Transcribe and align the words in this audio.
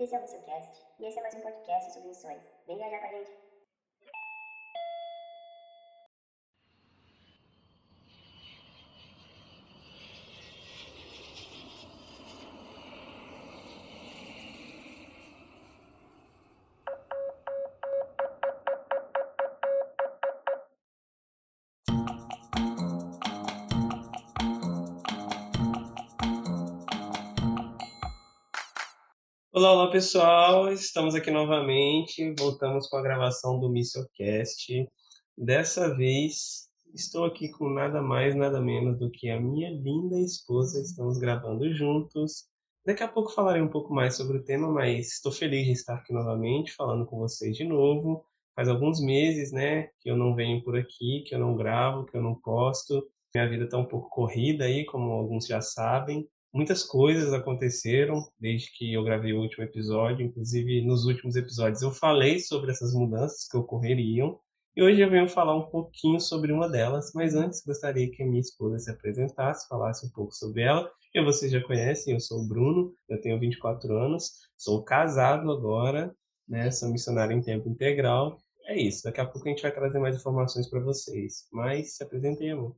Esse 0.00 0.14
é 0.14 0.18
o 0.18 0.22
Missioncast 0.22 0.86
e 0.98 1.04
esse 1.04 1.18
é 1.18 1.22
mais 1.22 1.34
um 1.34 1.42
podcast 1.42 1.92
sobre 1.92 2.08
missões. 2.08 2.40
Vem 2.66 2.78
viajar 2.78 3.00
com 3.00 3.06
a 3.06 3.18
gente. 3.18 3.49
Olá, 29.60 29.72
olá 29.74 29.90
pessoal, 29.90 30.72
estamos 30.72 31.14
aqui 31.14 31.30
novamente, 31.30 32.34
voltamos 32.38 32.88
com 32.88 32.96
a 32.96 33.02
gravação 33.02 33.60
do 33.60 33.68
Missioncast. 33.68 34.88
Dessa 35.36 35.94
vez 35.94 36.70
estou 36.94 37.26
aqui 37.26 37.50
com 37.50 37.68
nada 37.68 38.00
mais, 38.00 38.34
nada 38.34 38.58
menos 38.58 38.98
do 38.98 39.10
que 39.10 39.28
a 39.28 39.38
minha 39.38 39.68
linda 39.68 40.18
esposa, 40.18 40.80
estamos 40.80 41.18
gravando 41.18 41.70
juntos. 41.74 42.46
Daqui 42.86 43.02
a 43.02 43.08
pouco 43.08 43.34
falarei 43.34 43.60
um 43.60 43.68
pouco 43.68 43.92
mais 43.92 44.16
sobre 44.16 44.38
o 44.38 44.42
tema, 44.42 44.66
mas 44.66 45.12
estou 45.12 45.30
feliz 45.30 45.66
de 45.66 45.72
estar 45.72 45.96
aqui 45.96 46.10
novamente 46.10 46.72
falando 46.72 47.04
com 47.04 47.18
vocês 47.18 47.54
de 47.54 47.64
novo. 47.64 48.24
Faz 48.56 48.66
alguns 48.66 48.98
meses, 48.98 49.52
né, 49.52 49.90
que 50.00 50.10
eu 50.10 50.16
não 50.16 50.34
venho 50.34 50.64
por 50.64 50.74
aqui, 50.74 51.22
que 51.26 51.34
eu 51.34 51.38
não 51.38 51.54
gravo, 51.54 52.06
que 52.06 52.16
eu 52.16 52.22
não 52.22 52.34
posto. 52.34 53.06
Minha 53.34 53.46
vida 53.46 53.64
está 53.64 53.76
um 53.76 53.84
pouco 53.84 54.08
corrida 54.08 54.64
aí, 54.64 54.86
como 54.86 55.12
alguns 55.12 55.46
já 55.46 55.60
sabem. 55.60 56.26
Muitas 56.52 56.82
coisas 56.82 57.32
aconteceram 57.32 58.26
desde 58.38 58.72
que 58.72 58.92
eu 58.92 59.04
gravei 59.04 59.32
o 59.32 59.40
último 59.40 59.62
episódio, 59.62 60.26
inclusive 60.26 60.84
nos 60.84 61.04
últimos 61.04 61.36
episódios 61.36 61.80
eu 61.80 61.92
falei 61.92 62.40
sobre 62.40 62.72
essas 62.72 62.92
mudanças 62.92 63.46
que 63.46 63.56
ocorreriam. 63.56 64.36
E 64.76 64.82
hoje 64.82 65.00
eu 65.00 65.08
venho 65.08 65.28
falar 65.28 65.56
um 65.56 65.70
pouquinho 65.70 66.18
sobre 66.20 66.52
uma 66.52 66.68
delas, 66.68 67.12
mas 67.14 67.36
antes 67.36 67.62
gostaria 67.64 68.10
que 68.10 68.22
a 68.22 68.26
minha 68.26 68.40
esposa 68.40 68.80
se 68.80 68.90
apresentasse, 68.90 69.68
falasse 69.68 70.04
um 70.06 70.10
pouco 70.10 70.32
sobre 70.32 70.62
ela. 70.62 70.90
Eu 71.14 71.24
vocês 71.24 71.52
já 71.52 71.62
conhecem, 71.62 72.14
eu 72.14 72.20
sou 72.20 72.40
o 72.40 72.48
Bruno, 72.48 72.92
eu 73.08 73.20
tenho 73.20 73.38
24 73.38 73.96
anos, 73.96 74.32
sou 74.56 74.82
casado 74.82 75.52
agora, 75.52 76.12
né? 76.48 76.70
Sou 76.72 76.90
missionário 76.90 77.36
em 77.36 77.42
tempo 77.42 77.68
integral. 77.68 78.38
É 78.66 78.76
isso, 78.76 79.04
daqui 79.04 79.20
a 79.20 79.26
pouco 79.26 79.46
a 79.46 79.50
gente 79.50 79.62
vai 79.62 79.72
trazer 79.72 79.98
mais 80.00 80.16
informações 80.16 80.68
para 80.68 80.80
vocês. 80.80 81.46
Mas 81.52 81.96
se 81.96 82.02
apresentem, 82.02 82.50
amor. 82.50 82.74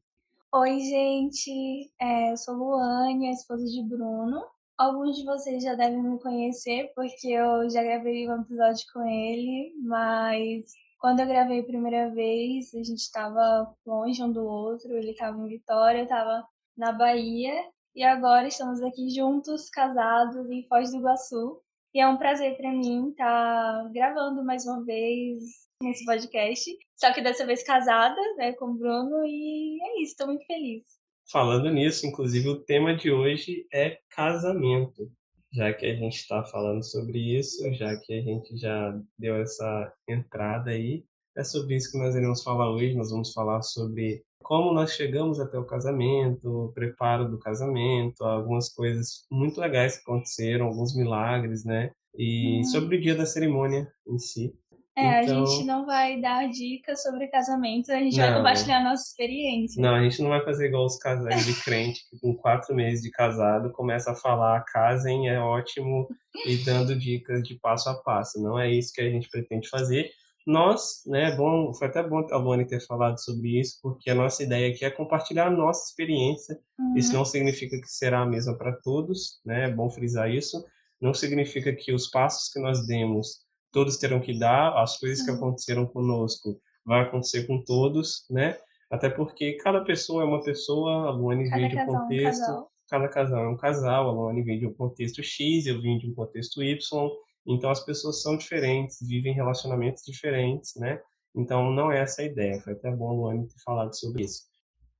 Oi, 0.54 0.80
gente. 0.80 1.90
É, 1.98 2.30
eu 2.32 2.36
sou 2.36 2.54
Luane, 2.54 3.28
a 3.28 3.32
esposa 3.32 3.64
de 3.64 3.82
Bruno. 3.88 4.44
Alguns 4.76 5.16
de 5.16 5.24
vocês 5.24 5.62
já 5.62 5.74
devem 5.74 6.02
me 6.02 6.20
conhecer 6.20 6.92
porque 6.94 7.28
eu 7.28 7.70
já 7.70 7.82
gravei 7.82 8.28
um 8.28 8.42
episódio 8.42 8.84
com 8.92 9.02
ele, 9.02 9.72
mas 9.82 10.64
quando 10.98 11.20
eu 11.20 11.26
gravei 11.26 11.60
a 11.60 11.64
primeira 11.64 12.10
vez, 12.10 12.74
a 12.74 12.82
gente 12.82 12.98
estava 12.98 13.74
longe 13.86 14.22
um 14.22 14.30
do 14.30 14.44
outro. 14.44 14.92
Ele 14.94 15.12
estava 15.12 15.38
em 15.38 15.48
Vitória, 15.48 16.00
eu 16.00 16.04
estava 16.04 16.46
na 16.76 16.92
Bahia, 16.92 17.54
e 17.94 18.02
agora 18.04 18.46
estamos 18.46 18.82
aqui 18.82 19.08
juntos, 19.08 19.70
casados 19.70 20.50
em 20.50 20.66
Foz 20.68 20.90
do 20.90 20.98
Iguaçu. 20.98 21.62
E 21.94 22.00
é 22.00 22.08
um 22.08 22.16
prazer 22.16 22.56
para 22.56 22.72
mim 22.72 23.10
estar 23.10 23.90
gravando 23.92 24.42
mais 24.42 24.64
uma 24.64 24.82
vez 24.82 25.42
nesse 25.82 26.06
podcast. 26.06 26.70
Só 26.96 27.12
que 27.12 27.20
dessa 27.20 27.44
vez 27.44 27.62
casada, 27.62 28.18
né, 28.36 28.54
com 28.54 28.70
o 28.70 28.74
Bruno, 28.74 29.26
e 29.26 29.78
é 29.82 30.02
isso, 30.02 30.12
estou 30.12 30.28
muito 30.28 30.46
feliz. 30.46 30.82
Falando 31.30 31.70
nisso, 31.70 32.06
inclusive 32.06 32.48
o 32.48 32.60
tema 32.60 32.96
de 32.96 33.10
hoje 33.10 33.66
é 33.70 33.98
casamento. 34.10 35.10
Já 35.52 35.70
que 35.74 35.84
a 35.84 35.94
gente 35.94 36.16
está 36.16 36.42
falando 36.44 36.82
sobre 36.82 37.38
isso, 37.38 37.70
já 37.74 37.94
que 37.98 38.14
a 38.14 38.22
gente 38.22 38.56
já 38.56 38.98
deu 39.18 39.36
essa 39.36 39.92
entrada 40.08 40.70
aí, 40.70 41.04
é 41.36 41.44
sobre 41.44 41.76
isso 41.76 41.92
que 41.92 41.98
nós 41.98 42.14
iremos 42.14 42.42
falar 42.42 42.70
hoje. 42.70 42.94
Nós 42.94 43.10
vamos 43.10 43.34
falar 43.34 43.60
sobre 43.60 44.24
como 44.42 44.72
nós 44.72 44.92
chegamos 44.92 45.40
até 45.40 45.58
o 45.58 45.64
casamento, 45.64 46.66
o 46.66 46.72
preparo 46.72 47.28
do 47.30 47.38
casamento, 47.38 48.22
algumas 48.24 48.68
coisas 48.68 49.24
muito 49.30 49.60
legais 49.60 49.96
que 49.96 50.02
aconteceram, 50.02 50.66
alguns 50.66 50.94
milagres, 50.96 51.64
né? 51.64 51.90
E 52.18 52.60
Hum. 52.60 52.64
sobre 52.64 52.96
o 52.96 53.00
dia 53.00 53.14
da 53.14 53.24
cerimônia 53.26 53.88
em 54.06 54.18
si. 54.18 54.52
É, 54.94 55.22
Então- 55.24 55.42
a 55.42 55.46
gente 55.46 55.64
não 55.64 55.86
vai 55.86 56.20
dar 56.20 56.46
dicas 56.50 57.02
sobre 57.02 57.26
casamento, 57.28 57.90
a 57.90 57.96
gente 57.96 58.14
vai 58.14 58.28
Não. 58.30 58.36
compartilhar 58.38 58.80
a 58.80 58.84
nossa 58.84 59.04
experiência. 59.04 59.80
Não, 59.80 59.94
a 59.94 60.02
gente 60.02 60.20
não 60.20 60.28
vai 60.28 60.44
fazer 60.44 60.66
igual 60.66 60.84
os 60.84 60.98
casais 60.98 61.46
de 61.46 61.54
crente 61.64 62.00
que 62.10 62.18
com 62.20 62.34
quatro 62.36 62.74
meses 62.74 63.02
de 63.02 63.10
casado 63.10 63.72
começa 63.72 64.10
a 64.12 64.14
falar 64.14 64.62
casem, 64.66 65.30
é 65.30 65.40
ótimo 65.40 66.06
e 66.46 66.58
dando 66.58 66.94
dicas 66.94 67.42
de 67.42 67.54
passo 67.54 67.88
a 67.88 67.94
passo. 67.94 68.42
Não 68.42 68.58
é 68.58 68.70
isso 68.70 68.92
que 68.92 69.00
a 69.00 69.08
gente 69.08 69.30
pretende 69.30 69.66
fazer. 69.70 70.10
Nós, 70.46 71.02
né, 71.06 71.30
é 71.30 71.36
bom, 71.36 71.72
foi 71.72 71.86
até 71.86 72.02
bom 72.02 72.26
a 72.30 72.36
Luane 72.36 72.64
ter 72.66 72.80
falado 72.84 73.18
sobre 73.22 73.60
isso, 73.60 73.78
porque 73.82 74.10
a 74.10 74.14
nossa 74.14 74.42
ideia 74.42 74.72
aqui 74.72 74.84
é 74.84 74.90
compartilhar 74.90 75.46
a 75.46 75.50
nossa 75.50 75.88
experiência. 75.88 76.58
Uhum. 76.78 76.96
Isso 76.96 77.12
não 77.12 77.24
significa 77.24 77.80
que 77.80 77.88
será 77.88 78.22
a 78.22 78.26
mesma 78.26 78.56
para 78.56 78.72
todos, 78.72 79.40
né? 79.44 79.66
É 79.66 79.70
bom 79.70 79.88
frisar 79.88 80.30
isso. 80.30 80.64
Não 81.00 81.14
significa 81.14 81.72
que 81.72 81.92
os 81.92 82.08
passos 82.08 82.52
que 82.52 82.60
nós 82.60 82.86
demos 82.86 83.40
todos 83.72 83.96
terão 83.96 84.20
que 84.20 84.38
dar, 84.38 84.76
as 84.80 84.98
coisas 84.98 85.24
que 85.24 85.30
Uhum. 85.30 85.36
aconteceram 85.38 85.86
conosco 85.86 86.60
vai 86.84 87.02
acontecer 87.02 87.46
com 87.46 87.62
todos, 87.62 88.24
né? 88.30 88.58
Até 88.90 89.08
porque 89.08 89.54
cada 89.54 89.82
pessoa 89.82 90.22
é 90.22 90.26
uma 90.26 90.42
pessoa, 90.42 91.08
a 91.08 91.10
Luane 91.10 91.48
Cada 91.48 91.56
veio 91.56 91.70
de 91.70 91.76
um 91.76 91.78
é 91.78 91.84
um 91.84 91.86
contexto, 91.86 92.66
cada 92.90 93.08
casal 93.08 93.44
é 93.44 93.48
um 93.48 93.56
casal, 93.56 94.08
a 94.08 94.12
Luane 94.12 94.42
vem 94.42 94.58
de 94.58 94.66
um 94.66 94.74
contexto 94.74 95.22
X, 95.22 95.66
eu 95.66 95.80
vim 95.80 95.96
de 95.96 96.10
um 96.10 96.14
contexto 96.14 96.62
Y, 96.62 97.10
então 97.46 97.70
as 97.70 97.84
pessoas 97.84 98.22
são 98.22 98.36
diferentes, 98.36 98.98
vivem 99.06 99.34
relacionamentos 99.34 100.02
diferentes, 100.04 100.74
né? 100.76 101.00
Então 101.34 101.70
não 101.72 101.90
é 101.90 102.00
essa 102.00 102.22
a 102.22 102.24
ideia, 102.24 102.60
foi 102.60 102.74
até 102.74 102.90
bom 102.90 103.10
a 103.10 103.12
Luane 103.12 103.48
ter 103.48 103.60
falado 103.64 103.94
sobre 103.94 104.24
isso. 104.24 104.50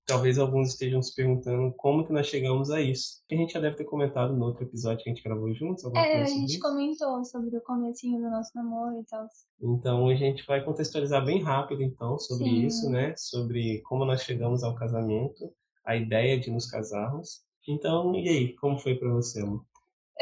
Talvez 0.05 0.37
alguns 0.37 0.71
estejam 0.71 1.01
se 1.01 1.15
perguntando 1.15 1.73
como 1.77 2.05
que 2.05 2.13
nós 2.13 2.27
chegamos 2.27 2.71
a 2.71 2.81
isso. 2.81 3.23
A 3.31 3.37
gente 3.37 3.53
já 3.53 3.61
deve 3.61 3.77
ter 3.77 3.85
comentado 3.85 4.35
no 4.35 4.47
outro 4.47 4.65
episódio 4.65 5.05
que 5.05 5.09
a 5.09 5.15
gente 5.15 5.23
gravou 5.23 5.55
juntos, 5.55 5.85
É, 5.95 6.23
a 6.23 6.27
sobre 6.27 6.41
gente 6.41 6.59
comentou 6.59 7.25
sobre 7.25 7.57
o 7.57 7.61
comecinho 7.61 8.21
do 8.21 8.29
nosso 8.29 8.51
namoro 8.55 8.99
e 9.01 9.05
tal. 9.05 9.27
Então 9.61 10.09
a 10.09 10.15
gente 10.17 10.45
vai 10.45 10.65
contextualizar 10.65 11.25
bem 11.25 11.41
rápido 11.41 11.83
então 11.83 12.19
sobre 12.19 12.47
Sim. 12.47 12.67
isso, 12.67 12.91
né? 12.91 13.15
Sobre 13.17 13.81
como 13.83 14.05
nós 14.05 14.23
chegamos 14.23 14.65
ao 14.65 14.75
casamento, 14.75 15.53
a 15.85 15.95
ideia 15.95 16.39
de 16.39 16.51
nos 16.51 16.69
casarmos. 16.69 17.43
Então, 17.69 18.13
e 18.17 18.29
aí, 18.29 18.57
como 18.57 18.79
foi 18.79 18.97
para 18.97 19.09
você, 19.13 19.41
amor? 19.41 19.65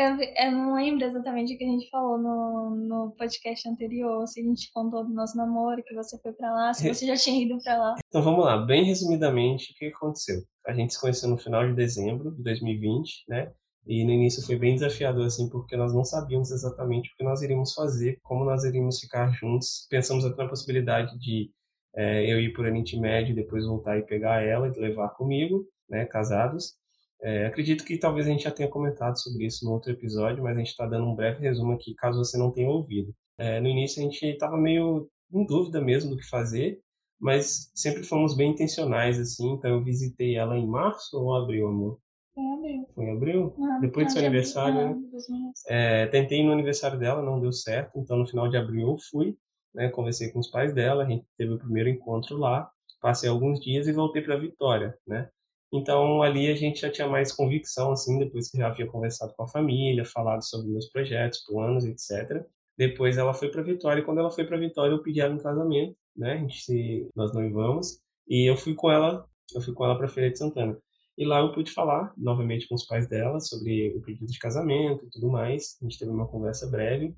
Eu, 0.01 0.17
eu 0.19 0.53
não 0.53 0.75
lembro 0.75 1.05
exatamente 1.05 1.55
o 1.55 1.59
que 1.59 1.65
a 1.65 1.67
gente 1.67 1.91
falou 1.91 2.17
no, 2.17 2.71
no 2.75 3.15
podcast 3.19 3.69
anterior, 3.69 4.27
se 4.27 4.41
a 4.41 4.43
gente 4.43 4.73
contou 4.73 5.05
do 5.05 5.13
nosso 5.13 5.37
namoro, 5.37 5.83
que 5.85 5.95
você 5.95 6.19
foi 6.23 6.33
pra 6.33 6.51
lá, 6.51 6.73
se 6.73 6.89
você 6.89 7.07
já 7.07 7.15
tinha 7.17 7.45
ido 7.45 7.63
pra 7.63 7.77
lá. 7.77 7.97
Então 8.09 8.23
vamos 8.23 8.43
lá, 8.43 8.57
bem 8.65 8.83
resumidamente, 8.83 9.73
o 9.73 9.75
que 9.77 9.87
aconteceu? 9.89 10.41
A 10.67 10.73
gente 10.73 10.95
se 10.95 11.01
conheceu 11.01 11.29
no 11.29 11.37
final 11.37 11.67
de 11.67 11.75
dezembro 11.75 12.35
de 12.35 12.43
2020, 12.43 13.25
né? 13.29 13.53
E 13.87 14.03
no 14.03 14.11
início 14.11 14.45
foi 14.47 14.57
bem 14.57 14.75
desafiador, 14.75 15.27
assim, 15.27 15.51
porque 15.51 15.77
nós 15.77 15.93
não 15.93 16.05
sabíamos 16.05 16.51
exatamente 16.51 17.11
o 17.11 17.17
que 17.19 17.25
nós 17.25 17.43
iríamos 17.43 17.75
fazer, 17.75 18.19
como 18.23 18.45
nós 18.45 18.65
iríamos 18.65 19.01
ficar 19.01 19.31
juntos. 19.33 19.87
Pensamos 19.91 20.25
até 20.25 20.43
na 20.43 20.49
possibilidade 20.49 21.19
de 21.19 21.51
eh, 21.97 22.33
eu 22.33 22.41
ir 22.41 22.55
por 22.55 22.65
Oriente 22.65 22.99
Médio 22.99 23.33
e 23.33 23.37
depois 23.37 23.67
voltar 23.67 23.99
e 23.99 24.03
pegar 24.03 24.43
ela 24.43 24.67
e 24.67 24.81
levar 24.81 25.11
comigo, 25.11 25.67
né, 25.91 26.07
casados. 26.07 26.80
Eh, 27.23 27.47
acredito 27.47 27.85
que 27.85 27.99
talvez 27.99 28.27
a 28.27 28.31
gente 28.31 28.45
já 28.45 28.51
tenha 28.51 28.69
comentado 28.69 29.21
sobre 29.21 29.45
isso 29.45 29.65
no 29.65 29.73
outro 29.73 29.93
episódio, 29.93 30.43
mas 30.43 30.57
a 30.57 30.59
gente 30.59 30.71
está 30.71 30.87
dando 30.87 31.07
um 31.07 31.15
breve 31.15 31.41
resumo 31.41 31.73
aqui, 31.73 31.95
caso 31.95 32.19
você 32.19 32.39
não 32.39 32.51
tenha 32.51 32.69
ouvido. 32.69 33.15
Eh, 33.39 33.61
no 33.61 33.69
início 33.69 34.01
a 34.01 34.05
gente 34.05 34.25
estava 34.25 34.57
meio 34.57 35.09
em 35.33 35.45
dúvida 35.45 35.81
mesmo 35.81 36.11
do 36.11 36.17
que 36.17 36.29
fazer, 36.29 36.81
mas 37.21 37.71
sempre 37.75 38.03
fomos 38.03 38.35
bem 38.35 38.51
intencionais, 38.51 39.19
assim. 39.21 39.53
Então 39.53 39.71
eu 39.71 39.85
visitei 39.85 40.37
ela 40.37 40.57
em 40.57 40.67
março 40.67 41.19
ou 41.19 41.35
abril, 41.35 41.69
amor? 41.69 41.99
Foi 42.35 42.43
em 42.43 42.53
abril. 42.55 42.87
Foi 42.95 43.05
em 43.05 43.11
abril? 43.11 43.55
Depois 43.81 44.07
do 44.07 44.13
seu 44.13 44.21
aniversário, 44.21 44.75
né? 44.75 45.03
É, 45.69 46.07
tentei 46.07 46.43
no 46.43 46.53
aniversário 46.53 46.99
dela, 46.99 47.23
não 47.23 47.39
deu 47.41 47.53
certo. 47.53 47.99
Então 47.99 48.17
no 48.17 48.27
final 48.27 48.49
de 48.49 48.57
abril 48.57 48.89
eu 48.89 48.97
fui, 49.11 49.37
né? 49.75 49.91
Conversei 49.91 50.31
com 50.31 50.39
os 50.39 50.51
pais 50.51 50.73
dela, 50.73 51.05
a 51.05 51.07
gente 51.07 51.25
teve 51.37 51.53
o 51.53 51.59
primeiro 51.59 51.91
encontro 51.91 52.39
lá. 52.39 52.71
Passei 53.01 53.29
alguns 53.29 53.61
dias 53.61 53.87
e 53.87 53.93
voltei 53.93 54.23
para 54.23 54.37
Vitória, 54.37 54.97
né? 55.07 55.29
Então 55.73 56.23
ali 56.23 56.51
a 56.51 56.57
gente 56.57 56.81
já 56.81 56.91
tinha 56.91 57.09
mais 57.09 57.33
convicção, 57.33 57.93
assim, 57.93 58.19
depois 58.19 58.51
que 58.51 58.59
já 58.59 58.69
havia 58.69 58.87
conversado 58.87 59.33
com 59.37 59.45
a 59.45 59.49
família, 59.49 60.05
falado 60.05 60.43
sobre 60.45 60.71
meus 60.71 60.91
projetos, 60.91 61.45
planos, 61.47 61.85
etc. 61.85 62.45
Depois 62.77 63.19
ela 63.19 63.35
foi 63.35 63.51
para 63.51 63.63
Vitória 63.63 64.01
e 64.01 64.05
quando 64.05 64.19
ela 64.19 64.31
foi 64.31 64.45
para 64.45 64.59
Vitória 64.59 64.93
eu 64.93 65.03
pedi 65.03 65.21
ela 65.21 65.35
em 65.35 65.39
casamento, 65.39 65.97
né? 66.17 66.33
A 66.35 66.37
gente 66.39 66.63
se, 66.63 67.09
nós 67.15 67.33
noivamos 67.35 68.01
e 68.29 68.51
eu 68.51 68.57
fui 68.57 68.75
com 68.75 68.91
ela, 68.91 69.27
eu 69.55 69.61
fui 69.61 69.75
com 69.75 69.85
ela 69.85 69.97
para 69.97 70.09
Feira 70.09 70.31
de 70.31 70.39
Santana. 70.39 70.79
E 71.17 71.27
lá 71.27 71.41
eu 71.41 71.53
pude 71.53 71.71
falar 71.73 72.13
novamente 72.17 72.67
com 72.67 72.75
os 72.75 72.87
pais 72.87 73.07
dela 73.07 73.41
sobre 73.41 73.95
o 73.97 74.01
pedido 74.01 74.27
de 74.33 74.39
casamento 74.39 75.05
e 75.05 75.11
tudo 75.11 75.29
mais. 75.29 75.77
A 75.81 75.85
gente 75.85 75.99
teve 75.99 76.11
uma 76.11 76.27
conversa 76.27 76.67
breve. 76.67 77.15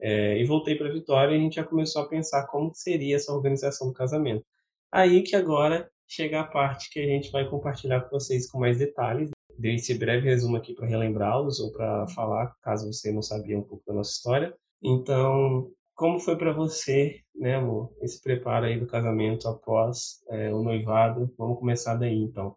É, 0.00 0.38
e 0.40 0.44
voltei 0.44 0.74
para 0.74 0.92
Vitória 0.92 1.34
e 1.34 1.38
a 1.38 1.40
gente 1.40 1.56
já 1.56 1.64
começou 1.64 2.02
a 2.02 2.08
pensar 2.08 2.46
como 2.46 2.72
seria 2.74 3.16
essa 3.16 3.32
organização 3.32 3.88
do 3.88 3.92
casamento. 3.92 4.44
Aí 4.90 5.22
que 5.22 5.36
agora 5.36 5.91
chega 6.14 6.40
a 6.40 6.44
parte 6.44 6.90
que 6.90 7.00
a 7.00 7.06
gente 7.06 7.30
vai 7.30 7.48
compartilhar 7.48 8.02
com 8.02 8.10
vocês 8.10 8.50
com 8.50 8.58
mais 8.60 8.78
detalhes. 8.78 9.30
dei 9.58 9.76
esse 9.76 9.94
breve 9.94 10.28
resumo 10.28 10.56
aqui 10.56 10.74
para 10.74 10.86
relembrá-los 10.86 11.58
ou 11.58 11.72
para 11.72 12.06
falar, 12.08 12.54
caso 12.62 12.92
você 12.92 13.10
não 13.10 13.22
sabia 13.22 13.58
um 13.58 13.62
pouco 13.62 13.82
da 13.86 13.94
nossa 13.94 14.12
história. 14.12 14.54
Então, 14.82 15.70
como 15.94 16.18
foi 16.18 16.36
para 16.36 16.52
você, 16.52 17.20
né, 17.34 17.56
amor, 17.56 17.94
esse 18.02 18.20
preparo 18.20 18.66
aí 18.66 18.78
do 18.78 18.86
casamento 18.86 19.48
após 19.48 20.22
é, 20.28 20.52
o 20.52 20.62
noivado? 20.62 21.32
Vamos 21.38 21.58
começar 21.58 21.94
daí, 21.94 22.18
então. 22.18 22.56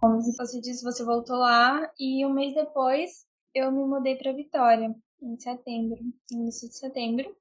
Como 0.00 0.20
você 0.20 0.60
disse, 0.60 0.82
você 0.82 1.04
voltou 1.04 1.36
lá 1.36 1.88
e 1.98 2.26
um 2.26 2.32
mês 2.32 2.54
depois 2.54 3.24
eu 3.54 3.70
me 3.70 3.84
mudei 3.84 4.16
para 4.16 4.32
Vitória, 4.32 4.94
em 5.22 5.38
setembro, 5.38 5.98
início 6.30 6.68
de 6.68 6.76
setembro. 6.76 7.34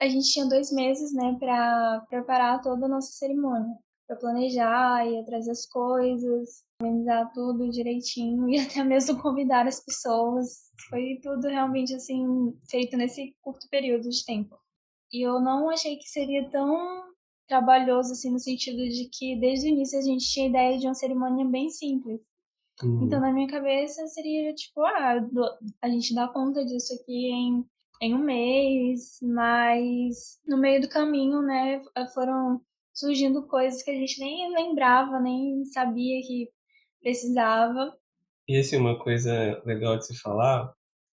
A 0.00 0.08
gente 0.08 0.32
tinha 0.32 0.46
dois 0.46 0.72
meses, 0.72 1.14
né, 1.14 1.36
para 1.38 2.04
preparar 2.08 2.60
toda 2.60 2.86
a 2.86 2.88
nossa 2.88 3.12
cerimônia, 3.12 3.76
para 4.12 4.16
planejar 4.16 5.06
e 5.06 5.18
atrás 5.20 5.46
das 5.46 5.66
coisas, 5.66 6.64
organizar 6.80 7.32
tudo 7.32 7.70
direitinho 7.70 8.48
e 8.50 8.58
até 8.58 8.84
mesmo 8.84 9.20
convidar 9.20 9.66
as 9.66 9.80
pessoas. 9.80 10.70
Foi 10.88 11.18
tudo 11.22 11.48
realmente 11.48 11.94
assim 11.94 12.52
feito 12.70 12.96
nesse 12.96 13.34
curto 13.40 13.68
período 13.70 14.08
de 14.08 14.24
tempo. 14.24 14.56
E 15.12 15.26
eu 15.26 15.40
não 15.40 15.70
achei 15.70 15.96
que 15.96 16.08
seria 16.08 16.48
tão 16.50 17.02
trabalhoso, 17.46 18.12
assim, 18.12 18.30
no 18.30 18.38
sentido 18.38 18.78
de 18.78 19.08
que 19.12 19.36
desde 19.36 19.66
o 19.66 19.68
início 19.68 19.98
a 19.98 20.02
gente 20.02 20.24
tinha 20.30 20.46
a 20.46 20.48
ideia 20.48 20.78
de 20.78 20.86
uma 20.86 20.94
cerimônia 20.94 21.44
bem 21.44 21.68
simples. 21.68 22.20
Uhum. 22.82 23.04
Então, 23.04 23.20
na 23.20 23.30
minha 23.30 23.46
cabeça, 23.46 24.06
seria 24.06 24.54
tipo, 24.54 24.80
ah, 24.80 25.16
a 25.82 25.88
gente 25.88 26.14
dá 26.14 26.28
conta 26.28 26.64
disso 26.64 26.94
aqui 26.94 27.30
em, 27.30 27.64
em 28.00 28.14
um 28.14 28.18
mês, 28.18 29.18
mas 29.22 30.40
no 30.46 30.56
meio 30.56 30.80
do 30.80 30.88
caminho, 30.88 31.42
né, 31.42 31.82
foram 32.14 32.62
surgindo 33.02 33.46
coisas 33.48 33.82
que 33.82 33.90
a 33.90 33.94
gente 33.94 34.20
nem 34.20 34.52
lembrava, 34.54 35.18
nem 35.18 35.64
sabia 35.64 36.20
que 36.22 36.48
precisava. 37.00 37.96
E 38.48 38.56
assim, 38.56 38.76
uma 38.76 38.98
coisa 38.98 39.60
legal 39.66 39.98
de 39.98 40.06
se 40.06 40.16
falar 40.20 40.72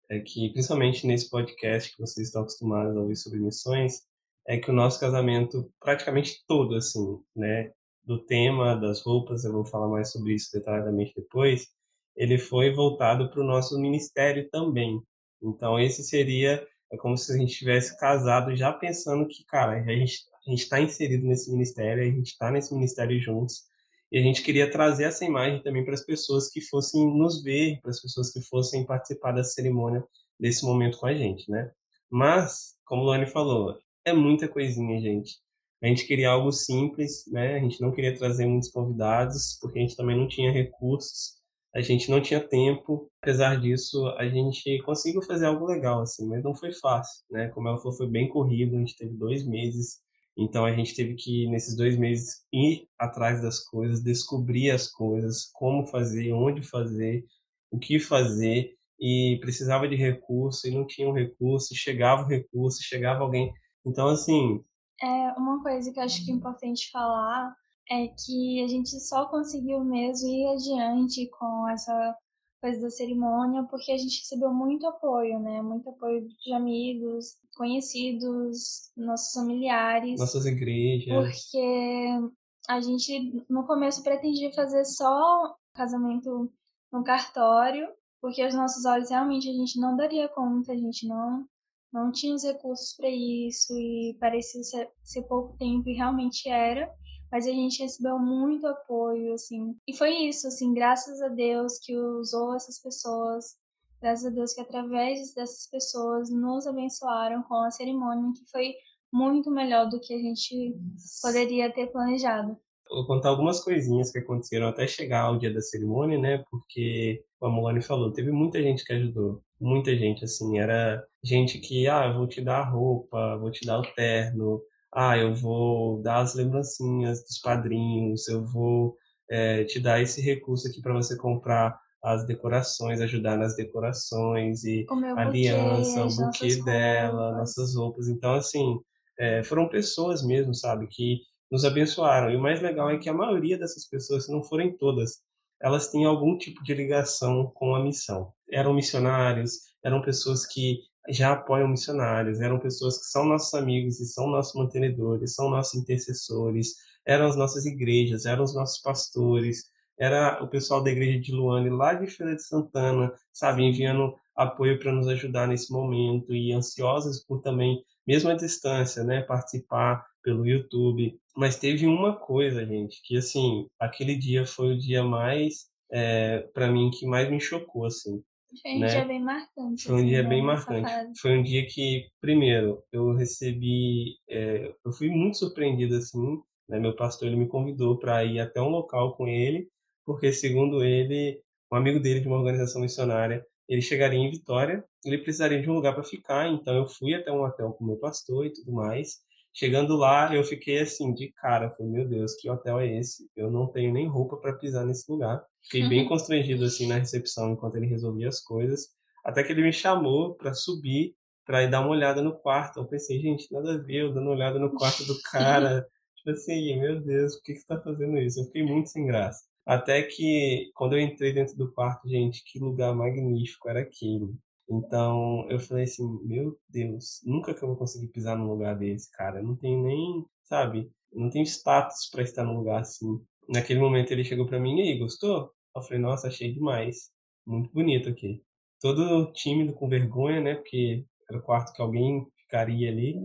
é 0.09 0.19
que, 0.19 0.49
principalmente 0.51 1.07
nesse 1.07 1.29
podcast 1.29 1.91
que 1.91 2.01
vocês 2.01 2.27
estão 2.27 2.43
acostumados 2.43 2.95
a 2.95 2.99
ouvir 2.99 3.15
sobre 3.15 3.39
missões, 3.39 4.03
é 4.47 4.57
que 4.57 4.69
o 4.69 4.73
nosso 4.73 4.99
casamento, 4.99 5.71
praticamente 5.79 6.43
todo, 6.47 6.75
assim, 6.75 7.19
né, 7.35 7.71
do 8.03 8.19
tema, 8.19 8.75
das 8.75 9.01
roupas, 9.01 9.43
eu 9.43 9.51
vou 9.51 9.65
falar 9.65 9.87
mais 9.87 10.11
sobre 10.11 10.33
isso 10.33 10.51
detalhadamente 10.53 11.13
depois, 11.15 11.67
ele 12.15 12.37
foi 12.37 12.71
voltado 12.71 13.29
para 13.29 13.41
o 13.41 13.45
nosso 13.45 13.79
ministério 13.79 14.49
também. 14.49 15.01
Então, 15.41 15.79
esse 15.79 16.03
seria, 16.03 16.65
é 16.91 16.97
como 16.97 17.17
se 17.17 17.31
a 17.31 17.37
gente 17.37 17.55
tivesse 17.55 17.97
casado 17.99 18.55
já 18.55 18.73
pensando 18.73 19.27
que, 19.27 19.43
cara, 19.45 19.73
a 19.73 19.95
gente 19.95 20.23
a 20.49 20.53
está 20.61 20.81
inserido 20.81 21.25
nesse 21.27 21.51
ministério, 21.51 22.03
a 22.03 22.05
gente 22.05 22.31
está 22.31 22.51
nesse 22.51 22.73
ministério 22.73 23.19
juntos, 23.19 23.63
e 24.11 24.17
a 24.17 24.21
gente 24.21 24.41
queria 24.41 24.69
trazer 24.69 25.03
essa 25.03 25.23
imagem 25.23 25.61
também 25.61 25.85
para 25.85 25.93
as 25.93 26.03
pessoas 26.03 26.49
que 26.49 26.61
fossem 26.61 27.05
nos 27.15 27.43
ver, 27.43 27.79
para 27.81 27.91
as 27.91 28.01
pessoas 28.01 28.31
que 28.31 28.41
fossem 28.41 28.85
participar 28.85 29.33
da 29.33 29.43
cerimônia 29.43 30.03
desse 30.39 30.65
momento 30.65 30.97
com 30.97 31.05
a 31.05 31.13
gente, 31.13 31.49
né? 31.51 31.71
Mas, 32.09 32.75
como 32.85 33.03
o 33.03 33.05
Luane 33.05 33.27
falou, 33.27 33.77
é 34.03 34.11
muita 34.11 34.47
coisinha, 34.47 34.99
gente. 34.99 35.37
A 35.81 35.87
gente 35.87 36.07
queria 36.07 36.31
algo 36.31 36.51
simples, 36.51 37.25
né? 37.27 37.55
A 37.55 37.59
gente 37.59 37.79
não 37.81 37.91
queria 37.91 38.17
trazer 38.17 38.47
muitos 38.47 38.71
convidados, 38.71 39.57
porque 39.61 39.77
a 39.77 39.81
gente 39.81 39.95
também 39.95 40.17
não 40.17 40.27
tinha 40.27 40.51
recursos, 40.51 41.39
a 41.73 41.81
gente 41.81 42.09
não 42.09 42.19
tinha 42.19 42.39
tempo. 42.39 43.09
Apesar 43.21 43.61
disso, 43.61 44.07
a 44.17 44.27
gente 44.27 44.81
conseguiu 44.83 45.21
fazer 45.21 45.45
algo 45.45 45.65
legal, 45.65 46.01
assim, 46.01 46.27
mas 46.27 46.43
não 46.43 46.55
foi 46.55 46.73
fácil, 46.73 47.23
né? 47.29 47.49
Como 47.49 47.67
ela 47.67 47.77
falou, 47.77 47.95
foi 47.95 48.09
bem 48.09 48.27
corrido, 48.27 48.75
a 48.75 48.79
gente 48.79 48.97
teve 48.97 49.13
dois 49.13 49.45
meses, 49.45 49.99
então 50.41 50.65
a 50.65 50.71
gente 50.71 50.95
teve 50.95 51.15
que, 51.15 51.47
nesses 51.47 51.75
dois 51.75 51.97
meses, 51.97 52.45
ir 52.53 52.87
atrás 52.97 53.41
das 53.41 53.59
coisas, 53.59 54.01
descobrir 54.01 54.71
as 54.71 54.87
coisas, 54.87 55.49
como 55.53 55.85
fazer, 55.87 56.31
onde 56.33 56.61
fazer, 56.61 57.25
o 57.71 57.77
que 57.77 57.99
fazer, 57.99 58.73
e 58.99 59.37
precisava 59.41 59.87
de 59.87 59.95
recurso, 59.95 60.67
e 60.67 60.71
não 60.71 60.85
tinha 60.85 61.07
um 61.07 61.13
recurso, 61.13 61.75
chegava 61.75 62.23
o 62.23 62.27
recurso, 62.27 62.83
chegava 62.83 63.21
alguém 63.21 63.53
então, 63.85 64.07
assim. 64.07 64.63
É, 65.01 65.31
uma 65.33 65.61
coisa 65.63 65.91
que 65.91 65.99
eu 65.99 66.03
acho 66.03 66.25
que 66.25 66.31
é 66.31 66.33
importante 66.33 66.91
falar 66.91 67.55
é 67.89 68.07
que 68.07 68.63
a 68.63 68.67
gente 68.67 68.89
só 68.99 69.25
conseguiu 69.27 69.83
mesmo 69.83 70.27
ir 70.27 70.47
adiante 70.47 71.27
com 71.31 71.67
essa 71.69 72.15
coisa 72.61 72.81
da 72.81 72.89
cerimônia 72.89 73.63
porque 73.63 73.91
a 73.91 73.97
gente 73.97 74.19
recebeu 74.19 74.53
muito 74.53 74.87
apoio, 74.87 75.39
né? 75.39 75.61
Muito 75.61 75.89
apoio 75.89 76.27
de 76.27 76.53
amigos, 76.53 77.37
conhecidos, 77.55 78.91
nossos 78.95 79.33
familiares. 79.33 80.19
Nossas 80.19 80.45
igrejas. 80.45 81.07
Porque 81.15 82.19
a 82.67 82.81
gente 82.81 83.43
no 83.49 83.65
começo 83.65 84.03
pretendia 84.03 84.51
fazer 84.53 84.85
só 84.85 85.55
casamento 85.73 86.51
no 86.91 87.03
cartório, 87.03 87.87
porque 88.21 88.41
aos 88.41 88.53
nossos 88.53 88.85
olhos 88.85 89.09
realmente 89.09 89.49
a 89.49 89.53
gente 89.53 89.79
não 89.79 89.95
daria 89.95 90.27
conta, 90.29 90.73
a 90.73 90.77
gente 90.77 91.07
não 91.07 91.45
não 91.91 92.11
tinha 92.11 92.35
os 92.35 92.43
recursos 92.43 92.93
para 92.95 93.09
isso 93.09 93.73
e 93.75 94.15
parecia 94.19 94.63
ser, 94.63 94.91
ser, 95.01 95.23
pouco 95.23 95.57
tempo 95.57 95.89
e 95.89 95.93
realmente 95.93 96.47
era, 96.47 96.87
mas 97.31 97.45
a 97.45 97.51
gente 97.51 97.81
recebeu 97.81 98.17
muito 98.17 98.67
apoio, 98.67 99.33
assim. 99.33 99.75
E 99.87 99.95
foi 99.95 100.11
isso, 100.27 100.47
assim, 100.47 100.73
graças 100.73 101.21
a 101.21 101.27
Deus 101.27 101.79
que 101.79 101.95
usou 101.95 102.55
essas 102.55 102.81
pessoas, 102.81 103.55
graças 104.01 104.25
a 104.25 104.29
Deus 104.29 104.53
que 104.53 104.61
através 104.61 105.33
dessas 105.33 105.69
pessoas 105.69 106.29
nos 106.29 106.65
abençoaram 106.65 107.43
com 107.43 107.55
a 107.55 107.71
cerimônia 107.71 108.33
que 108.33 108.49
foi 108.51 108.73
muito 109.11 109.51
melhor 109.51 109.89
do 109.89 109.99
que 109.99 110.13
a 110.13 110.19
gente 110.19 110.75
poderia 111.21 111.71
ter 111.71 111.87
planejado. 111.87 112.57
Vou 112.89 113.05
contar 113.05 113.29
algumas 113.29 113.63
coisinhas 113.63 114.11
que 114.11 114.17
aconteceram 114.17 114.67
até 114.67 114.87
chegar 114.87 115.25
ao 115.25 115.37
dia 115.37 115.53
da 115.53 115.61
cerimônia, 115.61 116.17
né? 116.17 116.43
Porque, 116.49 117.23
como 117.39 117.53
a 117.53 117.55
Molane 117.55 117.81
falou, 117.83 118.11
teve 118.11 118.31
muita 118.31 118.61
gente 118.63 118.83
que 118.83 118.91
ajudou. 118.93 119.43
Muita 119.61 119.95
gente, 119.95 120.25
assim. 120.25 120.57
Era 120.57 121.05
gente 121.23 121.59
que, 121.59 121.87
ah, 121.87 122.11
vou 122.11 122.27
te 122.27 122.41
dar 122.41 122.61
a 122.61 122.69
roupa, 122.69 123.37
vou 123.37 123.51
te 123.51 123.63
dar 123.63 123.79
o 123.79 123.93
terno, 123.93 124.59
ah, 124.91 125.17
eu 125.17 125.35
vou 125.35 126.01
dar 126.01 126.21
as 126.21 126.35
lembrancinhas 126.35 127.23
dos 127.23 127.39
padrinhos, 127.39 128.27
eu 128.27 128.45
vou 128.45 128.95
é, 129.29 129.63
te 129.65 129.79
dar 129.79 130.01
esse 130.01 130.21
recurso 130.21 130.67
aqui 130.67 130.81
para 130.81 130.93
você 130.93 131.15
comprar 131.15 131.79
as 132.01 132.25
decorações, 132.25 133.01
ajudar 133.01 133.37
nas 133.37 133.55
decorações 133.55 134.63
e 134.63 134.85
a 135.15 135.21
aliança, 135.21 136.05
o 136.05 136.15
buquê 136.15 136.55
dela, 136.63 137.23
roupas. 137.23 137.37
nossas 137.37 137.75
roupas. 137.75 138.07
Então, 138.07 138.33
assim, 138.33 138.79
é, 139.19 139.43
foram 139.43 139.67
pessoas 139.67 140.25
mesmo, 140.25 140.53
sabe, 140.53 140.87
que 140.87 141.19
nos 141.51 141.65
abençoaram. 141.65 142.31
E 142.31 142.37
o 142.37 142.41
mais 142.41 142.61
legal 142.61 142.89
é 142.89 142.97
que 142.97 143.09
a 143.09 143.13
maioria 143.13 143.57
dessas 143.57 143.87
pessoas, 143.87 144.25
se 144.25 144.31
não 144.31 144.41
forem 144.41 144.75
todas, 144.77 145.19
elas 145.61 145.89
têm 145.89 146.05
algum 146.05 146.37
tipo 146.37 146.63
de 146.63 146.73
ligação 146.73 147.51
com 147.53 147.75
a 147.75 147.83
missão. 147.83 148.31
Eram 148.49 148.73
missionários, 148.73 149.59
eram 149.83 150.01
pessoas 150.01 150.45
que 150.45 150.79
já 151.09 151.33
apoiam 151.33 151.67
missionários, 151.67 152.39
eram 152.39 152.59
pessoas 152.59 152.97
que 152.99 153.05
são 153.05 153.25
nossos 153.25 153.53
amigos 153.53 153.99
e 153.99 154.05
são 154.05 154.27
nossos 154.27 154.53
mantenedores, 154.55 155.35
são 155.35 155.49
nossos 155.49 155.79
intercessores, 155.79 156.75
eram 157.05 157.27
as 157.27 157.35
nossas 157.35 157.65
igrejas, 157.65 158.25
eram 158.25 158.43
os 158.43 158.53
nossos 158.53 158.81
pastores, 158.81 159.65
era 159.99 160.41
o 160.41 160.47
pessoal 160.47 160.81
da 160.83 160.91
igreja 160.91 161.19
de 161.19 161.31
Luane 161.31 161.69
lá 161.69 161.93
de 161.93 162.07
Feira 162.07 162.35
de 162.35 162.43
Santana, 162.43 163.11
sabe, 163.33 163.63
enviando 163.63 164.15
apoio 164.35 164.79
para 164.79 164.93
nos 164.93 165.07
ajudar 165.07 165.47
nesse 165.47 165.71
momento 165.71 166.33
e 166.33 166.53
ansiosos 166.53 167.23
por 167.25 167.41
também, 167.41 167.83
mesmo 168.07 168.29
à 168.29 168.33
distância, 168.33 169.03
né, 169.03 169.21
participar 169.21 170.05
pelo 170.23 170.45
YouTube. 170.45 171.19
Mas 171.35 171.57
teve 171.57 171.85
uma 171.85 172.15
coisa, 172.15 172.65
gente, 172.65 173.01
que 173.03 173.17
assim, 173.17 173.67
aquele 173.79 174.15
dia 174.15 174.45
foi 174.45 174.73
o 174.73 174.77
dia 174.77 175.03
mais, 175.03 175.67
é, 175.91 176.35
eh, 176.35 176.49
para 176.53 176.71
mim, 176.71 176.89
que 176.91 177.05
mais 177.05 177.29
me 177.29 177.39
chocou, 177.39 177.85
assim. 177.85 178.23
Foi 178.61 178.71
um 178.71 178.79
né? 178.79 178.87
dia 178.87 179.05
bem 179.05 179.21
marcante. 179.21 179.83
Foi 179.83 179.93
um 179.93 179.97
assim, 179.97 180.07
dia 180.07 180.23
bem 180.23 180.43
marcante. 180.43 181.19
Foi 181.19 181.37
um 181.37 181.43
dia 181.43 181.67
que, 181.67 182.07
primeiro, 182.19 182.83
eu 182.91 183.13
recebi, 183.13 184.15
é, 184.27 184.73
eu 184.83 184.91
fui 184.91 185.09
muito 185.09 185.37
surpreendido 185.37 185.95
assim. 185.95 186.39
Né? 186.67 186.79
Meu 186.79 186.95
pastor 186.95 187.27
ele 187.27 187.37
me 187.37 187.47
convidou 187.47 187.97
para 187.97 188.23
ir 188.23 188.39
até 188.39 188.61
um 188.61 188.69
local 188.69 189.15
com 189.15 189.27
ele, 189.27 189.67
porque 190.05 190.33
segundo 190.33 190.83
ele, 190.83 191.41
um 191.71 191.75
amigo 191.75 191.99
dele 191.99 192.19
de 192.19 192.27
uma 192.27 192.37
organização 192.37 192.81
missionária, 192.81 193.45
ele 193.67 193.81
chegaria 193.81 194.19
em 194.19 194.31
Vitória, 194.31 194.83
ele 195.05 195.19
precisaria 195.19 195.61
de 195.61 195.69
um 195.69 195.75
lugar 195.75 195.93
para 195.93 196.03
ficar. 196.03 196.51
Então 196.51 196.75
eu 196.75 196.87
fui 196.87 197.13
até 197.13 197.31
um 197.31 197.43
hotel 197.43 197.73
com 197.73 197.85
meu 197.85 197.97
pastor 197.97 198.47
e 198.47 198.53
tudo 198.53 198.71
mais. 198.71 199.19
Chegando 199.53 199.95
lá, 199.95 200.33
eu 200.33 200.43
fiquei 200.43 200.79
assim, 200.79 201.13
de 201.13 201.31
cara. 201.33 201.69
Falei, 201.71 201.91
meu 201.91 202.07
Deus, 202.07 202.35
que 202.35 202.49
hotel 202.49 202.79
é 202.79 202.99
esse? 202.99 203.29
Eu 203.35 203.51
não 203.51 203.67
tenho 203.67 203.91
nem 203.91 204.07
roupa 204.07 204.37
para 204.37 204.53
pisar 204.53 204.85
nesse 204.85 205.11
lugar. 205.11 205.43
Fiquei 205.63 205.87
bem 205.87 206.07
constrangido, 206.07 206.65
assim, 206.65 206.87
na 206.87 206.97
recepção, 206.97 207.51
enquanto 207.51 207.75
ele 207.75 207.87
resolvia 207.87 208.29
as 208.29 208.39
coisas. 208.39 208.89
Até 209.23 209.43
que 209.43 209.51
ele 209.51 209.63
me 209.63 209.73
chamou 209.73 210.35
para 210.35 210.53
subir, 210.53 211.13
para 211.45 211.63
ir 211.63 211.69
dar 211.69 211.81
uma 211.81 211.89
olhada 211.89 212.21
no 212.21 212.37
quarto. 212.37 212.79
Eu 212.79 212.85
pensei, 212.85 213.19
gente, 213.19 213.51
nada 213.51 213.73
a 213.73 213.77
ver, 213.77 214.03
eu 214.03 214.13
dando 214.13 214.27
uma 214.27 214.35
olhada 214.35 214.59
no 214.59 214.73
quarto 214.73 215.03
do 215.05 215.19
cara. 215.23 215.85
tipo 216.15 216.29
assim, 216.29 216.79
meu 216.79 217.01
Deus, 217.01 217.35
por 217.35 217.43
que, 217.43 217.53
que 217.53 217.59
você 217.59 217.67
tá 217.67 217.81
fazendo 217.81 218.17
isso? 218.17 218.39
Eu 218.39 218.45
fiquei 218.45 218.63
muito 218.63 218.89
sem 218.89 219.05
graça. 219.05 219.43
Até 219.65 220.01
que, 220.03 220.71
quando 220.73 220.93
eu 220.93 220.99
entrei 220.99 221.33
dentro 221.33 221.55
do 221.55 221.71
quarto, 221.71 222.07
gente, 222.07 222.43
que 222.43 222.59
lugar 222.59 222.95
magnífico 222.95 223.69
era 223.69 223.81
aquele. 223.81 224.33
Então 224.69 225.47
eu 225.49 225.59
falei 225.59 225.85
assim, 225.85 226.05
meu 226.23 226.57
Deus, 226.69 227.21
nunca 227.25 227.53
que 227.53 227.63
eu 227.63 227.67
vou 227.69 227.77
conseguir 227.77 228.07
pisar 228.07 228.37
num 228.37 228.49
lugar 228.49 228.77
desse, 228.77 229.11
cara. 229.11 229.39
Eu 229.39 229.43
não 229.43 229.55
tenho 229.55 229.83
nem, 229.83 230.25
sabe, 230.43 230.91
não 231.11 231.29
tenho 231.29 231.45
status 231.45 232.09
para 232.11 232.23
estar 232.23 232.43
num 232.43 232.57
lugar 232.57 232.81
assim. 232.81 233.19
Naquele 233.47 233.79
momento 233.79 234.11
ele 234.11 234.23
chegou 234.23 234.45
para 234.45 234.59
mim 234.59 234.79
e 234.79 234.81
aí, 234.83 234.99
gostou? 234.99 235.51
Eu 235.75 235.81
falei, 235.81 235.99
nossa, 235.99 236.27
achei 236.27 236.53
demais. 236.53 237.11
muito 237.45 237.71
bonito 237.73 238.09
aqui. 238.09 238.43
Todo 238.81 239.31
tímido, 239.33 239.73
com 239.73 239.89
vergonha, 239.89 240.39
né? 240.41 240.55
Porque 240.55 241.05
era 241.29 241.39
o 241.39 241.43
quarto 241.43 241.73
que 241.73 241.81
alguém 241.81 242.25
ficaria 242.37 242.89
ali. 242.89 243.15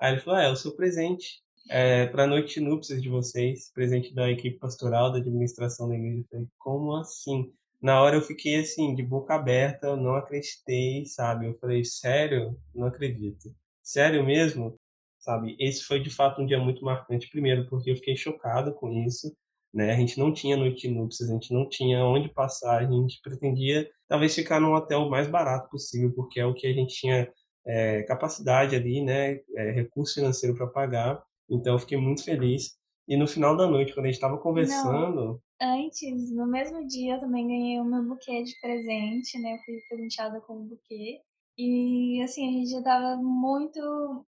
Aí 0.00 0.12
ele 0.12 0.20
falou: 0.20 0.40
ah, 0.40 0.44
é 0.44 0.50
o 0.50 0.56
seu 0.56 0.74
presente 0.74 1.42
é, 1.70 2.06
para 2.06 2.26
noite 2.26 2.54
de 2.54 2.60
núpcias 2.60 3.02
de 3.02 3.08
vocês, 3.08 3.70
presente 3.72 4.14
da 4.14 4.30
equipe 4.30 4.58
pastoral, 4.58 5.10
da 5.10 5.18
administração 5.18 5.88
da 5.88 5.94
igreja. 5.94 6.20
Eu 6.20 6.26
falei: 6.30 6.46
como 6.58 6.96
assim? 6.96 7.52
Na 7.84 8.00
hora 8.00 8.16
eu 8.16 8.22
fiquei 8.22 8.60
assim, 8.60 8.94
de 8.94 9.02
boca 9.02 9.34
aberta, 9.34 9.88
eu 9.88 9.96
não 9.98 10.14
acreditei, 10.14 11.04
sabe? 11.04 11.44
Eu 11.44 11.58
falei: 11.58 11.84
sério? 11.84 12.58
Não 12.74 12.86
acredito. 12.86 13.54
Sério 13.82 14.24
mesmo? 14.24 14.80
Sabe? 15.18 15.54
Esse 15.60 15.84
foi 15.84 16.00
de 16.00 16.08
fato 16.08 16.40
um 16.40 16.46
dia 16.46 16.58
muito 16.58 16.82
marcante, 16.82 17.28
primeiro, 17.28 17.68
porque 17.68 17.90
eu 17.90 17.96
fiquei 17.96 18.16
chocado 18.16 18.72
com 18.72 18.90
isso. 19.06 19.36
Né? 19.72 19.92
A 19.92 19.96
gente 19.96 20.18
não 20.18 20.32
tinha 20.32 20.56
noite 20.56 20.88
núpcias, 20.88 21.28
a 21.28 21.34
gente 21.34 21.52
não 21.52 21.68
tinha 21.68 22.02
onde 22.06 22.30
passar, 22.30 22.78
a 22.78 22.90
gente 22.90 23.20
pretendia 23.22 23.86
talvez 24.08 24.34
ficar 24.34 24.60
num 24.60 24.72
hotel 24.72 25.00
o 25.00 25.10
mais 25.10 25.28
barato 25.28 25.68
possível, 25.68 26.10
porque 26.14 26.40
é 26.40 26.46
o 26.46 26.54
que 26.54 26.66
a 26.66 26.72
gente 26.72 26.94
tinha 26.94 27.30
é, 27.66 28.02
capacidade 28.04 28.74
ali, 28.74 29.02
né, 29.02 29.40
é, 29.56 29.72
recurso 29.72 30.14
financeiro 30.14 30.56
para 30.56 30.68
pagar. 30.68 31.22
Então 31.50 31.74
eu 31.74 31.78
fiquei 31.78 31.98
muito 31.98 32.24
feliz. 32.24 32.78
E 33.06 33.14
no 33.14 33.26
final 33.26 33.54
da 33.54 33.66
noite, 33.66 33.92
quando 33.92 34.06
a 34.06 34.08
gente 34.08 34.14
estava 34.14 34.38
conversando. 34.38 35.22
Não, 35.22 35.40
antes, 35.60 36.30
no 36.32 36.46
mesmo 36.46 36.86
dia, 36.86 37.14
eu 37.14 37.20
também 37.20 37.46
ganhei 37.46 37.80
o 37.80 37.84
meu 37.84 38.02
buquê 38.02 38.42
de 38.42 38.58
presente, 38.60 39.38
né? 39.38 39.54
Eu 39.54 39.58
fui 39.64 39.80
presenteada 39.88 40.40
com 40.40 40.58
um 40.58 40.66
buquê. 40.66 41.20
E 41.56 42.20
assim, 42.22 42.48
a 42.48 42.52
gente 42.52 42.70
já 42.70 42.82
tava 42.82 43.16
muito, 43.16 44.26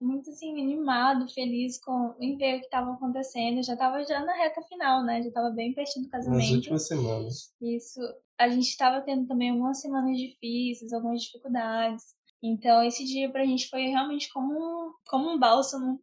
muito 0.00 0.30
assim, 0.30 0.60
animado, 0.60 1.28
feliz 1.32 1.78
com 1.78 2.14
em 2.20 2.36
ver 2.36 2.56
o 2.56 2.60
que 2.60 2.66
estava 2.66 2.92
acontecendo. 2.92 3.58
Eu 3.58 3.64
já 3.64 3.76
tava 3.76 4.04
já 4.04 4.24
na 4.24 4.34
reta 4.34 4.62
final, 4.62 5.04
né? 5.04 5.22
Já 5.22 5.30
tava 5.32 5.50
bem 5.50 5.74
pertinho 5.74 6.06
do 6.06 6.10
casamento. 6.10 6.40
Nas 6.40 6.50
últimas 6.50 6.86
semanas. 6.86 7.54
Isso. 7.60 8.00
A 8.38 8.48
gente 8.48 8.68
estava 8.68 9.00
tendo 9.00 9.26
também 9.26 9.50
algumas 9.50 9.80
semanas 9.80 10.16
difíceis, 10.16 10.92
algumas 10.92 11.22
dificuldades. 11.22 12.16
Então, 12.42 12.82
esse 12.84 13.04
dia 13.04 13.30
pra 13.30 13.44
gente 13.44 13.68
foi 13.68 13.86
realmente 13.86 14.32
como 14.32 14.52
um, 14.52 14.92
como 15.08 15.30
um 15.30 15.38
bálsamo, 15.38 16.00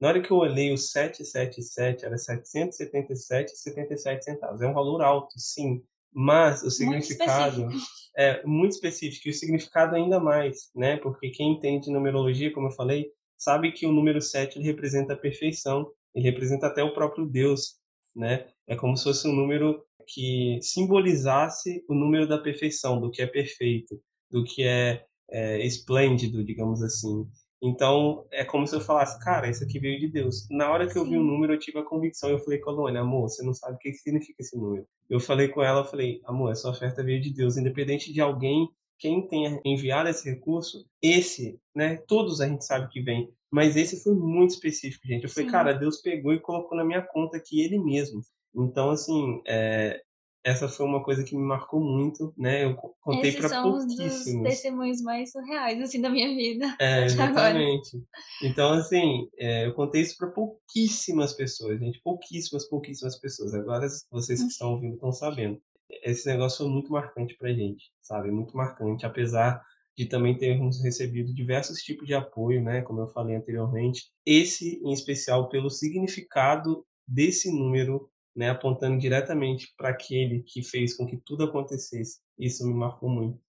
Na 0.00 0.06
hora 0.08 0.22
que 0.22 0.30
eu 0.30 0.36
olhei 0.36 0.72
o 0.72 0.78
777, 0.78 2.04
era 2.04 2.14
777,77 2.14 4.22
centavos. 4.22 4.62
É 4.62 4.68
um 4.68 4.74
valor 4.74 5.02
alto, 5.02 5.34
sim, 5.36 5.82
mas 6.12 6.62
o 6.62 6.70
significado 6.70 7.62
muito 7.62 7.98
é 8.18 8.44
muito 8.44 8.72
específico 8.72 9.28
e 9.28 9.30
o 9.30 9.34
significado 9.34 9.94
ainda 9.94 10.18
mais, 10.18 10.70
né? 10.74 10.96
Porque 10.96 11.30
quem 11.30 11.52
entende 11.52 11.88
numerologia, 11.88 12.52
como 12.52 12.66
eu 12.66 12.72
falei, 12.72 13.12
sabe 13.36 13.70
que 13.70 13.86
o 13.86 13.92
número 13.92 14.20
7 14.20 14.58
ele 14.58 14.66
representa 14.66 15.12
a 15.12 15.16
perfeição, 15.16 15.88
ele 16.14 16.24
representa 16.24 16.66
até 16.66 16.82
o 16.82 16.92
próprio 16.92 17.26
Deus, 17.26 17.76
né? 18.14 18.46
É 18.66 18.76
como 18.76 18.96
se 18.96 19.04
fosse 19.04 19.28
um 19.28 19.34
número 19.34 19.82
que 20.06 20.58
simbolizasse 20.62 21.84
o 21.88 21.94
número 21.94 22.26
da 22.26 22.38
perfeição, 22.38 23.00
do 23.00 23.10
que 23.10 23.22
é 23.22 23.26
perfeito, 23.26 24.00
do 24.30 24.42
que 24.44 24.64
é, 24.64 25.04
é 25.30 25.64
esplêndido, 25.66 26.44
digamos 26.44 26.82
assim. 26.82 27.26
Então, 27.60 28.26
é 28.30 28.44
como 28.44 28.66
se 28.66 28.74
eu 28.74 28.80
falasse, 28.80 29.18
cara, 29.20 29.50
isso 29.50 29.64
aqui 29.64 29.80
veio 29.80 29.98
de 29.98 30.08
Deus. 30.08 30.46
Na 30.48 30.70
hora 30.70 30.88
que 30.88 30.96
eu 30.96 31.04
vi 31.04 31.16
o 31.16 31.22
número, 31.22 31.52
eu 31.54 31.58
tive 31.58 31.78
a 31.78 31.84
convicção. 31.84 32.30
Eu 32.30 32.38
falei 32.38 32.58
com 32.60 32.70
a 32.70 32.72
Luana, 32.72 33.00
amor, 33.00 33.28
você 33.28 33.42
não 33.42 33.52
sabe 33.52 33.74
o 33.74 33.78
que 33.78 33.92
significa 33.94 34.40
esse 34.40 34.56
número. 34.56 34.86
Eu 35.10 35.18
falei 35.18 35.48
com 35.48 35.62
ela, 35.62 35.80
eu 35.80 35.84
falei, 35.84 36.20
amor, 36.24 36.52
essa 36.52 36.70
oferta 36.70 37.02
veio 37.02 37.20
de 37.20 37.32
Deus. 37.34 37.56
Independente 37.56 38.12
de 38.12 38.20
alguém, 38.20 38.68
quem 38.98 39.26
tenha 39.26 39.60
enviado 39.64 40.08
esse 40.08 40.28
recurso, 40.30 40.86
esse, 41.02 41.58
né, 41.74 41.96
todos 42.06 42.40
a 42.40 42.48
gente 42.48 42.64
sabe 42.64 42.88
que 42.90 43.00
vem. 43.00 43.28
Mas 43.50 43.76
esse 43.76 44.02
foi 44.02 44.14
muito 44.14 44.50
específico, 44.50 45.06
gente. 45.06 45.24
Eu 45.24 45.30
falei, 45.30 45.46
Sim. 45.46 45.52
cara, 45.52 45.72
Deus 45.72 46.00
pegou 46.00 46.32
e 46.32 46.40
colocou 46.40 46.76
na 46.76 46.84
minha 46.84 47.02
conta 47.02 47.36
aqui 47.36 47.60
ele 47.60 47.78
mesmo. 47.78 48.20
Então, 48.54 48.90
assim, 48.90 49.40
é, 49.46 50.02
essa 50.44 50.68
foi 50.68 50.86
uma 50.86 51.02
coisa 51.02 51.24
que 51.24 51.36
me 51.36 51.42
marcou 51.42 51.80
muito, 51.80 52.32
né? 52.36 52.64
Eu 52.64 52.74
contei 53.00 53.32
para 53.32 53.62
pouquíssimos. 53.62 54.00
Esses 54.00 54.24
são 54.24 54.42
os 54.42 54.48
testemunhos 54.48 55.02
mais 55.02 55.30
surreais, 55.30 55.80
assim, 55.80 56.00
da 56.00 56.08
minha 56.08 56.28
vida. 56.34 56.76
É, 56.78 57.04
exatamente. 57.06 58.02
Então, 58.42 58.72
assim, 58.72 59.28
é, 59.38 59.66
eu 59.66 59.74
contei 59.74 60.02
isso 60.02 60.16
para 60.16 60.28
pouquíssimas 60.28 61.32
pessoas, 61.34 61.78
gente. 61.78 62.00
Pouquíssimas, 62.02 62.68
pouquíssimas 62.68 63.18
pessoas. 63.18 63.54
Agora, 63.54 63.86
vocês 64.10 64.42
que 64.42 64.48
estão 64.48 64.72
ouvindo 64.72 64.94
estão 64.94 65.12
sabendo. 65.12 65.60
Esse 66.02 66.26
negócio 66.26 66.58
foi 66.64 66.68
muito 66.68 66.92
marcante 66.92 67.34
pra 67.36 67.52
gente, 67.52 67.90
sabe? 68.02 68.30
Muito 68.30 68.56
marcante, 68.56 69.06
apesar 69.06 69.62
de 69.98 70.06
também 70.06 70.38
termos 70.38 70.80
recebido 70.80 71.34
diversos 71.34 71.82
tipos 71.82 72.06
de 72.06 72.14
apoio, 72.14 72.62
né? 72.62 72.82
Como 72.82 73.00
eu 73.00 73.08
falei 73.08 73.34
anteriormente. 73.34 74.04
Esse, 74.24 74.80
em 74.84 74.92
especial, 74.92 75.48
pelo 75.48 75.68
significado 75.68 76.86
desse 77.04 77.50
número 77.50 78.08
né, 78.36 78.48
apontando 78.50 78.96
diretamente 78.96 79.74
para 79.76 79.88
aquele 79.88 80.44
que 80.44 80.62
fez 80.62 80.96
com 80.96 81.04
que 81.04 81.16
tudo 81.16 81.42
acontecesse. 81.42 82.20
Isso 82.38 82.64
me 82.64 82.72
marcou 82.72 83.10
muito. 83.10 83.40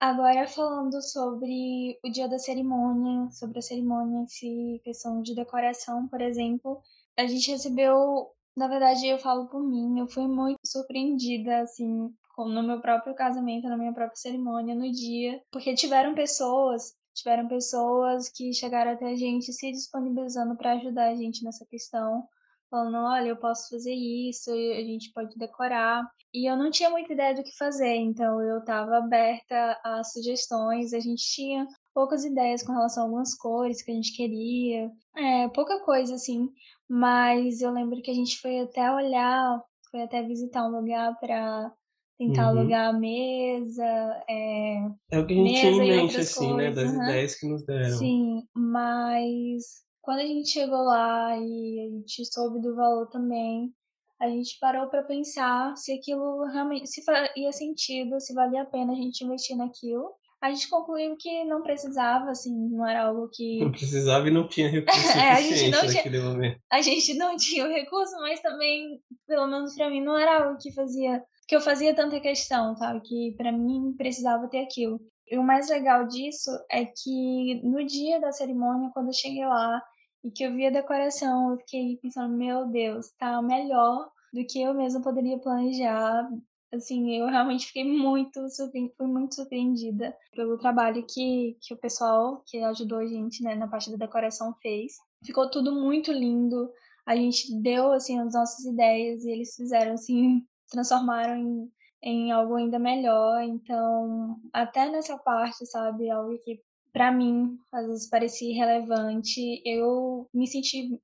Agora 0.00 0.46
falando 0.48 1.00
sobre 1.02 1.98
o 2.02 2.10
dia 2.10 2.26
da 2.26 2.38
cerimônia, 2.38 3.30
sobre 3.30 3.58
a 3.58 3.62
cerimônia 3.62 4.22
em 4.22 4.26
si, 4.26 4.80
questão 4.82 5.20
de 5.20 5.34
decoração, 5.34 6.08
por 6.08 6.20
exemplo, 6.22 6.80
a 7.18 7.26
gente 7.26 7.50
recebeu 7.50 8.32
na 8.56 8.68
verdade, 8.68 9.06
eu 9.06 9.18
falo 9.18 9.46
por 9.48 9.62
mim, 9.62 9.98
eu 9.98 10.08
fui 10.08 10.26
muito 10.26 10.58
surpreendida, 10.66 11.60
assim, 11.60 12.12
no 12.36 12.62
meu 12.62 12.80
próprio 12.80 13.14
casamento, 13.14 13.68
na 13.68 13.76
minha 13.76 13.92
própria 13.92 14.16
cerimônia, 14.16 14.74
no 14.74 14.90
dia, 14.90 15.42
porque 15.50 15.74
tiveram 15.74 16.14
pessoas, 16.14 16.94
tiveram 17.14 17.48
pessoas 17.48 18.28
que 18.28 18.52
chegaram 18.52 18.92
até 18.92 19.06
a 19.06 19.16
gente 19.16 19.52
se 19.52 19.70
disponibilizando 19.70 20.56
para 20.56 20.72
ajudar 20.72 21.10
a 21.10 21.14
gente 21.14 21.44
nessa 21.44 21.64
questão, 21.66 22.26
falando, 22.70 22.96
olha, 22.96 23.28
eu 23.28 23.36
posso 23.36 23.68
fazer 23.68 23.92
isso, 23.92 24.50
a 24.50 24.82
gente 24.82 25.12
pode 25.12 25.36
decorar. 25.36 26.08
E 26.32 26.48
eu 26.48 26.56
não 26.56 26.70
tinha 26.70 26.88
muita 26.88 27.12
ideia 27.12 27.34
do 27.34 27.42
que 27.42 27.56
fazer, 27.56 27.96
então 27.96 28.40
eu 28.40 28.58
estava 28.58 28.98
aberta 28.98 29.78
a 29.84 30.04
sugestões, 30.04 30.94
a 30.94 31.00
gente 31.00 31.22
tinha 31.22 31.66
poucas 31.92 32.24
ideias 32.24 32.62
com 32.62 32.72
relação 32.72 33.02
a 33.02 33.06
algumas 33.06 33.34
cores 33.34 33.82
que 33.82 33.90
a 33.90 33.94
gente 33.94 34.14
queria, 34.14 34.88
é, 35.16 35.48
pouca 35.48 35.80
coisa 35.80 36.14
assim, 36.14 36.48
mas 36.88 37.60
eu 37.60 37.72
lembro 37.72 38.00
que 38.00 38.10
a 38.10 38.14
gente 38.14 38.38
foi 38.38 38.60
até 38.60 38.92
olhar, 38.92 39.60
foi 39.90 40.02
até 40.02 40.22
visitar 40.22 40.64
um 40.66 40.70
lugar 40.70 41.18
para 41.18 41.72
tentar 42.16 42.52
uhum. 42.52 42.58
alugar 42.60 42.88
a 42.88 42.92
mesa. 42.92 44.22
É, 44.28 44.76
é 45.10 45.18
o 45.18 45.26
que 45.26 45.32
a 45.32 45.36
gente 45.36 45.60
tinha 45.60 45.72
em 45.72 45.78
mente, 45.78 46.16
assim, 46.18 46.54
né? 46.54 46.70
Das 46.70 46.92
uhum. 46.92 47.02
ideias 47.02 47.34
que 47.34 47.48
nos 47.48 47.64
deram. 47.64 47.96
Sim, 47.96 48.42
mas 48.54 49.82
quando 50.10 50.22
a 50.22 50.26
gente 50.26 50.48
chegou 50.48 50.82
lá 50.82 51.36
e 51.36 51.86
a 51.86 51.90
gente 51.96 52.24
soube 52.34 52.60
do 52.60 52.74
valor 52.74 53.06
também, 53.10 53.72
a 54.20 54.28
gente 54.28 54.58
parou 54.58 54.88
para 54.88 55.04
pensar 55.04 55.76
se 55.76 55.92
aquilo 55.92 56.46
realmente 56.46 56.88
se 56.88 57.04
faria 57.04 57.52
sentido, 57.52 58.18
se 58.20 58.34
valia 58.34 58.62
a 58.62 58.66
pena 58.66 58.92
a 58.92 58.96
gente 58.96 59.22
investir 59.22 59.56
naquilo. 59.56 60.10
a 60.42 60.50
gente 60.50 60.68
concluiu 60.68 61.14
que 61.16 61.44
não 61.44 61.62
precisava, 61.62 62.28
assim, 62.28 62.52
não 62.70 62.84
era 62.84 63.04
algo 63.04 63.28
que. 63.32 63.60
Não 63.60 63.70
precisava 63.70 64.26
e 64.26 64.32
não 64.32 64.48
tinha 64.48 64.66
recurso 64.68 65.16
É, 65.16 65.30
a 65.30 65.40
gente 65.40 65.70
não 65.70 65.86
tinha- 65.86 66.22
momento. 66.24 66.60
A 66.72 66.82
gente 66.82 67.14
não 67.14 67.36
tinha 67.36 67.64
o 67.66 67.68
recurso, 67.68 68.16
mas 68.16 68.40
também, 68.40 69.00
pelo 69.28 69.46
menos 69.46 69.76
pra 69.76 69.88
mim, 69.88 70.02
não 70.02 70.18
era 70.18 70.42
algo 70.42 70.58
que 70.58 70.74
fazia. 70.74 71.22
que 71.46 71.54
eu 71.54 71.60
fazia 71.60 71.94
tanta 71.94 72.18
questão, 72.18 72.74
sabe? 72.74 73.00
Que 73.02 73.32
pra 73.36 73.52
mim 73.52 73.94
precisava 73.96 74.48
ter 74.48 74.58
aquilo. 74.58 75.00
E 75.30 75.38
o 75.38 75.44
mais 75.44 75.70
legal 75.70 76.08
disso 76.08 76.50
é 76.68 76.84
que 76.84 77.60
no 77.62 77.86
dia 77.86 78.20
da 78.20 78.32
cerimônia, 78.32 78.90
quando 78.92 79.06
eu 79.10 79.12
cheguei 79.14 79.46
lá 79.46 79.80
e 80.22 80.30
que 80.30 80.44
eu 80.44 80.54
vi 80.54 80.66
a 80.66 80.70
decoração, 80.70 81.52
eu 81.52 81.58
fiquei 81.58 81.96
pensando, 81.96 82.36
meu 82.36 82.66
Deus, 82.66 83.10
tá 83.18 83.40
melhor 83.40 84.10
do 84.32 84.44
que 84.44 84.60
eu 84.60 84.74
mesma 84.74 85.00
poderia 85.00 85.38
planejar. 85.38 86.28
Assim, 86.72 87.16
eu 87.16 87.26
realmente 87.26 87.66
fiquei 87.66 87.84
muito 87.84 88.48
surpre... 88.48 88.92
fui 88.96 89.06
muito 89.06 89.34
surpreendida 89.34 90.16
pelo 90.34 90.58
trabalho 90.58 91.04
que, 91.08 91.56
que 91.60 91.74
o 91.74 91.76
pessoal 91.76 92.42
que 92.46 92.58
ajudou 92.58 92.98
a 92.98 93.06
gente 93.06 93.42
né, 93.42 93.54
na 93.54 93.66
parte 93.66 93.90
da 93.90 93.96
decoração 93.96 94.54
fez. 94.62 94.92
Ficou 95.24 95.50
tudo 95.50 95.72
muito 95.72 96.12
lindo. 96.12 96.70
A 97.06 97.16
gente 97.16 97.52
deu 97.60 97.90
assim 97.92 98.20
as 98.20 98.34
nossas 98.34 98.64
ideias 98.64 99.24
e 99.24 99.30
eles 99.30 99.56
fizeram 99.56 99.94
assim, 99.94 100.46
transformaram 100.70 101.36
em, 101.36 101.72
em 102.02 102.30
algo 102.30 102.54
ainda 102.54 102.78
melhor. 102.78 103.42
Então, 103.42 104.38
até 104.52 104.88
nessa 104.88 105.18
parte, 105.18 105.66
sabe, 105.66 106.08
algo 106.08 106.38
que 106.44 106.60
para 106.92 107.12
mim 107.12 107.58
às 107.72 107.86
vezes 107.86 108.08
parecia 108.08 108.50
irrelevante, 108.50 109.62
eu 109.64 110.28
me 110.32 110.46
senti 110.46 111.00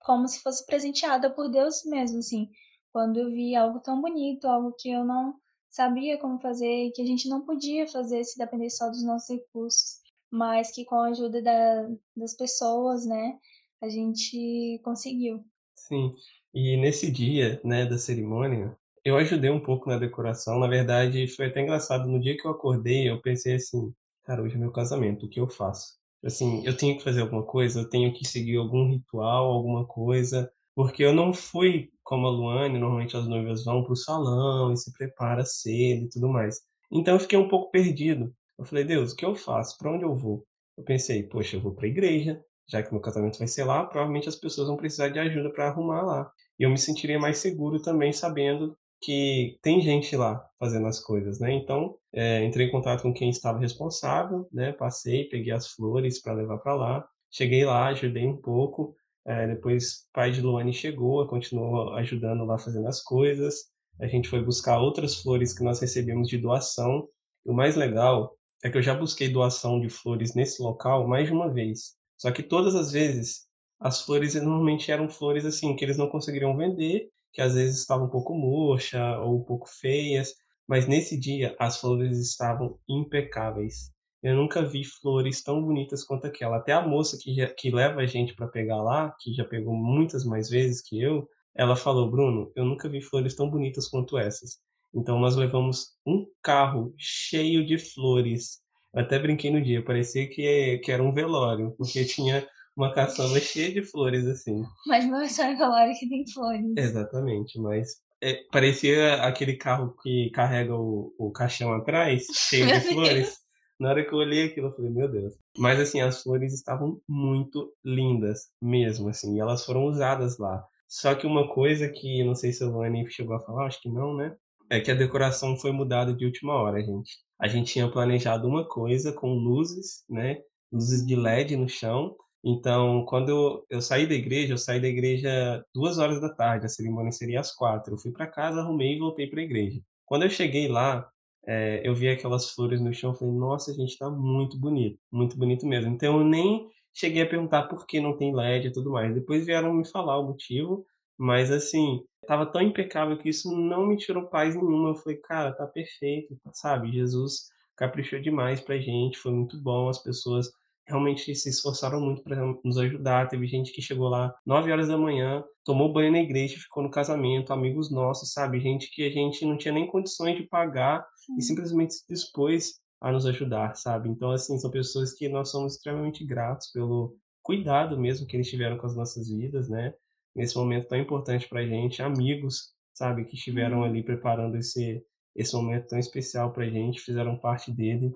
como 0.00 0.26
se 0.26 0.40
fosse 0.40 0.64
presenteada 0.66 1.30
por 1.30 1.48
Deus 1.48 1.84
mesmo, 1.84 2.18
assim, 2.18 2.48
quando 2.92 3.18
eu 3.18 3.30
vi 3.30 3.54
algo 3.54 3.80
tão 3.80 4.00
bonito, 4.00 4.46
algo 4.46 4.74
que 4.78 4.90
eu 4.90 5.04
não 5.04 5.34
sabia 5.68 6.18
como 6.18 6.40
fazer 6.40 6.86
e 6.86 6.92
que 6.92 7.02
a 7.02 7.06
gente 7.06 7.28
não 7.28 7.44
podia 7.44 7.86
fazer 7.86 8.24
se 8.24 8.36
dependesse 8.36 8.78
só 8.78 8.88
dos 8.88 9.04
nossos 9.04 9.30
recursos, 9.30 10.00
mas 10.30 10.72
que 10.72 10.84
com 10.84 10.96
a 10.96 11.08
ajuda 11.08 11.40
da, 11.40 11.88
das 12.16 12.34
pessoas, 12.36 13.06
né, 13.06 13.38
a 13.80 13.88
gente 13.88 14.80
conseguiu. 14.82 15.44
Sim. 15.76 16.14
E 16.52 16.76
nesse 16.76 17.10
dia, 17.10 17.60
né, 17.64 17.86
da 17.86 17.96
cerimônia, 17.96 18.76
eu 19.04 19.16
ajudei 19.16 19.50
um 19.50 19.60
pouco 19.60 19.88
na 19.88 19.98
decoração. 19.98 20.58
Na 20.58 20.66
verdade, 20.66 21.26
foi 21.28 21.46
até 21.46 21.62
engraçado. 21.62 22.08
No 22.08 22.20
dia 22.20 22.36
que 22.36 22.46
eu 22.46 22.50
acordei, 22.50 23.08
eu 23.08 23.20
pensei 23.20 23.54
assim, 23.54 23.94
cara, 24.24 24.42
hoje 24.42 24.56
é 24.56 24.58
meu 24.58 24.72
casamento, 24.72 25.26
o 25.26 25.28
que 25.28 25.40
eu 25.40 25.48
faço? 25.48 25.98
Assim, 26.24 26.64
eu 26.66 26.76
tenho 26.76 26.96
que 26.96 27.04
fazer 27.04 27.22
alguma 27.22 27.44
coisa, 27.44 27.80
eu 27.80 27.88
tenho 27.88 28.12
que 28.12 28.26
seguir 28.26 28.56
algum 28.56 28.88
ritual, 28.90 29.50
alguma 29.50 29.86
coisa, 29.86 30.50
porque 30.74 31.02
eu 31.02 31.12
não 31.12 31.32
fui 31.32 31.90
como 32.02 32.26
a 32.26 32.30
Luane, 32.30 32.78
normalmente 32.78 33.16
as 33.16 33.26
noivas 33.26 33.64
vão 33.64 33.84
pro 33.84 33.96
salão 33.96 34.72
e 34.72 34.76
se 34.76 34.92
prepara 34.92 35.44
cedo 35.44 36.04
e 36.04 36.08
tudo 36.08 36.28
mais. 36.28 36.60
Então 36.90 37.14
eu 37.14 37.20
fiquei 37.20 37.38
um 37.38 37.48
pouco 37.48 37.70
perdido. 37.70 38.34
Eu 38.58 38.64
falei, 38.64 38.84
Deus, 38.84 39.12
o 39.12 39.16
que 39.16 39.24
eu 39.24 39.34
faço? 39.34 39.78
Para 39.78 39.92
onde 39.92 40.04
eu 40.04 40.14
vou? 40.14 40.44
Eu 40.76 40.84
pensei, 40.84 41.22
poxa, 41.22 41.56
eu 41.56 41.60
vou 41.60 41.74
para 41.74 41.86
a 41.86 41.88
igreja, 41.88 42.42
já 42.68 42.82
que 42.82 42.92
meu 42.92 43.00
casamento 43.00 43.38
vai 43.38 43.48
ser 43.48 43.64
lá, 43.64 43.84
provavelmente 43.84 44.28
as 44.28 44.36
pessoas 44.36 44.68
vão 44.68 44.76
precisar 44.76 45.08
de 45.08 45.18
ajuda 45.18 45.50
para 45.50 45.68
arrumar 45.68 46.02
lá. 46.02 46.30
E 46.58 46.64
eu 46.64 46.70
me 46.70 46.78
sentiria 46.78 47.18
mais 47.18 47.38
seguro 47.38 47.80
também 47.80 48.12
sabendo 48.12 48.76
que 49.00 49.58
tem 49.62 49.80
gente 49.80 50.14
lá 50.16 50.44
fazendo 50.58 50.86
as 50.86 51.00
coisas, 51.00 51.40
né? 51.40 51.52
Então, 51.52 51.96
é, 52.12 52.44
entrei 52.44 52.66
em 52.66 52.70
contato 52.70 53.02
com 53.02 53.12
quem 53.12 53.30
estava 53.30 53.58
responsável, 53.58 54.48
né? 54.52 54.72
Passei, 54.72 55.24
peguei 55.28 55.52
as 55.52 55.68
flores 55.68 56.20
para 56.20 56.34
levar 56.34 56.58
para 56.58 56.74
lá. 56.74 57.08
Cheguei 57.30 57.64
lá, 57.64 57.88
ajudei 57.88 58.26
um 58.26 58.36
pouco. 58.36 58.94
É, 59.26 59.46
depois, 59.46 60.06
pai 60.12 60.30
de 60.32 60.40
Luane 60.40 60.72
chegou, 60.72 61.26
continuou 61.26 61.94
ajudando 61.94 62.44
lá 62.44 62.58
fazendo 62.58 62.88
as 62.88 63.02
coisas. 63.02 63.70
A 64.00 64.06
gente 64.06 64.28
foi 64.28 64.42
buscar 64.42 64.80
outras 64.80 65.16
flores 65.16 65.56
que 65.56 65.64
nós 65.64 65.80
recebemos 65.80 66.28
de 66.28 66.38
doação. 66.38 67.08
O 67.44 67.52
mais 67.52 67.76
legal 67.76 68.36
é 68.62 68.70
que 68.70 68.76
eu 68.76 68.82
já 68.82 68.94
busquei 68.94 69.28
doação 69.28 69.80
de 69.80 69.88
flores 69.88 70.34
nesse 70.34 70.62
local 70.62 71.06
mais 71.06 71.26
de 71.26 71.32
uma 71.32 71.52
vez. 71.52 71.96
Só 72.18 72.30
que 72.30 72.42
todas 72.42 72.74
as 72.74 72.92
vezes 72.92 73.46
as 73.78 74.02
flores 74.02 74.34
normalmente 74.34 74.92
eram 74.92 75.08
flores 75.08 75.46
assim 75.46 75.74
que 75.74 75.84
eles 75.84 75.96
não 75.96 76.08
conseguiriam 76.08 76.54
vender, 76.56 77.08
que 77.32 77.40
às 77.40 77.54
vezes 77.54 77.80
estavam 77.80 78.06
um 78.06 78.10
pouco 78.10 78.34
murcha 78.34 79.18
ou 79.20 79.38
um 79.38 79.44
pouco 79.44 79.68
feias, 79.68 80.34
mas 80.66 80.86
nesse 80.86 81.18
dia 81.18 81.54
as 81.58 81.80
flores 81.80 82.18
estavam 82.18 82.78
impecáveis. 82.88 83.92
Eu 84.22 84.36
nunca 84.36 84.62
vi 84.62 84.84
flores 84.84 85.42
tão 85.42 85.62
bonitas 85.62 86.04
quanto 86.04 86.26
aquela. 86.26 86.58
Até 86.58 86.72
a 86.72 86.86
moça 86.86 87.18
que, 87.20 87.34
já, 87.34 87.46
que 87.48 87.70
leva 87.70 88.02
a 88.02 88.06
gente 88.06 88.34
para 88.34 88.46
pegar 88.46 88.82
lá, 88.82 89.14
que 89.18 89.32
já 89.32 89.44
pegou 89.44 89.74
muitas 89.74 90.24
mais 90.24 90.50
vezes 90.50 90.82
que 90.82 91.00
eu, 91.00 91.26
ela 91.54 91.74
falou: 91.74 92.10
Bruno, 92.10 92.52
eu 92.54 92.64
nunca 92.64 92.88
vi 92.88 93.00
flores 93.00 93.34
tão 93.34 93.50
bonitas 93.50 93.88
quanto 93.88 94.18
essas. 94.18 94.58
Então 94.94 95.18
nós 95.18 95.36
levamos 95.36 95.96
um 96.06 96.26
carro 96.42 96.94
cheio 96.98 97.64
de 97.64 97.78
flores. 97.78 98.60
Eu 98.92 99.02
até 99.02 99.18
brinquei 99.18 99.50
no 99.50 99.62
dia, 99.62 99.84
parecia 99.84 100.28
que, 100.28 100.78
que 100.78 100.92
era 100.92 101.02
um 101.02 101.12
velório, 101.12 101.74
porque 101.78 102.04
tinha 102.04 102.46
uma 102.76 102.92
caçamba 102.92 103.38
cheia 103.40 103.72
de 103.72 103.82
flores 103.82 104.26
assim. 104.26 104.62
Mas 104.86 105.06
não 105.06 105.20
é 105.20 105.28
só 105.28 105.44
em 105.44 105.56
velório 105.56 105.94
que 105.98 106.08
tem 106.08 106.24
flores. 106.32 106.76
Exatamente, 106.76 107.58
mas 107.58 108.00
é, 108.22 108.34
parecia 108.52 109.14
aquele 109.22 109.56
carro 109.56 109.94
que 110.02 110.30
carrega 110.30 110.74
o, 110.74 111.12
o 111.18 111.30
caixão 111.32 111.72
atrás, 111.72 112.26
cheio 112.32 112.66
de 112.66 112.80
flores. 112.92 113.38
Na 113.78 113.88
hora 113.88 114.04
que 114.04 114.12
eu 114.12 114.18
olhei 114.18 114.44
aquilo, 114.44 114.68
eu 114.68 114.76
falei, 114.76 114.90
meu 114.90 115.10
Deus. 115.10 115.34
Mas 115.56 115.80
assim, 115.80 116.02
as 116.02 116.22
flores 116.22 116.52
estavam 116.52 117.00
muito 117.08 117.72
lindas 117.82 118.50
mesmo, 118.60 119.08
assim, 119.08 119.36
e 119.36 119.40
elas 119.40 119.64
foram 119.64 119.84
usadas 119.84 120.38
lá. 120.38 120.62
Só 120.86 121.14
que 121.14 121.26
uma 121.26 121.48
coisa 121.48 121.88
que 121.88 122.22
não 122.22 122.34
sei 122.34 122.52
se 122.52 122.62
o 122.62 122.72
Vani 122.72 123.10
chegou 123.10 123.36
a 123.36 123.40
falar, 123.40 123.66
acho 123.66 123.80
que 123.80 123.88
não, 123.88 124.14
né? 124.14 124.36
É 124.68 124.80
que 124.80 124.90
a 124.90 124.94
decoração 124.94 125.56
foi 125.56 125.72
mudada 125.72 126.12
de 126.12 126.26
última 126.26 126.52
hora, 126.54 126.82
gente. 126.82 127.18
A 127.40 127.48
gente 127.48 127.72
tinha 127.72 127.90
planejado 127.90 128.46
uma 128.46 128.68
coisa 128.68 129.12
com 129.12 129.32
luzes, 129.32 130.04
né? 130.08 130.36
Luzes 130.70 131.06
de 131.06 131.16
LED 131.16 131.56
no 131.56 131.68
chão. 131.68 132.14
Então, 132.42 133.04
quando 133.04 133.28
eu, 133.28 133.66
eu 133.68 133.82
saí 133.82 134.06
da 134.06 134.14
igreja, 134.14 134.54
eu 134.54 134.58
saí 134.58 134.80
da 134.80 134.88
igreja 134.88 135.64
duas 135.74 135.98
horas 135.98 136.20
da 136.20 136.32
tarde, 136.34 136.66
a 136.66 136.68
cerimônia 136.68 137.12
seria 137.12 137.40
às 137.40 137.54
quatro. 137.54 137.94
Eu 137.94 137.98
fui 137.98 138.12
para 138.12 138.26
casa, 138.26 138.60
arrumei 138.60 138.96
e 138.96 138.98
voltei 138.98 139.26
para 139.26 139.40
a 139.40 139.44
igreja. 139.44 139.80
Quando 140.06 140.22
eu 140.22 140.30
cheguei 140.30 140.66
lá, 140.66 141.08
é, 141.46 141.82
eu 141.86 141.94
vi 141.94 142.08
aquelas 142.08 142.50
flores 142.50 142.80
no 142.80 142.92
chão, 142.94 143.14
falei, 143.14 143.34
nossa, 143.34 143.74
gente, 143.74 143.96
tá 143.98 144.10
muito 144.10 144.58
bonito, 144.58 144.98
muito 145.12 145.36
bonito 145.36 145.66
mesmo. 145.66 145.92
Então, 145.92 146.18
eu 146.18 146.24
nem 146.24 146.68
cheguei 146.94 147.22
a 147.22 147.28
perguntar 147.28 147.64
por 147.64 147.86
que 147.86 148.00
não 148.00 148.16
tem 148.16 148.34
LED 148.34 148.68
e 148.68 148.72
tudo 148.72 148.90
mais. 148.90 149.14
Depois 149.14 149.46
vieram 149.46 149.72
me 149.74 149.86
falar 149.86 150.18
o 150.18 150.26
motivo, 150.28 150.84
mas 151.18 151.50
assim, 151.50 152.02
tava 152.26 152.46
tão 152.46 152.62
impecável 152.62 153.18
que 153.18 153.28
isso 153.28 153.54
não 153.54 153.86
me 153.86 153.96
tirou 153.96 154.28
paz 154.28 154.54
nenhuma. 154.54 154.90
Eu 154.90 154.94
falei, 154.96 155.18
cara, 155.18 155.52
tá 155.52 155.66
perfeito, 155.66 156.36
sabe? 156.52 156.92
Jesus 156.92 157.50
caprichou 157.76 158.20
demais 158.20 158.60
pra 158.60 158.78
gente, 158.78 159.18
foi 159.18 159.32
muito 159.32 159.58
bom, 159.60 159.88
as 159.88 160.02
pessoas 160.02 160.50
realmente 160.86 161.34
se 161.34 161.48
esforçaram 161.48 162.00
muito 162.00 162.22
para 162.22 162.36
nos 162.64 162.78
ajudar. 162.78 163.28
Teve 163.28 163.46
gente 163.46 163.72
que 163.72 163.82
chegou 163.82 164.08
lá 164.08 164.34
9 164.44 164.72
horas 164.72 164.88
da 164.88 164.98
manhã, 164.98 165.44
tomou 165.64 165.92
banho 165.92 166.12
na 166.12 166.20
igreja, 166.20 166.58
ficou 166.58 166.82
no 166.82 166.90
casamento, 166.90 167.52
amigos 167.52 167.90
nossos, 167.90 168.32
sabe? 168.32 168.60
Gente 168.60 168.90
que 168.90 169.06
a 169.06 169.10
gente 169.10 169.44
não 169.44 169.56
tinha 169.56 169.72
nem 169.72 169.86
condições 169.86 170.36
de 170.36 170.44
pagar 170.48 171.06
e 171.38 171.42
simplesmente 171.42 171.94
se 171.94 172.04
dispôs 172.08 172.80
a 173.00 173.10
nos 173.12 173.24
ajudar, 173.26 173.74
sabe? 173.76 174.08
Então, 174.08 174.30
assim, 174.30 174.58
são 174.58 174.70
pessoas 174.70 175.14
que 175.14 175.28
nós 175.28 175.50
somos 175.50 175.74
extremamente 175.74 176.24
gratos 176.24 176.70
pelo 176.72 177.16
cuidado 177.42 177.98
mesmo 177.98 178.26
que 178.26 178.36
eles 178.36 178.48
tiveram 178.48 178.76
com 178.78 178.86
as 178.86 178.96
nossas 178.96 179.28
vidas, 179.30 179.68
né? 179.68 179.94
Nesse 180.34 180.56
momento 180.56 180.88
tão 180.88 180.98
importante 180.98 181.48
pra 181.48 181.66
gente, 181.66 182.02
amigos, 182.02 182.72
sabe, 182.94 183.24
que 183.24 183.34
estiveram 183.34 183.82
ali 183.82 184.02
preparando 184.02 184.56
esse 184.56 185.02
esse 185.34 185.54
momento 185.54 185.86
tão 185.86 185.98
especial 185.98 186.52
pra 186.52 186.68
gente, 186.68 187.00
fizeram 187.00 187.38
parte 187.38 187.70
dele 187.70 188.12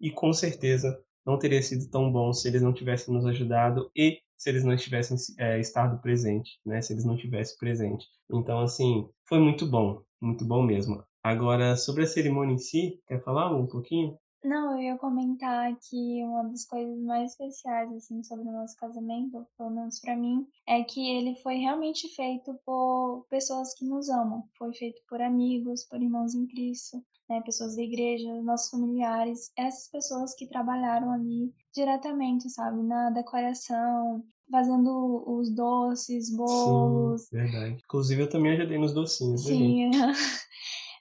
e 0.00 0.10
com 0.10 0.32
certeza 0.32 1.02
não 1.28 1.38
teria 1.38 1.62
sido 1.62 1.90
tão 1.90 2.10
bom 2.10 2.32
se 2.32 2.48
eles 2.48 2.62
não 2.62 2.72
tivessem 2.72 3.12
nos 3.12 3.26
ajudado 3.26 3.90
e 3.94 4.18
se 4.34 4.48
eles 4.48 4.64
não 4.64 4.74
tivessem 4.74 5.14
é, 5.38 5.60
estado 5.60 6.00
presente, 6.00 6.58
né? 6.64 6.80
Se 6.80 6.94
eles 6.94 7.04
não 7.04 7.18
tivessem 7.18 7.58
presente. 7.58 8.06
Então, 8.32 8.60
assim, 8.60 9.06
foi 9.28 9.38
muito 9.38 9.66
bom, 9.66 10.02
muito 10.22 10.42
bom 10.46 10.62
mesmo. 10.62 11.04
Agora, 11.22 11.76
sobre 11.76 12.04
a 12.04 12.06
cerimônia 12.06 12.54
em 12.54 12.58
si, 12.58 12.98
quer 13.06 13.22
falar 13.22 13.54
um 13.54 13.66
pouquinho? 13.66 14.16
Não, 14.42 14.72
eu 14.72 14.78
ia 14.80 14.96
comentar 14.96 15.76
que 15.76 16.24
uma 16.24 16.44
das 16.44 16.64
coisas 16.64 16.98
mais 17.02 17.32
especiais, 17.32 17.92
assim, 17.92 18.22
sobre 18.22 18.48
o 18.48 18.52
nosso 18.52 18.74
casamento, 18.76 19.46
pelo 19.58 19.70
menos 19.70 20.00
pra 20.00 20.16
mim, 20.16 20.46
é 20.66 20.82
que 20.82 21.10
ele 21.10 21.34
foi 21.42 21.56
realmente 21.56 22.08
feito 22.14 22.58
por 22.64 23.26
pessoas 23.28 23.74
que 23.74 23.84
nos 23.84 24.08
amam. 24.08 24.44
Foi 24.56 24.72
feito 24.72 25.02
por 25.06 25.20
amigos, 25.20 25.84
por 25.84 26.00
irmãos 26.00 26.34
em 26.34 26.46
Cristo, 26.46 27.04
né, 27.28 27.42
pessoas 27.42 27.76
da 27.76 27.82
igreja, 27.82 28.42
nossos 28.42 28.70
familiares, 28.70 29.52
essas 29.56 29.88
pessoas 29.90 30.34
que 30.34 30.46
trabalharam 30.46 31.12
ali 31.12 31.52
diretamente, 31.74 32.48
sabe, 32.48 32.82
na 32.82 33.10
decoração, 33.10 34.24
fazendo 34.50 35.24
os 35.26 35.50
doces, 35.54 36.34
bolos. 36.34 37.22
Sim, 37.22 37.36
verdade. 37.36 37.82
Inclusive 37.84 38.22
eu 38.22 38.28
também 38.28 38.52
ajudei 38.52 38.78
nos 38.78 38.94
docinhos, 38.94 39.44
Sim. 39.44 39.90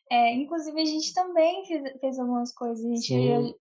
É, 0.10 0.34
inclusive 0.34 0.80
a 0.82 0.86
gente 0.86 1.14
também 1.14 1.66
fez, 1.66 2.00
fez 2.00 2.18
algumas 2.18 2.54
coisas. 2.54 2.86
A 2.86 2.96
gente, 2.96 3.14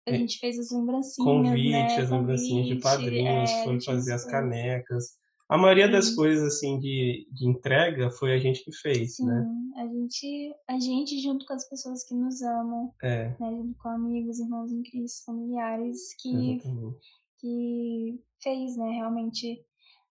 a, 0.06 0.12
a 0.12 0.14
gente 0.14 0.38
fez 0.38 0.58
as 0.58 0.70
lembrancinhas, 0.70 1.48
Convite, 1.48 1.70
né? 1.70 1.96
as 1.96 2.10
lembrancinhas 2.10 2.66
de 2.66 2.76
padrinhos, 2.76 3.50
é, 3.50 3.64
foi 3.64 3.80
fazer 3.80 4.12
as 4.12 4.26
canecas. 4.26 5.16
A 5.48 5.58
maioria 5.58 5.88
das 5.88 6.06
Sim. 6.06 6.16
coisas, 6.16 6.54
assim, 6.54 6.78
de, 6.78 7.28
de 7.30 7.46
entrega 7.48 8.10
foi 8.10 8.34
a 8.34 8.38
gente 8.38 8.64
que 8.64 8.72
fez, 8.72 9.16
Sim, 9.16 9.26
né? 9.26 9.46
a 9.76 9.86
gente, 9.86 10.54
a 10.68 10.80
gente 10.80 11.20
junto 11.20 11.44
com 11.44 11.52
as 11.52 11.68
pessoas 11.68 12.04
que 12.04 12.14
nos 12.14 12.40
amam, 12.42 12.92
É, 13.02 13.28
né, 13.38 13.50
junto 13.50 13.74
com 13.78 13.88
amigos, 13.90 14.38
irmãos 14.40 14.72
em 14.72 14.82
Cristo, 14.82 15.24
familiares, 15.26 16.14
que, 16.20 16.54
exatamente. 16.54 16.98
que 17.40 18.20
fez, 18.42 18.76
né, 18.76 18.90
realmente 18.90 19.62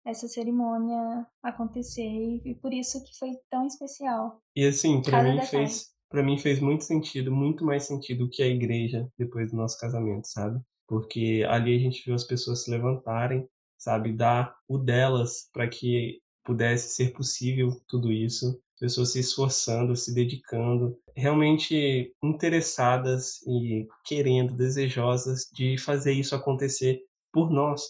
essa 0.06 0.28
cerimônia 0.28 1.26
acontecer 1.42 2.42
e, 2.46 2.56
por 2.56 2.74
isso 2.74 3.04
que 3.04 3.18
foi 3.18 3.32
tão 3.50 3.66
especial. 3.66 4.42
E 4.56 4.66
assim, 4.66 5.02
para 5.02 5.24
mim 5.24 5.42
fez, 5.42 5.94
para 6.10 6.22
mim 6.22 6.38
fez 6.38 6.60
muito 6.60 6.84
sentido, 6.84 7.32
muito 7.32 7.66
mais 7.66 7.84
sentido 7.84 8.30
que 8.30 8.44
a 8.44 8.48
igreja 8.48 9.08
depois 9.18 9.50
do 9.50 9.58
nosso 9.58 9.80
casamento, 9.80 10.28
sabe? 10.28 10.60
Porque 10.88 11.46
ali 11.48 11.76
a 11.76 11.80
gente 11.80 12.04
viu 12.06 12.14
as 12.14 12.26
pessoas 12.26 12.64
se 12.64 12.72
levantarem, 12.72 13.48
sabe, 13.84 14.14
dar 14.14 14.56
o 14.68 14.78
delas 14.78 15.50
para 15.54 15.68
que 15.68 16.20
pudesse 16.44 16.96
ser 16.96 17.14
possível 17.14 17.70
tudo 17.88 18.12
isso, 18.12 18.60
pessoas 18.80 19.12
se 19.12 19.20
esforçando, 19.20 19.96
se 19.96 20.14
dedicando, 20.14 20.98
realmente 21.16 22.14
interessadas 22.22 23.42
e 23.48 23.88
querendo, 24.06 24.54
desejosas 24.54 25.48
de 25.54 25.78
fazer 25.78 26.14
isso 26.14 26.36
acontecer 26.36 27.02
por 27.32 27.50
nós. 27.50 27.82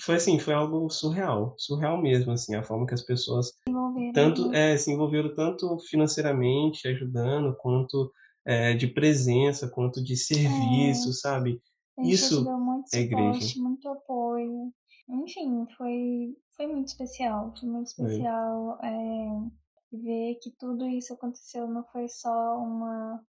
Foi 0.00 0.16
assim, 0.16 0.38
foi 0.38 0.54
algo 0.54 0.88
surreal, 0.90 1.54
surreal 1.58 2.00
mesmo, 2.00 2.32
assim, 2.32 2.54
a 2.54 2.62
forma 2.62 2.86
que 2.86 2.94
as 2.94 3.02
pessoas 3.02 3.52
Envolveram, 3.68 4.12
tanto 4.12 4.52
é, 4.54 4.76
se 4.76 4.92
envolveram 4.92 5.34
tanto 5.34 5.78
financeiramente, 5.88 6.86
ajudando, 6.86 7.56
quanto 7.56 8.12
é, 8.44 8.74
de 8.74 8.86
presença, 8.86 9.68
quanto 9.68 10.02
de 10.02 10.16
serviço, 10.16 11.12
sabe? 11.12 11.60
A 11.98 12.02
gente 12.02 12.14
Isso 12.14 12.46
é 12.94 13.00
igreja. 13.00 13.60
muito 13.60 13.88
apoio. 13.88 14.72
Enfim, 15.08 15.66
foi, 15.76 16.36
foi 16.56 16.66
muito 16.66 16.88
especial. 16.88 17.52
Foi 17.58 17.68
muito 17.68 17.88
especial 17.88 18.78
é, 18.82 19.50
ver 19.92 20.36
que 20.36 20.50
tudo 20.58 20.86
isso 20.86 21.12
aconteceu. 21.14 21.66
Não 21.68 21.84
foi 21.84 22.08
só 22.08 22.58
uma, 22.58 23.22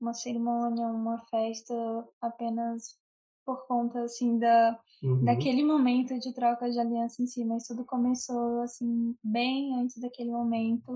uma 0.00 0.14
cerimônia, 0.14 0.86
uma 0.86 1.18
festa 1.26 1.74
apenas 2.20 2.98
por 3.44 3.66
conta, 3.66 4.02
assim, 4.02 4.38
da, 4.38 4.78
Uhum. 5.02 5.24
daquele 5.24 5.64
momento 5.64 6.18
de 6.18 6.32
troca 6.34 6.70
de 6.70 6.78
aliança 6.78 7.22
em 7.22 7.26
si. 7.26 7.44
Mas 7.44 7.66
tudo 7.66 7.84
começou, 7.84 8.60
assim, 8.60 9.14
bem 9.24 9.74
antes 9.80 9.98
daquele 10.00 10.30
momento, 10.30 10.92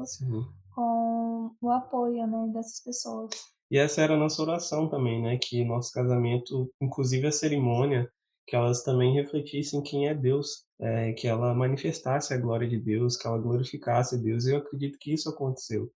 com 0.74 1.50
o 1.60 1.70
apoio, 1.70 2.26
né, 2.26 2.48
dessas 2.52 2.80
pessoas. 2.80 3.30
E 3.70 3.78
essa 3.78 4.02
era 4.02 4.14
a 4.14 4.18
nossa 4.18 4.42
oração 4.42 4.88
também, 4.88 5.22
né? 5.22 5.38
Que 5.38 5.64
nosso 5.64 5.90
casamento, 5.92 6.70
inclusive 6.80 7.26
a 7.26 7.32
cerimônia, 7.32 8.10
que 8.46 8.54
elas 8.54 8.82
também 8.82 9.14
refletissem 9.14 9.82
quem 9.82 10.08
é 10.08 10.14
Deus, 10.14 10.64
é, 10.78 11.12
que 11.12 11.26
ela 11.26 11.54
manifestasse 11.54 12.34
a 12.34 12.38
glória 12.38 12.68
de 12.68 12.78
Deus, 12.78 13.16
que 13.16 13.26
ela 13.26 13.38
glorificasse 13.38 14.22
Deus. 14.22 14.46
E 14.46 14.52
eu 14.52 14.58
acredito 14.58 14.98
que 14.98 15.12
isso 15.12 15.28
aconteceu, 15.28 15.90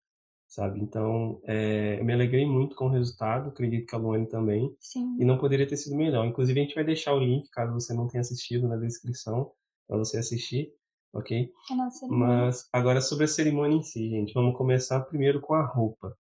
sabe? 0.47 0.79
Então, 0.79 1.39
é, 1.45 1.99
eu 1.99 2.05
me 2.05 2.13
alegrei 2.13 2.45
muito 2.45 2.75
com 2.75 2.85
o 2.85 2.91
resultado, 2.91 3.49
acredito 3.49 3.85
que 3.85 3.95
a 3.95 3.99
Luane 3.99 4.27
também. 4.27 4.75
Sim, 4.79 5.17
E 5.19 5.25
não 5.25 5.37
poderia 5.37 5.67
ter 5.67 5.77
sido 5.77 5.95
melhor. 5.95 6.25
Inclusive, 6.25 6.59
a 6.59 6.63
gente 6.63 6.75
vai 6.75 6.83
deixar 6.83 7.13
o 7.13 7.19
link, 7.19 7.49
caso 7.49 7.73
você 7.73 7.93
não 7.93 8.07
tenha 8.07 8.21
assistido, 8.21 8.67
na 8.67 8.77
descrição, 8.77 9.51
para 9.87 9.97
você 9.97 10.17
assistir, 10.17 10.73
ok? 11.13 11.51
cerimônia. 11.91 12.27
Mas 12.27 12.67
agora 12.73 13.01
sobre 13.01 13.25
a 13.25 13.27
cerimônia 13.27 13.77
em 13.77 13.83
si, 13.83 14.09
gente. 14.09 14.33
Vamos 14.33 14.57
começar 14.57 14.99
primeiro 15.01 15.39
com 15.39 15.53
a 15.53 15.65
roupa. 15.65 16.17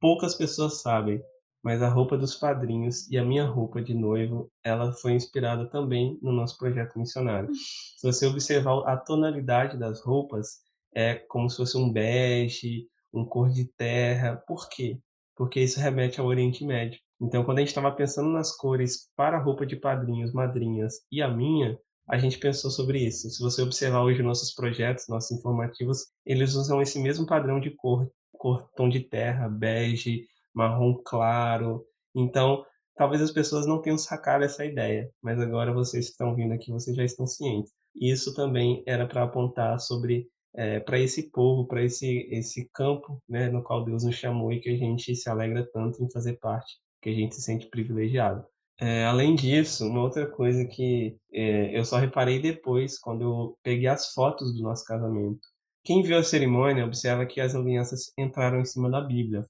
Poucas 0.00 0.34
pessoas 0.34 0.82
sabem, 0.82 1.20
mas 1.66 1.82
a 1.82 1.88
roupa 1.88 2.16
dos 2.16 2.36
padrinhos 2.36 3.10
e 3.10 3.18
a 3.18 3.24
minha 3.24 3.44
roupa 3.44 3.82
de 3.82 3.92
noivo, 3.92 4.48
ela 4.62 4.92
foi 4.92 5.14
inspirada 5.14 5.68
também 5.68 6.16
no 6.22 6.30
nosso 6.30 6.56
projeto 6.56 6.96
missionário. 6.96 7.52
Se 7.52 8.06
você 8.06 8.24
observar 8.24 8.88
a 8.88 8.96
tonalidade 8.96 9.76
das 9.76 10.00
roupas, 10.00 10.60
é 10.94 11.16
como 11.16 11.50
se 11.50 11.56
fosse 11.56 11.76
um 11.76 11.92
bege, 11.92 12.86
um 13.12 13.24
cor 13.24 13.50
de 13.50 13.64
terra. 13.64 14.36
Por 14.46 14.68
quê? 14.68 15.00
Porque 15.34 15.60
isso 15.60 15.80
remete 15.80 16.20
ao 16.20 16.28
Oriente 16.28 16.64
Médio. 16.64 17.00
Então, 17.20 17.42
quando 17.42 17.58
a 17.58 17.62
gente 17.62 17.70
estava 17.70 17.90
pensando 17.90 18.30
nas 18.30 18.56
cores 18.56 19.10
para 19.16 19.36
a 19.36 19.42
roupa 19.42 19.66
de 19.66 19.74
padrinhos, 19.74 20.32
madrinhas 20.32 21.00
e 21.10 21.20
a 21.20 21.26
minha, 21.26 21.76
a 22.08 22.16
gente 22.16 22.38
pensou 22.38 22.70
sobre 22.70 23.00
isso. 23.00 23.28
Se 23.28 23.42
você 23.42 23.60
observar 23.62 24.04
hoje 24.04 24.22
nossos 24.22 24.54
projetos, 24.54 25.08
nossos 25.08 25.36
informativos, 25.36 26.06
eles 26.24 26.54
usam 26.54 26.80
esse 26.80 27.00
mesmo 27.00 27.26
padrão 27.26 27.58
de 27.58 27.70
cor, 27.72 28.08
cor 28.38 28.70
tom 28.76 28.88
de 28.88 29.00
terra, 29.00 29.48
bege, 29.48 30.28
marrom 30.56 30.96
claro. 31.04 31.84
Então, 32.14 32.64
talvez 32.96 33.20
as 33.20 33.30
pessoas 33.30 33.66
não 33.66 33.80
tenham 33.82 33.98
sacado 33.98 34.42
essa 34.42 34.64
ideia, 34.64 35.10
mas 35.22 35.38
agora 35.38 35.72
vocês 35.72 36.06
que 36.06 36.12
estão 36.12 36.34
vindo 36.34 36.52
aqui, 36.52 36.72
vocês 36.72 36.96
já 36.96 37.04
estão 37.04 37.26
cientes. 37.26 37.72
Isso 37.94 38.34
também 38.34 38.82
era 38.86 39.06
para 39.06 39.22
apontar 39.24 39.78
sobre 39.78 40.26
é, 40.54 40.80
para 40.80 40.98
esse 40.98 41.30
povo, 41.30 41.66
para 41.66 41.84
esse 41.84 42.26
esse 42.30 42.68
campo, 42.72 43.22
né, 43.28 43.50
no 43.50 43.62
qual 43.62 43.84
Deus 43.84 44.04
nos 44.04 44.16
chamou 44.16 44.50
e 44.52 44.60
que 44.60 44.70
a 44.70 44.76
gente 44.76 45.14
se 45.14 45.28
alegra 45.28 45.68
tanto 45.70 46.02
em 46.02 46.10
fazer 46.10 46.38
parte, 46.38 46.76
que 47.02 47.10
a 47.10 47.12
gente 47.12 47.34
se 47.34 47.42
sente 47.42 47.68
privilegiado. 47.68 48.44
É, 48.78 49.04
além 49.04 49.34
disso, 49.34 49.86
uma 49.86 50.02
outra 50.02 50.26
coisa 50.26 50.64
que 50.66 51.16
é, 51.32 51.78
eu 51.78 51.84
só 51.84 51.96
reparei 51.96 52.40
depois, 52.40 52.98
quando 52.98 53.22
eu 53.22 53.58
peguei 53.62 53.86
as 53.88 54.12
fotos 54.12 54.54
do 54.54 54.62
nosso 54.62 54.84
casamento. 54.84 55.40
Quem 55.82 56.02
viu 56.02 56.18
a 56.18 56.22
cerimônia 56.22 56.84
observa 56.84 57.24
que 57.24 57.40
as 57.40 57.54
alianças 57.54 58.12
entraram 58.18 58.60
em 58.60 58.64
cima 58.64 58.90
da 58.90 59.00
Bíblia. 59.00 59.46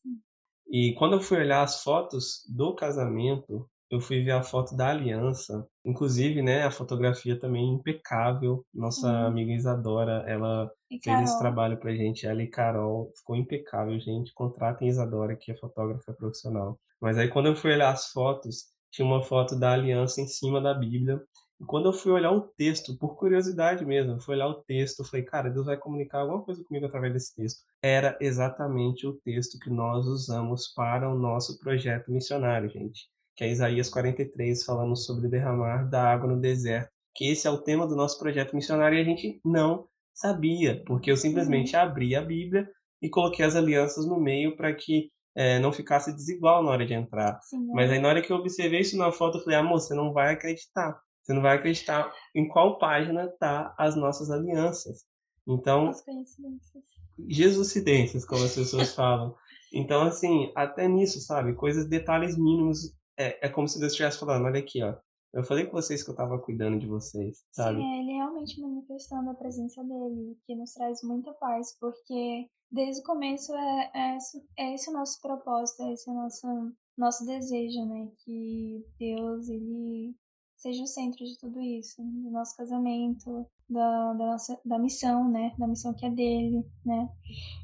E 0.68 0.94
quando 0.94 1.14
eu 1.14 1.20
fui 1.20 1.38
olhar 1.38 1.62
as 1.62 1.82
fotos 1.82 2.42
do 2.48 2.74
casamento, 2.74 3.68
eu 3.90 4.00
fui 4.00 4.22
ver 4.22 4.32
a 4.32 4.42
foto 4.42 4.76
da 4.76 4.90
aliança. 4.90 5.66
Inclusive, 5.84 6.42
né, 6.42 6.64
a 6.64 6.70
fotografia 6.70 7.38
também 7.38 7.72
impecável. 7.74 8.64
Nossa 8.74 9.08
Sim. 9.08 9.26
amiga 9.26 9.52
Isadora, 9.52 10.24
ela 10.26 10.70
E 10.90 10.98
fez 11.02 11.20
esse 11.20 11.38
trabalho 11.38 11.78
pra 11.78 11.94
gente. 11.94 12.26
Ela 12.26 12.42
e 12.42 12.48
Carol, 12.48 13.12
ficou 13.16 13.36
impecável, 13.36 13.98
gente. 14.00 14.32
Contratem 14.34 14.88
Isadora, 14.88 15.36
que 15.36 15.52
é 15.52 15.56
fotógrafa 15.56 16.12
profissional. 16.12 16.78
Mas 17.00 17.16
aí 17.16 17.28
quando 17.28 17.46
eu 17.46 17.56
fui 17.56 17.72
olhar 17.72 17.92
as 17.92 18.10
fotos, 18.10 18.64
tinha 18.90 19.06
uma 19.06 19.22
foto 19.22 19.58
da 19.58 19.72
aliança 19.72 20.20
em 20.20 20.26
cima 20.26 20.60
da 20.60 20.74
Bíblia. 20.74 21.20
E 21.60 21.64
quando 21.64 21.86
eu 21.86 21.92
fui 21.92 22.12
olhar 22.12 22.32
o 22.32 22.42
texto, 22.42 22.96
por 22.98 23.16
curiosidade 23.16 23.84
mesmo, 23.84 24.12
eu 24.12 24.20
fui 24.20 24.34
olhar 24.34 24.48
o 24.48 24.62
texto, 24.62 25.00
eu 25.00 25.06
falei, 25.06 25.24
cara, 25.24 25.48
Deus 25.48 25.66
vai 25.66 25.76
comunicar 25.76 26.20
alguma 26.20 26.42
coisa 26.42 26.62
comigo 26.64 26.86
através 26.86 27.12
desse 27.12 27.34
texto. 27.34 27.60
Era 27.82 28.16
exatamente 28.20 29.06
o 29.06 29.14
texto 29.14 29.58
que 29.58 29.70
nós 29.70 30.06
usamos 30.06 30.68
para 30.74 31.08
o 31.08 31.18
nosso 31.18 31.58
projeto 31.58 32.10
missionário, 32.12 32.68
gente. 32.68 33.08
Que 33.34 33.44
é 33.44 33.50
Isaías 33.50 33.88
43, 33.88 34.64
falando 34.64 34.96
sobre 34.96 35.28
derramar 35.28 35.88
da 35.88 36.02
água 36.02 36.28
no 36.28 36.40
deserto. 36.40 36.90
Que 37.14 37.30
esse 37.30 37.46
é 37.46 37.50
o 37.50 37.62
tema 37.62 37.86
do 37.86 37.96
nosso 37.96 38.18
projeto 38.18 38.54
missionário 38.54 38.98
e 38.98 39.00
a 39.00 39.04
gente 39.04 39.40
não 39.44 39.88
sabia, 40.14 40.82
porque 40.86 41.10
eu 41.10 41.16
simplesmente 41.16 41.76
abri 41.76 42.14
a 42.14 42.22
Bíblia 42.22 42.68
e 43.00 43.08
coloquei 43.08 43.44
as 43.44 43.54
alianças 43.54 44.06
no 44.06 44.18
meio 44.18 44.56
para 44.56 44.74
que 44.74 45.10
eh, 45.34 45.58
não 45.58 45.72
ficasse 45.72 46.14
desigual 46.14 46.62
na 46.62 46.70
hora 46.70 46.86
de 46.86 46.94
entrar. 46.94 47.38
sim, 47.42 47.66
Mas 47.72 47.90
é, 47.90 47.94
aí 47.94 48.00
na 48.00 48.08
hora 48.08 48.22
que 48.22 48.32
eu 48.32 48.36
observei 48.36 48.80
isso 48.80 48.96
na 48.96 49.12
foto, 49.12 49.38
eu 49.38 49.44
falei, 49.44 49.58
amor, 49.58 49.80
você 49.80 49.94
não 49.94 50.12
vai 50.12 50.32
acreditar. 50.32 50.98
Você 51.26 51.32
não 51.32 51.42
vai 51.42 51.56
acreditar 51.56 52.14
em 52.32 52.46
qual 52.46 52.78
página 52.78 53.26
tá 53.40 53.74
as 53.76 53.96
nossas 53.96 54.30
alianças. 54.30 55.04
Então, 55.44 55.88
as 55.88 56.00
coincidências. 56.04 56.84
Jesucidências, 57.28 58.24
como 58.24 58.44
as 58.44 58.54
pessoas 58.54 58.94
falam. 58.94 59.34
Então, 59.72 60.02
assim, 60.02 60.52
até 60.54 60.86
nisso, 60.86 61.20
sabe? 61.20 61.52
Coisas, 61.54 61.88
detalhes 61.88 62.38
mínimos. 62.38 62.94
É, 63.18 63.46
é 63.46 63.48
como 63.48 63.66
se 63.66 63.80
Deus 63.80 63.90
estivesse 63.90 64.20
falando, 64.20 64.44
olha 64.44 64.60
aqui, 64.60 64.80
ó. 64.84 64.94
Eu 65.34 65.42
falei 65.42 65.66
com 65.66 65.72
vocês 65.72 66.02
que 66.04 66.10
eu 66.10 66.14
tava 66.14 66.38
cuidando 66.38 66.78
de 66.78 66.86
vocês, 66.86 67.44
sabe? 67.50 67.80
Sim, 67.80 67.84
é 67.84 68.00
ele 68.00 68.12
realmente 68.12 68.60
manifestando 68.60 69.28
a 69.30 69.34
presença 69.34 69.82
dele, 69.82 70.38
que 70.46 70.54
nos 70.54 70.72
traz 70.72 71.02
muita 71.02 71.32
paz, 71.34 71.76
porque 71.80 72.48
desde 72.70 73.02
o 73.02 73.04
começo 73.04 73.52
é, 73.52 73.90
é, 73.94 74.16
esse, 74.16 74.42
é 74.56 74.74
esse 74.74 74.88
o 74.88 74.92
nosso 74.92 75.20
propósito, 75.20 75.82
é 75.82 75.92
esse 75.92 76.08
o 76.08 76.14
nosso, 76.14 76.72
nosso 76.96 77.26
desejo, 77.26 77.84
né? 77.84 78.08
Que 78.24 78.86
Deus, 78.98 79.48
ele 79.48 80.14
seja 80.56 80.82
o 80.82 80.86
centro 80.86 81.24
de 81.24 81.38
tudo 81.38 81.60
isso, 81.60 82.02
do 82.02 82.30
nosso 82.30 82.56
casamento, 82.56 83.46
da, 83.68 84.12
da 84.14 84.26
nossa 84.26 84.58
da 84.64 84.78
missão, 84.78 85.30
né? 85.30 85.52
Da 85.58 85.66
missão 85.66 85.94
que 85.94 86.06
é 86.06 86.10
dele, 86.10 86.64
né? 86.84 87.08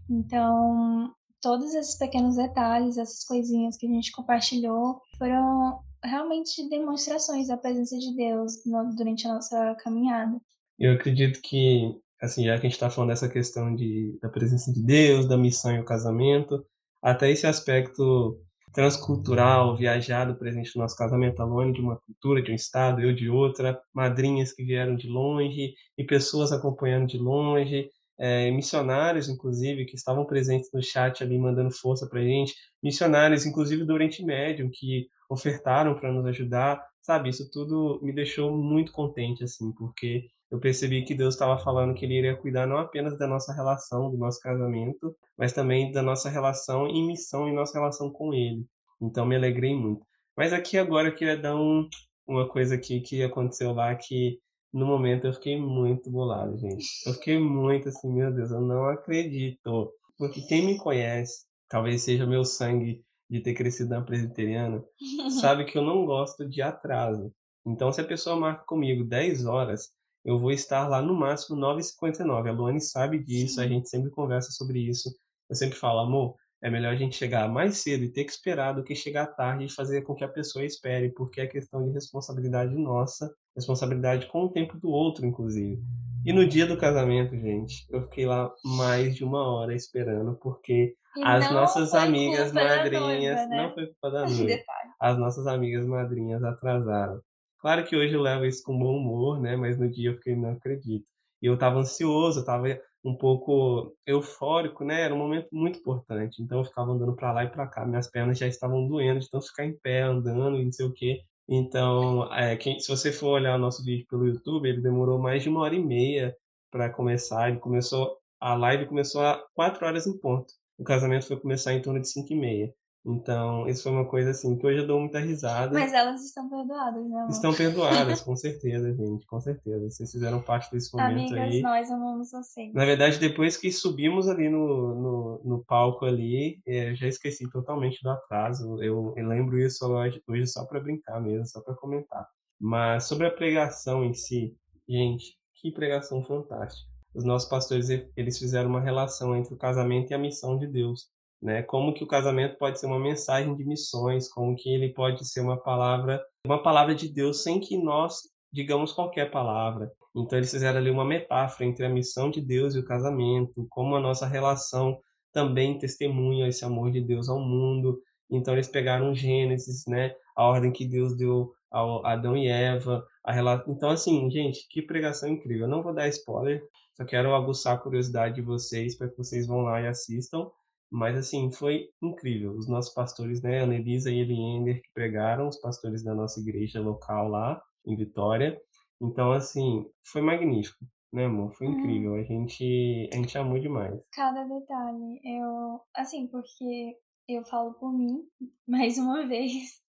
Então, 0.08 1.12
todos 1.40 1.74
esses 1.74 1.96
pequenos 1.98 2.36
detalhes, 2.36 2.98
essas 2.98 3.24
coisinhas 3.24 3.76
que 3.76 3.86
a 3.86 3.90
gente 3.90 4.12
compartilhou, 4.12 5.00
foram 5.18 5.80
realmente 6.04 6.68
demonstrações 6.68 7.48
da 7.48 7.56
presença 7.56 7.98
de 7.98 8.14
Deus 8.14 8.62
durante 8.96 9.26
a 9.26 9.34
nossa 9.34 9.74
caminhada. 9.76 10.40
Eu 10.78 10.94
acredito 10.94 11.40
que, 11.42 12.00
assim, 12.20 12.44
já 12.44 12.54
que 12.54 12.66
a 12.66 12.68
gente 12.68 12.72
está 12.72 12.90
falando 12.90 13.10
dessa 13.10 13.28
questão 13.28 13.74
de, 13.74 14.18
da 14.20 14.28
presença 14.28 14.72
de 14.72 14.82
Deus, 14.82 15.28
da 15.28 15.36
missão 15.36 15.72
e 15.76 15.80
o 15.80 15.84
casamento, 15.84 16.64
até 17.00 17.30
esse 17.30 17.46
aspecto 17.46 18.40
transcultural, 18.72 19.76
viajado, 19.76 20.36
presente 20.36 20.74
no 20.74 20.82
nosso 20.82 20.96
casamento, 20.96 21.40
a 21.40 21.44
Luane 21.44 21.72
de 21.72 21.80
uma 21.80 21.96
cultura, 21.96 22.42
de 22.42 22.52
um 22.52 22.54
estado, 22.54 23.00
eu 23.00 23.14
de 23.14 23.28
outra, 23.28 23.80
madrinhas 23.92 24.52
que 24.52 24.64
vieram 24.64 24.96
de 24.96 25.08
longe 25.08 25.74
e 25.96 26.04
pessoas 26.04 26.52
acompanhando 26.52 27.06
de 27.06 27.18
longe, 27.18 27.90
eh, 28.18 28.50
missionários, 28.50 29.28
inclusive, 29.28 29.84
que 29.84 29.96
estavam 29.96 30.24
presentes 30.24 30.70
no 30.72 30.82
chat 30.82 31.22
ali, 31.22 31.38
mandando 31.38 31.70
força 31.70 32.06
pra 32.08 32.22
gente, 32.22 32.54
missionários, 32.82 33.44
inclusive 33.44 33.84
do 33.84 33.92
Oriente 33.92 34.24
Médio, 34.24 34.70
que 34.72 35.06
ofertaram 35.28 35.94
para 35.94 36.12
nos 36.12 36.26
ajudar, 36.26 36.82
sabe, 37.00 37.30
isso 37.30 37.50
tudo 37.50 38.00
me 38.02 38.12
deixou 38.12 38.56
muito 38.56 38.92
contente, 38.92 39.42
assim, 39.44 39.72
porque 39.72 40.28
eu 40.52 40.60
percebi 40.60 41.02
que 41.02 41.14
Deus 41.14 41.32
estava 41.32 41.58
falando 41.58 41.94
que 41.94 42.04
Ele 42.04 42.18
iria 42.18 42.36
cuidar 42.36 42.66
não 42.66 42.76
apenas 42.76 43.16
da 43.16 43.26
nossa 43.26 43.54
relação, 43.54 44.10
do 44.10 44.18
nosso 44.18 44.38
casamento, 44.38 45.16
mas 45.36 45.54
também 45.54 45.90
da 45.90 46.02
nossa 46.02 46.28
relação 46.28 46.86
em 46.86 47.06
missão 47.06 47.48
e 47.48 47.52
nossa 47.54 47.78
relação 47.78 48.10
com 48.10 48.34
Ele. 48.34 48.66
Então 49.00 49.24
me 49.24 49.34
alegrei 49.34 49.74
muito. 49.74 50.06
Mas 50.36 50.52
aqui 50.52 50.76
agora 50.76 51.08
eu 51.08 51.14
queria 51.14 51.38
dar 51.38 51.56
um, 51.56 51.88
uma 52.26 52.46
coisa 52.46 52.74
aqui 52.74 53.00
que 53.00 53.22
aconteceu 53.22 53.72
lá 53.72 53.94
que 53.94 54.38
no 54.70 54.84
momento 54.84 55.26
eu 55.26 55.32
fiquei 55.32 55.58
muito 55.58 56.10
bolado, 56.10 56.58
gente. 56.58 56.84
Eu 57.06 57.14
fiquei 57.14 57.38
muito 57.38 57.88
assim, 57.88 58.12
meu 58.12 58.30
Deus, 58.30 58.50
eu 58.50 58.60
não 58.60 58.84
acredito. 58.84 59.90
Porque 60.18 60.42
quem 60.42 60.66
me 60.66 60.76
conhece, 60.76 61.46
talvez 61.66 62.02
seja 62.02 62.26
meu 62.26 62.44
sangue 62.44 63.02
de 63.28 63.40
ter 63.40 63.54
crescido 63.54 63.88
na 63.88 64.02
presbiteriana, 64.02 64.84
sabe 65.40 65.64
que 65.64 65.78
eu 65.78 65.82
não 65.82 66.04
gosto 66.04 66.46
de 66.46 66.60
atraso. 66.60 67.32
Então, 67.64 67.90
se 67.90 68.02
a 68.02 68.04
pessoa 68.04 68.36
marca 68.36 68.64
comigo 68.66 69.02
10 69.02 69.46
horas, 69.46 69.90
eu 70.24 70.38
vou 70.38 70.50
estar 70.50 70.88
lá 70.88 71.02
no 71.02 71.14
máximo 71.14 71.56
9h59. 71.58 72.48
A 72.48 72.52
Luane 72.52 72.80
sabe 72.80 73.18
disso, 73.18 73.56
Sim. 73.56 73.60
a 73.62 73.68
gente 73.68 73.88
sempre 73.88 74.10
conversa 74.10 74.50
sobre 74.52 74.78
isso. 74.80 75.10
Eu 75.48 75.56
sempre 75.56 75.76
falo, 75.76 76.00
amor, 76.00 76.36
é 76.62 76.70
melhor 76.70 76.92
a 76.92 76.96
gente 76.96 77.16
chegar 77.16 77.48
mais 77.48 77.78
cedo 77.78 78.04
e 78.04 78.12
ter 78.12 78.24
que 78.24 78.30
esperar 78.30 78.72
do 78.72 78.84
que 78.84 78.94
chegar 78.94 79.26
tarde 79.26 79.64
e 79.64 79.72
fazer 79.72 80.02
com 80.02 80.14
que 80.14 80.22
a 80.22 80.28
pessoa 80.28 80.64
espere, 80.64 81.10
porque 81.12 81.40
é 81.40 81.46
questão 81.46 81.84
de 81.84 81.90
responsabilidade 81.90 82.74
nossa, 82.74 83.34
responsabilidade 83.56 84.26
com 84.28 84.44
o 84.44 84.48
tempo 84.48 84.78
do 84.78 84.88
outro, 84.88 85.26
inclusive. 85.26 85.82
E 86.24 86.32
no 86.32 86.46
dia 86.46 86.66
do 86.66 86.78
casamento, 86.78 87.36
gente, 87.36 87.84
eu 87.90 88.02
fiquei 88.02 88.26
lá 88.26 88.48
mais 88.64 89.16
de 89.16 89.24
uma 89.24 89.44
hora 89.44 89.74
esperando, 89.74 90.36
porque 90.36 90.94
e 91.16 91.22
as 91.24 91.50
nossas 91.50 91.94
amigas 91.94 92.52
madrinhas. 92.52 93.36
Noiva, 93.36 93.46
né? 93.48 93.56
Não 93.56 93.74
foi 93.74 93.86
culpa 93.86 94.10
da 94.10 94.24
noiva. 94.30 94.62
as 95.00 95.18
nossas 95.18 95.46
amigas 95.48 95.84
madrinhas 95.84 96.42
atrasaram. 96.44 97.20
Claro 97.62 97.84
que 97.86 97.96
hoje 97.96 98.14
eu 98.14 98.20
levo 98.20 98.44
isso 98.44 98.62
com 98.64 98.78
bom 98.78 98.96
humor, 98.98 99.40
né? 99.40 99.56
Mas 99.56 99.78
no 99.78 99.88
dia 99.90 100.10
eu 100.10 100.16
fiquei, 100.16 100.36
não 100.36 100.50
acredito. 100.52 101.06
E 101.40 101.46
eu 101.46 101.56
tava 101.58 101.78
ansioso, 101.78 102.40
eu 102.40 102.44
tava 102.44 102.66
um 103.04 103.16
pouco 103.16 103.96
eufórico, 104.06 104.84
né? 104.84 105.02
Era 105.02 105.14
um 105.14 105.18
momento 105.18 105.48
muito 105.52 105.78
importante. 105.78 106.42
Então 106.42 106.58
eu 106.58 106.64
ficava 106.64 106.92
andando 106.92 107.14
para 107.14 107.32
lá 107.32 107.44
e 107.44 107.50
para 107.50 107.66
cá, 107.68 107.86
minhas 107.86 108.10
pernas 108.10 108.38
já 108.38 108.46
estavam 108.48 108.86
doendo 108.88 109.20
de 109.20 109.30
tanto 109.30 109.46
ficar 109.46 109.64
em 109.64 109.78
pé, 109.78 110.02
andando 110.02 110.58
e 110.60 110.64
não 110.64 110.72
sei 110.72 110.86
o 110.86 110.92
quê. 110.92 111.22
Então, 111.48 112.32
é, 112.34 112.56
quem, 112.56 112.78
se 112.80 112.88
você 112.88 113.12
for 113.12 113.28
olhar 113.30 113.56
o 113.56 113.58
nosso 113.58 113.84
vídeo 113.84 114.06
pelo 114.08 114.26
YouTube, 114.26 114.68
ele 114.68 114.80
demorou 114.82 115.18
mais 115.18 115.42
de 115.42 115.48
uma 115.48 115.60
hora 115.62 115.74
e 115.74 115.82
meia 115.84 116.36
para 116.70 116.90
começar. 116.90 117.48
Ele 117.50 117.58
começou 117.60 118.18
a 118.40 118.54
live 118.56 118.86
começou 118.86 119.20
a 119.22 119.40
quatro 119.54 119.86
horas 119.86 120.06
em 120.06 120.18
ponto. 120.18 120.52
O 120.76 120.82
casamento 120.82 121.28
foi 121.28 121.38
começar 121.38 121.72
em 121.74 121.80
torno 121.82 122.00
de 122.00 122.08
cinco 122.08 122.32
e 122.32 122.36
meia. 122.36 122.74
Então, 123.04 123.66
isso 123.68 123.82
foi 123.82 123.92
uma 123.92 124.08
coisa 124.08 124.30
assim 124.30 124.56
que 124.56 124.64
hoje 124.64 124.78
eu 124.78 124.86
dou 124.86 125.00
muita 125.00 125.18
risada. 125.18 125.76
Mas 125.76 125.92
elas 125.92 126.24
estão 126.24 126.48
perdoadas, 126.48 127.04
né, 127.08 127.18
amor? 127.18 127.30
Estão 127.30 127.52
perdoadas, 127.52 128.20
com 128.22 128.36
certeza, 128.36 128.94
gente, 128.94 129.26
com 129.26 129.40
certeza. 129.40 129.90
Vocês 129.90 130.12
fizeram 130.12 130.40
parte 130.40 130.70
desse 130.70 130.96
momento 130.96 131.32
Amigas, 131.32 131.54
aí. 131.54 131.62
nós 131.62 131.90
amamos 131.90 132.30
vocês. 132.30 132.72
Na 132.72 132.84
verdade, 132.84 133.18
depois 133.18 133.56
que 133.56 133.72
subimos 133.72 134.28
ali 134.28 134.48
no, 134.48 134.94
no, 134.94 135.42
no 135.44 135.64
palco 135.64 136.04
ali, 136.04 136.60
é, 136.64 136.90
eu 136.90 136.94
já 136.94 137.08
esqueci 137.08 137.50
totalmente 137.50 138.00
do 138.02 138.10
atraso. 138.10 138.80
Eu, 138.80 139.12
eu 139.16 139.26
lembro 139.26 139.58
isso 139.58 139.84
hoje, 139.84 140.22
hoje 140.28 140.46
só 140.46 140.64
para 140.64 140.80
brincar 140.80 141.20
mesmo, 141.20 141.46
só 141.46 141.60
para 141.60 141.74
comentar. 141.74 142.24
Mas 142.60 143.08
sobre 143.08 143.26
a 143.26 143.32
pregação 143.32 144.04
em 144.04 144.14
si, 144.14 144.54
gente, 144.88 145.36
que 145.56 145.72
pregação 145.72 146.22
fantástica. 146.22 146.88
Os 147.12 147.24
nossos 147.24 147.48
pastores, 147.48 147.88
eles 148.16 148.38
fizeram 148.38 148.70
uma 148.70 148.80
relação 148.80 149.36
entre 149.36 149.52
o 149.52 149.58
casamento 149.58 150.12
e 150.12 150.14
a 150.14 150.18
missão 150.18 150.56
de 150.56 150.68
Deus 150.68 151.10
né? 151.42 151.62
Como 151.62 151.92
que 151.92 152.04
o 152.04 152.06
casamento 152.06 152.56
pode 152.56 152.78
ser 152.78 152.86
uma 152.86 153.00
mensagem 153.00 153.54
de 153.56 153.64
missões, 153.64 154.28
como 154.28 154.54
que 154.54 154.72
ele 154.72 154.90
pode 154.90 155.26
ser 155.28 155.40
uma 155.40 155.56
palavra, 155.56 156.22
uma 156.46 156.62
palavra 156.62 156.94
de 156.94 157.08
Deus 157.08 157.42
sem 157.42 157.58
que 157.58 157.76
nós 157.76 158.20
digamos 158.52 158.92
qualquer 158.92 159.30
palavra. 159.30 159.90
Então 160.14 160.38
eles 160.38 160.50
fizeram 160.50 160.78
ali 160.78 160.90
uma 160.90 161.04
metáfora 161.04 161.64
entre 161.64 161.86
a 161.86 161.88
missão 161.88 162.30
de 162.30 162.40
Deus 162.40 162.74
e 162.74 162.78
o 162.78 162.84
casamento, 162.84 163.66
como 163.70 163.96
a 163.96 164.00
nossa 164.00 164.26
relação 164.26 165.00
também 165.32 165.78
testemunha 165.78 166.46
esse 166.46 166.64
amor 166.64 166.90
de 166.92 167.00
Deus 167.00 167.28
ao 167.28 167.40
mundo. 167.40 167.98
Então 168.30 168.52
eles 168.54 168.68
pegaram 168.68 169.14
Gênesis, 169.14 169.84
né, 169.86 170.14
a 170.36 170.44
ordem 170.44 170.70
que 170.70 170.86
Deus 170.86 171.16
deu 171.16 171.52
a 171.72 172.12
Adão 172.12 172.36
e 172.36 172.48
Eva, 172.48 173.04
a 173.24 173.32
relação. 173.32 173.72
Então 173.72 173.88
assim, 173.88 174.30
gente, 174.30 174.66
que 174.68 174.82
pregação 174.82 175.30
incrível. 175.30 175.64
Eu 175.64 175.70
não 175.70 175.82
vou 175.82 175.94
dar 175.94 176.08
spoiler, 176.08 176.62
só 176.94 177.04
quero 177.06 177.34
aguçar 177.34 177.74
a 177.74 177.78
curiosidade 177.78 178.34
de 178.34 178.42
vocês 178.42 178.96
para 178.96 179.08
que 179.08 179.16
vocês 179.16 179.46
vão 179.46 179.62
lá 179.62 179.80
e 179.80 179.86
assistam. 179.86 180.46
Mas, 180.92 181.16
assim, 181.16 181.50
foi 181.50 181.88
incrível. 182.02 182.52
Os 182.52 182.68
nossos 182.68 182.92
pastores, 182.92 183.40
né, 183.40 183.64
a 183.64 183.66
Elisa 183.66 184.10
e 184.10 184.18
Eliender, 184.20 184.82
que 184.82 184.92
pregaram, 184.92 185.48
os 185.48 185.58
pastores 185.58 186.04
da 186.04 186.14
nossa 186.14 186.38
igreja 186.38 186.82
local 186.82 187.28
lá, 187.28 187.62
em 187.86 187.96
Vitória. 187.96 188.60
Então, 189.00 189.32
assim, 189.32 189.90
foi 190.04 190.20
magnífico, 190.20 190.84
né, 191.10 191.24
amor? 191.24 191.50
Foi 191.54 191.66
incrível. 191.66 192.14
A 192.14 192.22
gente, 192.22 193.08
a 193.10 193.16
gente 193.16 193.38
amou 193.38 193.58
demais. 193.58 193.98
Cada 194.12 194.44
detalhe. 194.44 195.20
Eu, 195.24 195.80
assim, 195.96 196.26
porque 196.26 196.98
eu 197.26 197.42
falo 197.46 197.72
por 197.72 197.90
mim, 197.90 198.28
mais 198.68 198.98
uma 198.98 199.26
vez, 199.26 199.80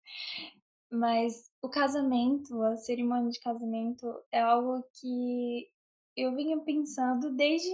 mas 0.89 1.51
o 1.61 1.69
casamento, 1.69 2.63
a 2.63 2.77
cerimônia 2.77 3.31
de 3.31 3.41
casamento 3.41 4.07
é 4.31 4.41
algo 4.41 4.85
que 5.01 5.67
eu 6.17 6.37
vinha 6.37 6.61
pensando 6.61 7.35
desde, 7.35 7.69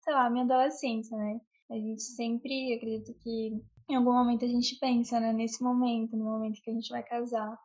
sei 0.00 0.12
lá, 0.12 0.28
minha 0.28 0.44
adolescência, 0.44 1.16
né? 1.16 1.40
A 1.70 1.74
gente 1.74 2.02
sempre, 2.02 2.74
acredito 2.74 3.14
que 3.20 3.60
em 3.88 3.96
algum 3.96 4.12
momento 4.12 4.44
a 4.44 4.48
gente 4.48 4.78
pensa, 4.78 5.20
né, 5.20 5.32
nesse 5.32 5.62
momento, 5.62 6.16
no 6.16 6.24
momento 6.24 6.60
que 6.62 6.70
a 6.70 6.74
gente 6.74 6.90
vai 6.90 7.02
casar. 7.02 7.58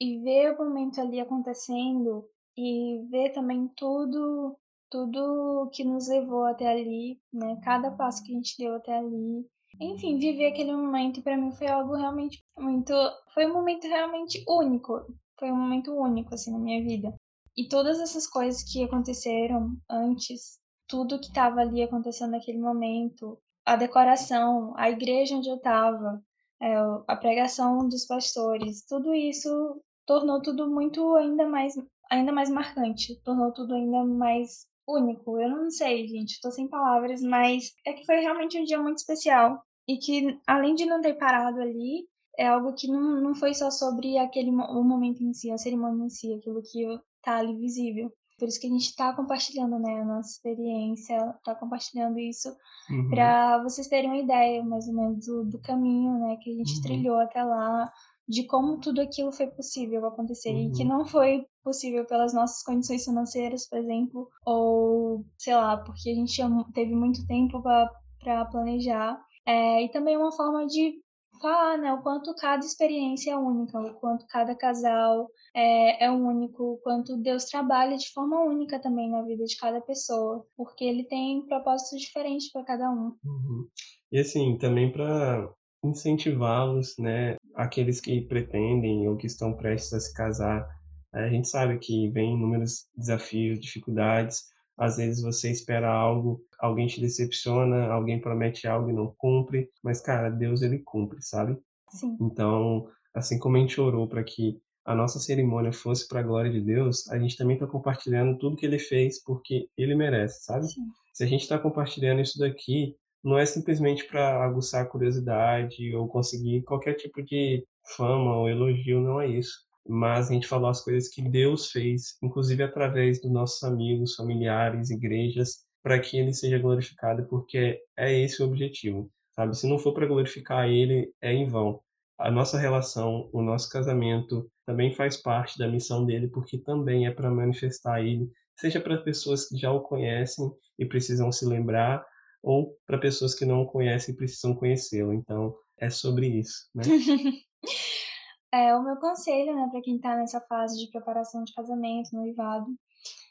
E 0.00 0.18
ver 0.20 0.52
o 0.52 0.58
momento 0.58 1.00
ali 1.00 1.20
acontecendo 1.20 2.28
e 2.56 3.06
ver 3.10 3.32
também 3.32 3.68
tudo 3.76 4.56
tudo 4.90 5.68
que 5.72 5.84
nos 5.84 6.08
levou 6.08 6.44
até 6.44 6.68
ali, 6.68 7.20
né? 7.32 7.58
Cada 7.62 7.90
passo 7.90 8.22
que 8.22 8.32
a 8.32 8.36
gente 8.36 8.56
deu 8.58 8.74
até 8.76 8.96
ali. 8.96 9.46
Enfim, 9.80 10.18
viver 10.18 10.46
aquele 10.46 10.72
momento 10.72 11.22
para 11.22 11.36
mim 11.36 11.52
foi 11.52 11.66
algo 11.66 11.94
realmente 11.94 12.42
muito, 12.56 12.92
foi 13.34 13.46
um 13.46 13.52
momento 13.52 13.86
realmente 13.86 14.44
único. 14.48 15.04
Foi 15.38 15.50
um 15.50 15.56
momento 15.56 15.92
único 15.92 16.34
assim 16.34 16.52
na 16.52 16.58
minha 16.58 16.82
vida. 16.82 17.14
E 17.56 17.68
todas 17.68 18.00
essas 18.00 18.26
coisas 18.26 18.62
que 18.62 18.84
aconteceram 18.84 19.76
antes, 19.90 20.58
tudo 20.88 21.18
que 21.18 21.26
estava 21.26 21.60
ali 21.60 21.82
acontecendo 21.82 22.32
naquele 22.32 22.58
momento, 22.58 23.38
a 23.66 23.76
decoração, 23.76 24.72
a 24.76 24.88
igreja 24.88 25.34
onde 25.34 25.50
eu 25.50 25.56
estava, 25.56 26.22
é, 26.62 26.74
a 27.06 27.16
pregação 27.16 27.88
dos 27.88 28.06
pastores, 28.06 28.84
tudo 28.86 29.12
isso 29.12 29.82
tornou 30.06 30.40
tudo 30.40 30.70
muito 30.70 31.16
ainda 31.16 31.46
mais, 31.46 31.74
ainda 32.10 32.32
mais 32.32 32.48
marcante, 32.48 33.20
tornou 33.22 33.52
tudo 33.52 33.74
ainda 33.74 34.04
mais 34.04 34.66
único. 34.86 35.38
Eu 35.40 35.50
não 35.50 35.70
sei, 35.70 36.06
gente, 36.06 36.34
estou 36.34 36.52
sem 36.52 36.68
palavras, 36.68 37.20
mas 37.22 37.72
é 37.84 37.92
que 37.92 38.06
foi 38.06 38.20
realmente 38.20 38.58
um 38.58 38.64
dia 38.64 38.80
muito 38.80 38.98
especial 38.98 39.60
e 39.88 39.98
que 39.98 40.38
além 40.46 40.74
de 40.76 40.86
não 40.86 41.00
ter 41.00 41.14
parado 41.14 41.60
ali, 41.60 42.06
é 42.38 42.46
algo 42.46 42.72
que 42.74 42.86
não, 42.86 43.20
não 43.20 43.34
foi 43.34 43.52
só 43.52 43.70
sobre 43.70 44.16
aquele 44.18 44.50
o 44.50 44.84
momento 44.84 45.22
em 45.24 45.32
si, 45.32 45.50
a 45.50 45.58
cerimônia 45.58 46.04
em 46.04 46.10
si, 46.10 46.32
aquilo 46.34 46.62
que 46.62 46.84
está 47.16 47.38
ali 47.38 47.56
visível. 47.56 48.12
Por 48.38 48.48
isso 48.48 48.60
que 48.60 48.66
a 48.66 48.70
gente 48.70 48.86
está 48.86 49.14
compartilhando, 49.14 49.78
né, 49.78 50.00
a 50.00 50.04
nossa 50.04 50.30
experiência, 50.30 51.16
está 51.38 51.54
compartilhando 51.54 52.18
isso 52.18 52.54
uhum. 52.90 53.08
para 53.08 53.62
vocês 53.62 53.88
terem 53.88 54.10
uma 54.10 54.18
ideia, 54.18 54.62
mais 54.62 54.86
ou 54.88 54.94
menos, 54.94 55.26
do, 55.26 55.44
do 55.44 55.58
caminho, 55.60 56.18
né, 56.18 56.36
que 56.42 56.50
a 56.50 56.54
gente 56.54 56.76
uhum. 56.76 56.82
trilhou 56.82 57.18
até 57.18 57.42
lá, 57.42 57.90
de 58.28 58.44
como 58.44 58.78
tudo 58.78 59.00
aquilo 59.00 59.32
foi 59.32 59.46
possível 59.46 60.04
acontecer 60.06 60.50
uhum. 60.50 60.68
e 60.68 60.72
que 60.72 60.82
uhum. 60.82 60.88
não 60.88 61.06
foi 61.06 61.46
possível 61.64 62.04
pelas 62.04 62.34
nossas 62.34 62.62
condições 62.62 63.04
financeiras, 63.04 63.68
por 63.68 63.78
exemplo, 63.78 64.28
ou 64.44 65.24
sei 65.38 65.54
lá, 65.54 65.76
porque 65.78 66.10
a 66.10 66.14
gente 66.14 66.40
teve 66.74 66.94
muito 66.94 67.26
tempo 67.26 67.62
para 67.62 68.44
planejar. 68.46 69.18
É, 69.46 69.82
e 69.84 69.88
também 69.90 70.16
uma 70.16 70.32
forma 70.32 70.66
de 70.66 71.00
falar, 71.40 71.78
né, 71.78 71.92
o 71.92 72.02
quanto 72.02 72.34
cada 72.34 72.64
experiência 72.64 73.32
é 73.32 73.36
única, 73.36 73.78
o 73.78 73.94
quanto 73.94 74.26
cada 74.26 74.54
casal 74.54 75.28
é, 75.54 76.04
é 76.04 76.10
único, 76.10 76.74
o 76.74 76.78
quanto 76.78 77.16
Deus 77.16 77.44
trabalha 77.44 77.96
de 77.96 78.12
forma 78.12 78.42
única 78.42 78.78
também 78.78 79.10
na 79.10 79.22
vida 79.22 79.44
de 79.44 79.56
cada 79.56 79.80
pessoa, 79.80 80.46
porque 80.56 80.84
Ele 80.84 81.04
tem 81.04 81.46
propósitos 81.46 82.00
diferentes 82.00 82.50
para 82.52 82.64
cada 82.64 82.90
um. 82.90 83.16
Uhum. 83.24 83.68
E 84.12 84.18
assim, 84.18 84.56
também 84.58 84.92
para 84.92 85.48
incentivá-los, 85.82 86.96
né, 86.98 87.36
aqueles 87.54 88.00
que 88.00 88.20
pretendem 88.22 89.08
ou 89.08 89.16
que 89.16 89.26
estão 89.26 89.54
prestes 89.54 89.92
a 89.92 90.00
se 90.00 90.14
casar, 90.14 90.66
a 91.12 91.28
gente 91.28 91.48
sabe 91.48 91.78
que 91.78 92.10
vem 92.10 92.34
inúmeros 92.34 92.86
desafios, 92.94 93.58
dificuldades, 93.58 94.44
às 94.76 94.96
vezes 94.96 95.22
você 95.22 95.50
espera 95.50 95.90
algo, 95.90 96.40
alguém 96.58 96.86
te 96.86 97.00
decepciona, 97.00 97.86
alguém 97.86 98.20
promete 98.20 98.66
algo 98.66 98.90
e 98.90 98.92
não 98.92 99.14
cumpre, 99.16 99.70
mas 99.82 100.00
cara, 100.00 100.28
Deus 100.28 100.62
ele 100.62 100.78
cumpre, 100.80 101.22
sabe? 101.22 101.56
Sim. 101.90 102.16
Então, 102.20 102.88
assim 103.14 103.38
como 103.38 103.56
a 103.56 103.60
gente 103.60 103.80
orou 103.80 104.06
para 104.06 104.22
que 104.22 104.60
a 104.84 104.94
nossa 104.94 105.18
cerimônia 105.18 105.72
fosse 105.72 106.06
para 106.06 106.20
a 106.20 106.22
glória 106.22 106.50
de 106.50 106.60
Deus, 106.60 107.08
a 107.08 107.18
gente 107.18 107.36
também 107.36 107.54
está 107.54 107.66
compartilhando 107.66 108.38
tudo 108.38 108.56
que 108.56 108.64
ele 108.64 108.78
fez 108.78 109.22
porque 109.22 109.68
ele 109.76 109.94
merece, 109.94 110.44
sabe? 110.44 110.66
Sim. 110.66 110.82
Se 111.12 111.24
a 111.24 111.26
gente 111.26 111.40
está 111.42 111.58
compartilhando 111.58 112.20
isso 112.20 112.38
daqui, 112.38 112.94
não 113.24 113.36
é 113.36 113.44
simplesmente 113.44 114.06
para 114.06 114.44
aguçar 114.44 114.82
a 114.82 114.86
curiosidade 114.86 115.94
ou 115.96 116.06
conseguir 116.06 116.62
qualquer 116.62 116.94
tipo 116.94 117.22
de 117.22 117.66
fama 117.96 118.36
ou 118.36 118.48
elogio, 118.48 119.00
não 119.00 119.20
é 119.20 119.26
isso. 119.26 119.66
Mas 119.88 120.30
a 120.30 120.32
gente 120.32 120.46
falou 120.46 120.68
as 120.68 120.82
coisas 120.82 121.08
que 121.08 121.22
Deus 121.22 121.70
fez, 121.70 122.16
inclusive 122.22 122.62
através 122.62 123.20
dos 123.20 123.30
nossos 123.30 123.62
amigos, 123.62 124.14
familiares, 124.14 124.90
igrejas, 124.90 125.64
para 125.82 126.00
que 126.00 126.18
ele 126.18 126.34
seja 126.34 126.58
glorificado, 126.58 127.26
porque 127.26 127.80
é 127.96 128.12
esse 128.12 128.42
o 128.42 128.46
objetivo, 128.46 129.10
sabe? 129.34 129.56
Se 129.56 129.68
não 129.68 129.78
for 129.78 129.92
para 129.92 130.06
glorificar 130.06 130.68
ele, 130.68 131.12
é 131.20 131.32
em 131.32 131.46
vão. 131.46 131.80
A 132.18 132.30
nossa 132.30 132.58
relação, 132.58 133.28
o 133.32 133.42
nosso 133.42 133.70
casamento 133.70 134.50
também 134.66 134.92
faz 134.92 135.16
parte 135.16 135.58
da 135.58 135.68
missão 135.68 136.04
dele, 136.04 136.28
porque 136.28 136.58
também 136.58 137.06
é 137.06 137.10
para 137.10 137.30
manifestar 137.30 138.02
ele, 138.02 138.28
seja 138.58 138.80
para 138.80 138.96
pessoas 138.98 139.48
que 139.48 139.56
já 139.56 139.70
o 139.70 139.82
conhecem 139.82 140.50
e 140.78 140.84
precisam 140.84 141.30
se 141.30 141.46
lembrar, 141.46 142.04
ou 142.42 142.76
para 142.86 142.98
pessoas 142.98 143.34
que 143.34 143.44
não 143.44 143.62
o 143.62 143.66
conhecem 143.66 144.14
e 144.14 144.16
precisam 144.16 144.54
conhecê-lo. 144.54 145.12
Então, 145.12 145.54
é 145.78 145.90
sobre 145.90 146.26
isso, 146.26 146.68
né? 146.74 146.82
é, 148.56 148.74
o 148.76 148.82
meu 148.82 148.96
conselho, 148.96 149.54
né, 149.54 149.68
para 149.70 149.82
quem 149.82 149.96
está 149.96 150.16
nessa 150.16 150.40
fase 150.40 150.78
de 150.78 150.90
preparação 150.90 151.44
de 151.44 151.52
casamento, 151.54 152.10
noivado. 152.12 152.66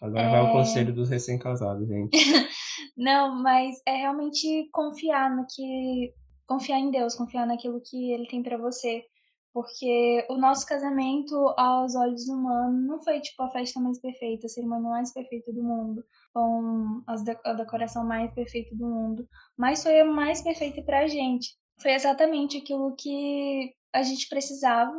Agora 0.02 0.24
é... 0.24 0.32
vai 0.32 0.42
o 0.42 0.52
conselho 0.52 0.94
dos 0.94 1.10
recém-casados, 1.10 1.88
gente. 1.88 2.18
não, 2.96 3.42
mas 3.42 3.76
é 3.86 3.96
realmente 3.96 4.70
confiar 4.72 5.36
no 5.36 5.46
que. 5.48 6.14
Confiar 6.48 6.80
em 6.80 6.92
Deus, 6.92 7.16
confiar 7.16 7.48
naquilo 7.48 7.82
que 7.84 8.12
Ele 8.12 8.28
tem 8.28 8.44
para 8.44 8.58
você. 8.58 9.04
Porque 9.52 10.26
o 10.30 10.38
nosso 10.38 10.66
casamento, 10.68 11.34
aos 11.58 11.96
olhos 11.96 12.28
humanos, 12.28 12.86
não 12.86 13.02
foi 13.02 13.22
tipo 13.22 13.42
a 13.42 13.50
festa 13.50 13.80
mais 13.80 14.00
perfeita, 14.00 14.46
a 14.46 14.50
cerimônia 14.50 14.90
mais 14.90 15.14
perfeita 15.14 15.52
do 15.54 15.64
mundo, 15.64 16.04
com 16.34 17.02
a 17.08 17.54
decoração 17.54 18.06
mais 18.06 18.34
perfeita 18.34 18.76
do 18.76 18.86
mundo, 18.86 19.26
mas 19.58 19.82
foi 19.82 20.02
a 20.02 20.06
mais 20.06 20.42
perfeita 20.42 20.84
pra 20.84 21.08
gente. 21.08 21.56
Foi 21.82 21.94
exatamente 21.94 22.58
aquilo 22.58 22.96
que 22.98 23.74
a 23.94 24.04
gente 24.04 24.28
precisava, 24.28 24.94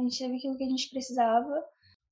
a 0.00 0.02
gente 0.02 0.18
teve 0.18 0.36
aquilo 0.36 0.56
que 0.56 0.64
a 0.64 0.68
gente 0.68 0.90
precisava. 0.90 1.64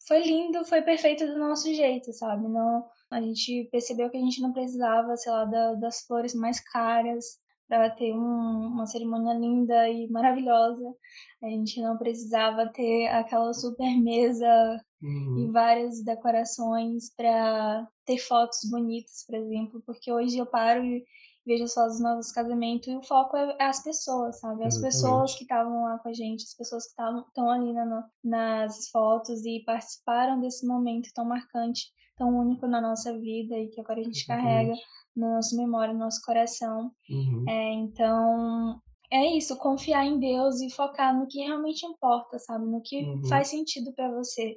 Foi 0.06 0.22
lindo, 0.22 0.64
foi 0.64 0.82
perfeito 0.82 1.26
do 1.26 1.38
nosso 1.38 1.72
jeito, 1.74 2.12
sabe? 2.12 2.48
Não, 2.48 2.86
a 3.10 3.20
gente 3.20 3.68
percebeu 3.70 4.10
que 4.10 4.16
a 4.16 4.20
gente 4.20 4.40
não 4.40 4.52
precisava, 4.52 5.16
sei 5.16 5.32
lá, 5.32 5.44
da, 5.44 5.74
das 5.74 6.02
flores 6.02 6.34
mais 6.34 6.60
caras, 6.60 7.24
para 7.68 7.90
ter 7.90 8.14
um, 8.14 8.66
uma 8.72 8.86
cerimônia 8.86 9.34
linda 9.34 9.88
e 9.88 10.08
maravilhosa. 10.08 10.94
A 11.42 11.48
gente 11.48 11.80
não 11.82 11.98
precisava 11.98 12.66
ter 12.72 13.08
aquela 13.08 13.52
super 13.52 13.94
mesa 14.00 14.80
uhum. 15.02 15.46
e 15.46 15.52
várias 15.52 16.02
decorações 16.02 17.14
para 17.14 17.86
ter 18.06 18.18
fotos 18.18 18.60
bonitas, 18.70 19.24
por 19.26 19.36
exemplo, 19.36 19.82
porque 19.84 20.10
hoje 20.10 20.38
eu 20.38 20.46
paro 20.46 20.82
e 20.82 21.04
vejo 21.48 21.66
só 21.66 21.86
os 21.86 21.98
nossos 21.98 22.30
casamentos 22.30 22.86
e 22.88 22.94
o 22.94 23.02
foco 23.02 23.34
é, 23.34 23.56
é 23.58 23.64
as 23.64 23.82
pessoas, 23.82 24.38
sabe? 24.38 24.64
As 24.64 24.74
Exatamente. 24.74 24.94
pessoas 24.94 25.34
que 25.34 25.42
estavam 25.44 25.84
lá 25.84 25.98
com 25.98 26.08
a 26.10 26.12
gente, 26.12 26.44
as 26.44 26.54
pessoas 26.54 26.84
que 26.84 26.90
estão 26.90 27.50
ali 27.50 27.72
na, 27.72 28.06
nas 28.22 28.90
fotos 28.90 29.44
e 29.46 29.64
participaram 29.64 30.38
desse 30.40 30.66
momento 30.66 31.08
tão 31.14 31.24
marcante, 31.24 31.86
tão 32.18 32.28
único 32.28 32.66
na 32.66 32.82
nossa 32.82 33.18
vida 33.18 33.56
e 33.56 33.68
que 33.68 33.80
agora 33.80 34.00
a 34.00 34.04
gente 34.04 34.22
Exatamente. 34.22 34.46
carrega 34.46 34.74
na 35.16 35.36
nossa 35.36 35.56
memória, 35.56 35.94
no 35.94 36.00
nosso 36.00 36.20
coração. 36.22 36.92
Uhum. 37.08 37.44
É, 37.48 37.72
então, 37.72 38.80
é 39.10 39.26
isso, 39.34 39.56
confiar 39.56 40.04
em 40.04 40.20
Deus 40.20 40.60
e 40.60 40.70
focar 40.70 41.18
no 41.18 41.26
que 41.26 41.40
realmente 41.40 41.86
importa, 41.86 42.38
sabe? 42.38 42.66
No 42.66 42.82
que 42.82 43.04
uhum. 43.04 43.24
faz 43.26 43.48
sentido 43.48 43.90
para 43.94 44.12
você. 44.12 44.54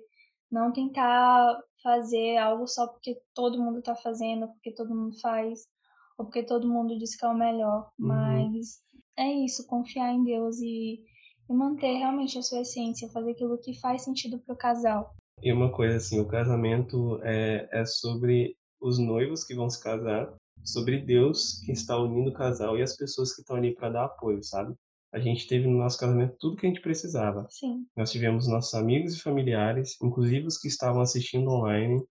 Não 0.52 0.74
tentar 0.74 1.58
fazer 1.82 2.36
algo 2.36 2.68
só 2.68 2.86
porque 2.86 3.18
todo 3.34 3.64
mundo 3.64 3.82
tá 3.82 3.96
fazendo, 3.96 4.50
porque 4.50 4.74
todo 4.74 4.94
mundo 4.94 5.18
faz, 5.22 5.62
porque 6.26 6.44
todo 6.44 6.68
mundo 6.68 6.98
diz 6.98 7.16
que 7.16 7.26
é 7.26 7.30
o 7.30 7.38
melhor. 7.38 7.90
Uhum. 8.00 8.08
Mas 8.08 8.82
é 9.18 9.32
isso, 9.46 9.68
confiar 9.68 10.14
em 10.14 10.24
Deus 10.24 10.60
e, 10.60 11.02
e 11.50 11.54
manter 11.54 11.98
realmente 11.98 12.38
a 12.38 12.42
sua 12.42 12.62
essência, 12.62 13.10
fazer 13.10 13.32
aquilo 13.32 13.58
que 13.58 13.80
faz 13.80 14.04
sentido 14.04 14.40
pro 14.40 14.56
casal. 14.56 15.16
E 15.42 15.52
uma 15.52 15.72
coisa 15.72 15.98
assim, 15.98 16.20
o 16.20 16.28
casamento 16.28 17.20
é, 17.24 17.68
é 17.72 17.86
sobre 17.86 18.56
os 18.80 18.98
noivos 19.00 19.44
que 19.44 19.56
vão 19.56 19.70
se 19.70 19.82
casar 19.82 20.34
sobre 20.64 21.00
Deus 21.00 21.60
que 21.66 21.72
está 21.72 21.98
unindo 21.98 22.30
o 22.30 22.34
casal 22.34 22.78
e 22.78 22.82
as 22.82 22.96
pessoas 22.96 23.34
que 23.34 23.42
estão 23.42 23.56
ali 23.56 23.74
para 23.74 23.90
dar 23.90 24.06
apoio, 24.06 24.44
sabe? 24.44 24.76
A 25.14 25.20
gente 25.20 25.48
teve 25.48 25.68
no 25.68 25.78
nosso 25.78 26.00
casamento 26.00 26.38
tudo 26.40 26.56
que 26.56 26.66
a 26.66 26.70
gente 26.70 26.82
precisava. 26.82 27.46
Sim. 27.50 27.86
Nós 27.98 28.12
tivemos 28.12 28.48
nossos 28.48 28.74
amigos 28.74 29.16
e 29.16 29.22
familiares, 29.22 29.98
inclusive 30.02 30.48
os 30.48 30.58
que 30.58 30.68
estavam 30.68 31.02
assistindo 31.02 31.50
online, 31.50 32.02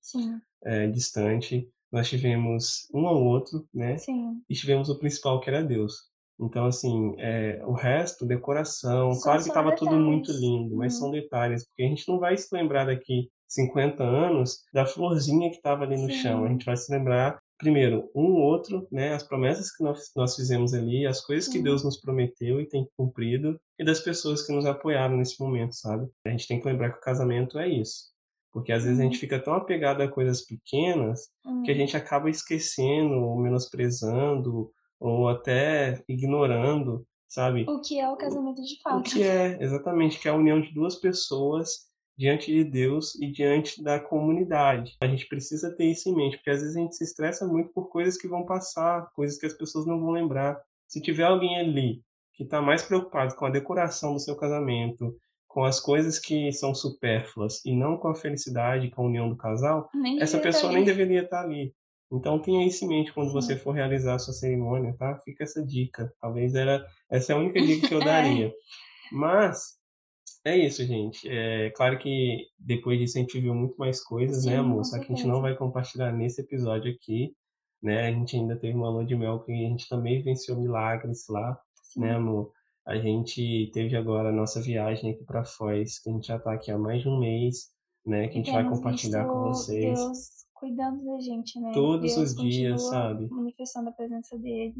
é, 0.64 0.86
distante. 0.88 1.66
Nós 1.92 2.08
tivemos 2.08 2.88
um 2.94 3.06
ao 3.06 3.22
outro, 3.22 3.66
né? 3.74 3.98
Sim. 3.98 4.42
E 4.48 4.54
tivemos 4.54 4.88
o 4.88 4.98
principal, 4.98 5.40
que 5.40 5.50
era 5.50 5.62
Deus. 5.62 6.10
Então, 6.40 6.66
assim, 6.66 7.14
é, 7.18 7.60
o 7.66 7.72
resto, 7.72 8.24
decoração, 8.24 9.12
são 9.12 9.22
claro 9.22 9.42
que 9.42 9.48
estava 9.48 9.76
tudo 9.76 9.96
muito 9.96 10.32
lindo, 10.32 10.74
mas 10.74 10.98
são 10.98 11.10
detalhes, 11.10 11.66
porque 11.66 11.82
a 11.82 11.86
gente 11.86 12.08
não 12.08 12.18
vai 12.18 12.36
se 12.36 12.48
lembrar 12.54 12.86
daqui 12.86 13.28
50 13.46 14.02
anos 14.02 14.60
da 14.72 14.86
florzinha 14.86 15.50
que 15.50 15.56
estava 15.56 15.84
ali 15.84 16.00
no 16.00 16.10
Sim. 16.10 16.18
chão. 16.18 16.44
A 16.44 16.48
gente 16.48 16.64
vai 16.64 16.76
se 16.76 16.90
lembrar 16.90 17.38
primeiro, 17.60 18.10
um 18.14 18.32
outro, 18.36 18.88
né, 18.90 19.12
as 19.12 19.22
promessas 19.22 19.70
que 19.70 19.84
nós, 19.84 20.10
nós 20.16 20.34
fizemos 20.34 20.72
ali, 20.72 21.06
as 21.06 21.20
coisas 21.20 21.46
que 21.46 21.62
Deus 21.62 21.84
nos 21.84 22.00
prometeu 22.00 22.58
e 22.58 22.66
tem 22.66 22.88
cumprido, 22.96 23.60
e 23.78 23.84
das 23.84 24.00
pessoas 24.00 24.46
que 24.46 24.52
nos 24.52 24.64
apoiaram 24.64 25.16
nesse 25.16 25.38
momento, 25.38 25.74
sabe? 25.74 26.08
A 26.26 26.30
gente 26.30 26.48
tem 26.48 26.58
que 26.58 26.66
lembrar 26.66 26.90
que 26.90 26.98
o 26.98 27.02
casamento 27.02 27.58
é 27.58 27.68
isso. 27.68 28.10
Porque 28.52 28.72
às 28.72 28.84
vezes 28.84 28.98
a 28.98 29.02
gente 29.02 29.18
fica 29.18 29.38
tão 29.38 29.54
apegado 29.54 30.02
a 30.02 30.08
coisas 30.08 30.44
pequenas 30.44 31.28
que 31.64 31.70
a 31.70 31.74
gente 31.74 31.96
acaba 31.96 32.28
esquecendo, 32.28 33.14
ou 33.14 33.38
menosprezando, 33.38 34.70
ou 34.98 35.28
até 35.28 36.02
ignorando, 36.08 37.06
sabe? 37.28 37.64
O 37.68 37.80
que 37.80 37.98
é 37.98 38.08
o 38.08 38.16
casamento 38.16 38.62
de 38.62 38.80
fato. 38.82 38.98
O 38.98 39.02
que 39.02 39.22
é, 39.22 39.56
exatamente, 39.62 40.18
que 40.18 40.28
é 40.28 40.30
a 40.30 40.34
união 40.34 40.60
de 40.60 40.74
duas 40.74 40.96
pessoas 40.96 41.90
diante 42.18 42.52
de 42.52 42.64
Deus 42.64 43.14
e 43.14 43.30
diante 43.30 43.82
da 43.82 43.98
comunidade. 43.98 44.94
A 45.00 45.06
gente 45.06 45.26
precisa 45.26 45.74
ter 45.74 45.86
isso 45.86 46.06
em 46.08 46.14
mente, 46.14 46.36
porque 46.36 46.50
às 46.50 46.60
vezes 46.60 46.76
a 46.76 46.80
gente 46.80 46.94
se 46.94 47.04
estressa 47.04 47.46
muito 47.46 47.72
por 47.72 47.88
coisas 47.88 48.20
que 48.20 48.28
vão 48.28 48.44
passar, 48.44 49.08
coisas 49.14 49.38
que 49.38 49.46
as 49.46 49.54
pessoas 49.54 49.86
não 49.86 49.98
vão 49.98 50.10
lembrar. 50.10 50.60
Se 50.86 51.00
tiver 51.00 51.24
alguém 51.24 51.58
ali 51.58 52.02
que 52.34 52.42
está 52.42 52.60
mais 52.60 52.82
preocupado 52.82 53.34
com 53.36 53.46
a 53.46 53.50
decoração 53.50 54.12
do 54.12 54.20
seu 54.20 54.36
casamento, 54.36 55.16
com 55.50 55.64
as 55.64 55.80
coisas 55.80 56.18
que 56.18 56.52
são 56.52 56.72
supérfluas 56.72 57.64
e 57.64 57.74
não 57.74 57.96
com 57.96 58.06
a 58.06 58.14
felicidade, 58.14 58.88
com 58.90 59.02
a 59.02 59.06
união 59.06 59.28
do 59.28 59.36
casal, 59.36 59.90
nem 59.92 60.22
essa 60.22 60.38
pessoa 60.38 60.72
nem 60.72 60.84
deveria 60.84 61.22
estar 61.22 61.40
tá 61.40 61.42
ali. 61.42 61.74
Então 62.12 62.40
tenha 62.40 62.64
isso 62.64 62.84
em 62.84 62.88
mente 62.88 63.12
quando 63.12 63.28
Sim. 63.28 63.34
você 63.34 63.56
for 63.56 63.72
realizar 63.72 64.14
a 64.14 64.18
sua 64.18 64.32
cerimônia, 64.32 64.94
tá? 64.96 65.18
Fica 65.24 65.42
essa 65.42 65.64
dica. 65.64 66.12
Talvez 66.20 66.54
era 66.54 66.86
essa 67.10 67.32
é 67.32 67.36
a 67.36 67.38
única 67.38 67.60
dica 67.66 67.88
que 67.88 67.94
eu 67.94 67.98
daria. 67.98 68.52
Mas 69.10 69.76
é 70.44 70.56
isso, 70.56 70.84
gente. 70.84 71.28
É 71.28 71.70
claro 71.70 71.98
que 71.98 72.46
depois 72.56 72.98
disso 73.00 73.18
a 73.18 73.20
gente 73.20 73.40
viu 73.40 73.54
muito 73.54 73.76
mais 73.76 74.02
coisas, 74.02 74.44
né, 74.44 74.52
Sim, 74.52 74.56
né, 74.56 74.58
amor? 74.58 74.84
Só 74.84 74.98
que 75.00 75.12
a 75.12 75.16
gente 75.16 75.26
não 75.26 75.40
vai 75.40 75.56
compartilhar 75.56 76.12
nesse 76.12 76.42
episódio 76.42 76.92
aqui, 76.92 77.34
né? 77.82 78.06
A 78.06 78.12
gente 78.12 78.36
ainda 78.36 78.54
teve 78.56 78.76
uma 78.76 78.88
lua 78.88 79.04
de 79.04 79.16
mel 79.16 79.40
que 79.40 79.50
a 79.50 79.56
gente 79.56 79.88
também 79.88 80.18
vivenciou 80.18 80.60
milagres 80.60 81.24
lá, 81.28 81.60
Sim. 81.82 82.00
né, 82.02 82.14
amor? 82.14 82.52
A 82.90 82.98
gente 82.98 83.70
teve 83.72 83.94
agora 83.94 84.30
a 84.30 84.32
nossa 84.32 84.60
viagem 84.60 85.12
aqui 85.12 85.22
para 85.22 85.44
Foz, 85.44 86.00
que 86.00 86.10
a 86.10 86.12
gente 86.12 86.26
já 86.26 86.40
tá 86.40 86.52
aqui 86.52 86.72
há 86.72 86.76
mais 86.76 87.02
de 87.02 87.08
um 87.08 87.20
mês, 87.20 87.68
né? 88.04 88.26
Que 88.26 88.32
a 88.32 88.42
gente 88.42 88.50
vai 88.50 88.68
compartilhar 88.68 89.28
com 89.28 89.44
vocês. 89.44 89.96
Deus 89.96 90.18
cuidando 90.54 91.04
da 91.04 91.20
gente, 91.20 91.60
né? 91.60 91.70
Todos 91.72 92.16
Deus 92.16 92.32
os 92.32 92.34
dias, 92.34 92.82
sabe? 92.88 93.28
Manifestando 93.30 93.90
a 93.90 93.92
presença 93.92 94.36
dele. 94.36 94.74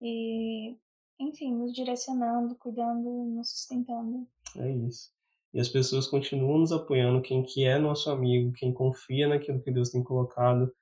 E 0.00 0.78
enfim, 1.20 1.54
nos 1.54 1.74
direcionando, 1.74 2.56
cuidando, 2.56 3.26
nos 3.26 3.50
sustentando. 3.50 4.26
É 4.56 4.70
isso. 4.70 5.10
E 5.52 5.60
as 5.60 5.68
pessoas 5.68 6.06
continuam 6.06 6.60
nos 6.60 6.72
apoiando, 6.72 7.20
quem 7.20 7.42
que 7.42 7.66
é 7.66 7.78
nosso 7.78 8.10
amigo, 8.10 8.50
quem 8.54 8.72
confia 8.72 9.28
naquilo 9.28 9.60
que 9.60 9.70
Deus 9.70 9.90
tem 9.90 10.02
colocado 10.02 10.72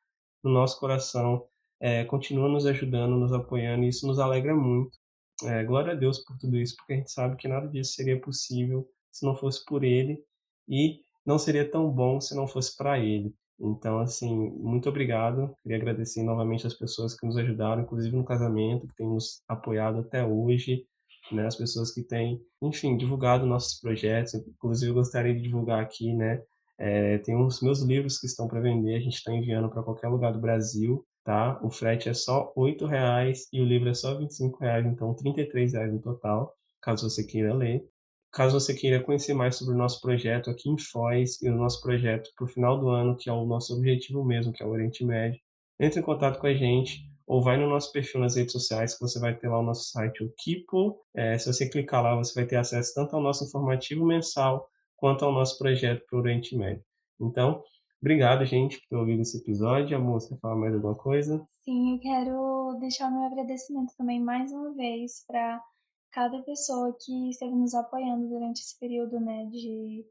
no 0.40 0.52
nosso 0.52 0.78
coração, 0.78 1.44
é, 1.80 2.04
continua 2.04 2.48
nos 2.48 2.64
ajudando, 2.64 3.16
nos 3.16 3.32
apoiando, 3.32 3.82
e 3.82 3.88
isso 3.88 4.06
nos 4.06 4.20
alegra 4.20 4.54
muito. 4.54 4.99
É, 5.44 5.64
glória 5.64 5.92
a 5.92 5.96
Deus 5.96 6.18
por 6.20 6.36
tudo 6.38 6.56
isso, 6.56 6.76
porque 6.76 6.92
a 6.92 6.96
gente 6.96 7.10
sabe 7.10 7.36
que 7.36 7.48
nada 7.48 7.66
disso 7.68 7.92
seria 7.92 8.20
possível 8.20 8.88
se 9.10 9.24
não 9.24 9.34
fosse 9.34 9.64
por 9.64 9.82
Ele, 9.82 10.22
e 10.68 11.00
não 11.24 11.38
seria 11.38 11.68
tão 11.68 11.90
bom 11.90 12.20
se 12.20 12.34
não 12.34 12.46
fosse 12.46 12.76
para 12.76 12.98
Ele. 12.98 13.34
Então, 13.58 13.98
assim, 13.98 14.50
muito 14.50 14.88
obrigado. 14.88 15.54
Queria 15.62 15.76
agradecer 15.76 16.22
novamente 16.22 16.66
as 16.66 16.74
pessoas 16.74 17.14
que 17.14 17.26
nos 17.26 17.36
ajudaram, 17.36 17.82
inclusive 17.82 18.16
no 18.16 18.24
casamento, 18.24 18.86
que 18.86 18.94
têm 18.94 19.06
nos 19.06 19.42
apoiado 19.46 20.00
até 20.00 20.24
hoje, 20.24 20.86
né? 21.30 21.46
As 21.46 21.56
pessoas 21.56 21.92
que 21.92 22.02
têm, 22.02 22.40
enfim, 22.62 22.96
divulgado 22.96 23.44
nossos 23.44 23.78
projetos. 23.78 24.34
Inclusive, 24.34 24.90
eu 24.90 24.94
gostaria 24.94 25.34
de 25.34 25.42
divulgar 25.42 25.82
aqui, 25.82 26.14
né? 26.14 26.42
É, 26.78 27.18
tem 27.18 27.36
uns 27.36 27.60
meus 27.60 27.82
livros 27.82 28.18
que 28.18 28.26
estão 28.26 28.48
para 28.48 28.60
vender, 28.60 28.94
a 28.94 29.00
gente 29.00 29.16
está 29.16 29.30
enviando 29.30 29.68
para 29.68 29.82
qualquer 29.82 30.08
lugar 30.08 30.32
do 30.32 30.40
Brasil, 30.40 31.04
tá? 31.24 31.60
O 31.62 31.70
frete 31.70 32.08
é 32.08 32.14
só 32.14 32.52
R$ 32.56 32.76
reais 32.86 33.48
e 33.52 33.60
o 33.60 33.64
livro 33.64 33.88
é 33.88 33.94
só 33.94 34.18
R$ 34.18 34.26
reais, 34.60 34.86
então 34.86 35.14
R$ 35.14 35.48
reais 35.52 35.92
no 35.92 36.00
total, 36.00 36.54
caso 36.80 37.08
você 37.08 37.24
queira 37.24 37.54
ler. 37.54 37.84
Caso 38.32 38.60
você 38.60 38.72
queira 38.74 39.02
conhecer 39.02 39.34
mais 39.34 39.56
sobre 39.56 39.74
o 39.74 39.76
nosso 39.76 40.00
projeto 40.00 40.50
aqui 40.50 40.70
em 40.70 40.78
Foz 40.78 41.42
e 41.42 41.48
o 41.48 41.56
nosso 41.56 41.82
projeto 41.82 42.30
para 42.36 42.44
o 42.44 42.48
final 42.48 42.78
do 42.78 42.88
ano, 42.88 43.16
que 43.16 43.28
é 43.28 43.32
o 43.32 43.44
nosso 43.44 43.74
objetivo 43.74 44.24
mesmo, 44.24 44.52
que 44.52 44.62
é 44.62 44.66
o 44.66 44.70
Oriente 44.70 45.04
Médio, 45.04 45.40
entre 45.80 45.98
em 45.98 46.02
contato 46.02 46.38
com 46.38 46.46
a 46.46 46.54
gente 46.54 47.10
ou 47.30 47.40
vai 47.40 47.56
no 47.56 47.68
nosso 47.68 47.92
perfil 47.92 48.20
nas 48.20 48.34
redes 48.34 48.50
sociais 48.50 48.94
que 48.94 49.00
você 49.00 49.20
vai 49.20 49.32
ter 49.32 49.48
lá 49.48 49.60
o 49.60 49.62
nosso 49.62 49.88
site, 49.90 50.24
o 50.24 50.32
Kipo. 50.36 50.98
É, 51.14 51.38
se 51.38 51.46
você 51.46 51.68
clicar 51.68 52.02
lá, 52.02 52.16
você 52.16 52.34
vai 52.34 52.44
ter 52.44 52.56
acesso 52.56 52.92
tanto 52.92 53.14
ao 53.14 53.22
nosso 53.22 53.44
informativo 53.44 54.04
mensal 54.04 54.68
quanto 54.96 55.24
ao 55.24 55.32
nosso 55.32 55.56
projeto 55.56 56.04
para 56.10 56.18
o 56.18 56.22
Oriente 56.22 56.56
Médio. 56.56 56.82
Então, 57.20 57.62
obrigado, 58.00 58.44
gente, 58.44 58.78
por 58.80 58.88
ter 58.88 58.96
ouvido 58.96 59.22
esse 59.22 59.38
episódio. 59.38 59.96
A 59.96 60.00
moça 60.00 60.28
quer 60.28 60.40
falar 60.40 60.56
mais 60.56 60.74
alguma 60.74 60.94
coisa? 60.94 61.46
Sim, 61.64 61.94
eu 61.94 62.00
quero 62.00 62.78
deixar 62.80 63.10
meu 63.10 63.22
agradecimento 63.24 63.92
também 63.96 64.20
mais 64.20 64.52
uma 64.52 64.72
vez 64.74 65.24
para 65.26 65.62
cada 66.10 66.42
pessoa 66.42 66.96
que 66.98 67.30
esteve 67.30 67.54
nos 67.54 67.74
apoiando 67.74 68.28
durante 68.28 68.60
esse 68.60 68.78
período, 68.78 69.20
né, 69.20 69.46
de, 69.46 70.04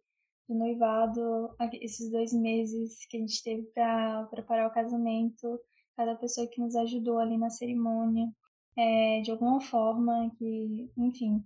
de 0.48 0.56
noivado, 0.56 1.54
esses 1.82 2.10
dois 2.10 2.34
meses 2.34 3.06
que 3.10 3.18
a 3.18 3.20
gente 3.20 3.44
teve 3.44 3.64
para 3.74 4.24
preparar 4.32 4.68
o 4.68 4.74
casamento, 4.74 5.60
cada 5.98 6.16
pessoa 6.16 6.48
que 6.48 6.62
nos 6.62 6.76
ajudou 6.76 7.20
ali 7.20 7.38
na 7.38 7.50
cerimônia, 7.50 8.32
é, 8.78 9.20
de 9.22 9.32
alguma 9.32 9.60
forma, 9.60 10.32
que, 10.38 10.90
enfim, 10.98 11.44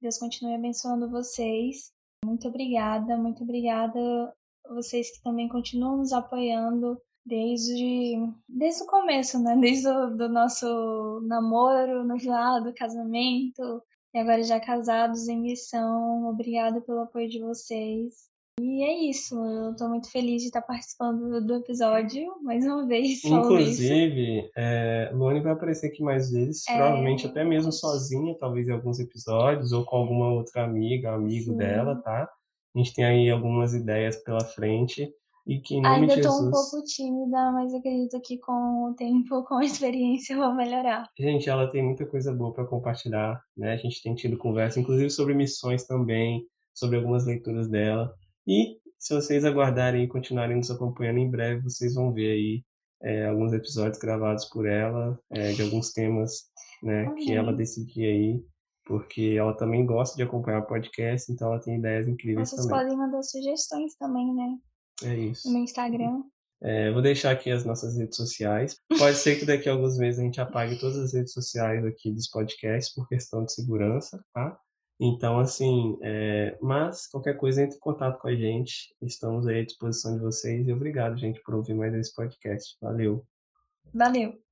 Deus 0.00 0.18
continue 0.18 0.54
abençoando 0.54 1.10
vocês. 1.10 1.92
Muito 2.24 2.46
obrigada, 2.46 3.16
muito 3.16 3.42
obrigada 3.42 4.32
vocês 4.74 5.10
que 5.16 5.22
também 5.22 5.48
continuam 5.48 5.98
nos 5.98 6.12
apoiando 6.12 7.00
desde, 7.24 8.16
desde 8.48 8.82
o 8.82 8.86
começo, 8.86 9.38
né? 9.42 9.56
Desde 9.60 9.88
o 9.88 10.10
do 10.10 10.28
nosso 10.28 11.20
namoro, 11.26 12.04
noivado, 12.04 12.72
casamento, 12.74 13.82
e 14.14 14.18
agora 14.18 14.42
já 14.42 14.60
casados 14.60 15.28
em 15.28 15.40
missão. 15.40 16.28
Obrigada 16.28 16.80
pelo 16.80 17.00
apoio 17.00 17.28
de 17.28 17.40
vocês. 17.40 18.26
E 18.58 18.82
é 18.82 19.10
isso, 19.10 19.34
eu 19.34 19.72
estou 19.72 19.86
muito 19.86 20.10
feliz 20.10 20.40
de 20.40 20.48
estar 20.48 20.62
participando 20.62 21.44
do 21.44 21.56
episódio, 21.56 22.26
mais 22.42 22.64
uma 22.64 22.86
vez. 22.86 23.22
Inclusive, 23.22 24.50
é, 24.56 25.10
Luane 25.12 25.40
vai 25.40 25.52
aparecer 25.52 25.88
aqui 25.88 26.02
mais 26.02 26.30
vezes, 26.30 26.66
é... 26.66 26.74
provavelmente 26.74 27.26
até 27.26 27.44
mesmo 27.44 27.70
sozinha, 27.70 28.34
talvez 28.40 28.66
em 28.66 28.72
alguns 28.72 28.98
episódios, 28.98 29.72
ou 29.72 29.84
com 29.84 29.96
alguma 29.96 30.32
outra 30.32 30.64
amiga, 30.64 31.12
amigo 31.12 31.50
Sim. 31.50 31.56
dela, 31.58 31.96
tá? 31.96 32.26
A 32.76 32.78
gente 32.78 32.94
tem 32.94 33.04
aí 33.06 33.30
algumas 33.30 33.72
ideias 33.72 34.16
pela 34.22 34.44
frente. 34.44 35.10
E 35.46 35.60
que 35.60 35.76
em 35.76 35.86
Ainda 35.86 36.20
tô 36.20 36.28
um 36.28 36.50
pouco 36.50 36.82
tímida, 36.84 37.52
mas 37.52 37.72
acredito 37.72 38.20
que 38.20 38.36
com 38.36 38.90
o 38.90 38.94
tempo, 38.94 39.44
com 39.48 39.54
a 39.54 39.64
experiência, 39.64 40.34
eu 40.34 40.40
vou 40.40 40.54
melhorar. 40.54 41.08
Gente, 41.18 41.48
ela 41.48 41.70
tem 41.70 41.82
muita 41.82 42.04
coisa 42.04 42.34
boa 42.34 42.52
para 42.52 42.66
compartilhar, 42.66 43.40
né? 43.56 43.72
A 43.72 43.76
gente 43.76 44.02
tem 44.02 44.14
tido 44.14 44.36
conversa, 44.36 44.80
inclusive 44.80 45.08
sobre 45.08 45.34
missões 45.34 45.86
também, 45.86 46.44
sobre 46.74 46.96
algumas 46.96 47.24
leituras 47.24 47.68
dela. 47.68 48.12
E 48.46 48.76
se 48.98 49.14
vocês 49.14 49.44
aguardarem 49.44 50.02
e 50.02 50.08
continuarem 50.08 50.56
nos 50.56 50.70
acompanhando, 50.70 51.18
em 51.18 51.30
breve 51.30 51.62
vocês 51.62 51.94
vão 51.94 52.12
ver 52.12 52.32
aí 52.32 52.64
é, 53.02 53.26
alguns 53.26 53.52
episódios 53.52 53.98
gravados 53.98 54.46
por 54.46 54.66
ela, 54.66 55.18
é, 55.30 55.52
de 55.52 55.62
alguns 55.62 55.92
temas 55.92 56.50
né, 56.82 57.08
que 57.14 57.32
ela 57.32 57.52
decidir 57.52 58.04
aí, 58.04 58.44
porque 58.86 59.34
ela 59.36 59.52
também 59.52 59.84
gosta 59.84 60.16
de 60.16 60.22
acompanhar 60.22 60.60
o 60.60 60.66
podcast, 60.66 61.30
então 61.30 61.48
ela 61.48 61.60
tem 61.60 61.76
ideias 61.76 62.06
incríveis 62.06 62.48
vocês 62.48 62.62
também. 62.62 62.78
Vocês 62.78 62.88
podem 62.88 62.98
mandar 62.98 63.22
sugestões 63.22 63.94
também, 63.96 64.32
né? 64.32 64.56
É 65.02 65.14
isso. 65.14 65.48
No 65.48 65.54
meu 65.54 65.64
Instagram. 65.64 66.22
É, 66.62 66.90
vou 66.90 67.02
deixar 67.02 67.32
aqui 67.32 67.50
as 67.50 67.64
nossas 67.64 67.98
redes 67.98 68.16
sociais. 68.16 68.76
Pode 68.96 69.16
ser 69.16 69.38
que 69.38 69.44
daqui 69.44 69.68
a 69.68 69.72
alguns 69.72 69.98
meses 69.98 70.20
a 70.20 70.22
gente 70.22 70.40
apague 70.40 70.78
todas 70.78 70.96
as 70.96 71.12
redes 71.12 71.32
sociais 71.32 71.84
aqui 71.84 72.10
dos 72.12 72.30
podcasts 72.30 72.94
por 72.94 73.06
questão 73.08 73.44
de 73.44 73.52
segurança, 73.52 74.24
tá? 74.32 74.58
Então, 74.98 75.38
assim, 75.38 75.98
é... 76.00 76.56
mas 76.62 77.06
qualquer 77.08 77.36
coisa 77.36 77.62
entre 77.62 77.76
em 77.76 77.80
contato 77.80 78.18
com 78.18 78.28
a 78.28 78.34
gente. 78.34 78.94
Estamos 79.02 79.46
aí 79.46 79.60
à 79.60 79.64
disposição 79.64 80.14
de 80.14 80.22
vocês 80.22 80.66
e 80.66 80.72
obrigado, 80.72 81.18
gente, 81.18 81.42
por 81.42 81.56
ouvir 81.56 81.74
mais 81.74 81.92
esse 81.92 82.14
podcast. 82.14 82.76
Valeu. 82.80 83.26
Valeu. 83.92 84.45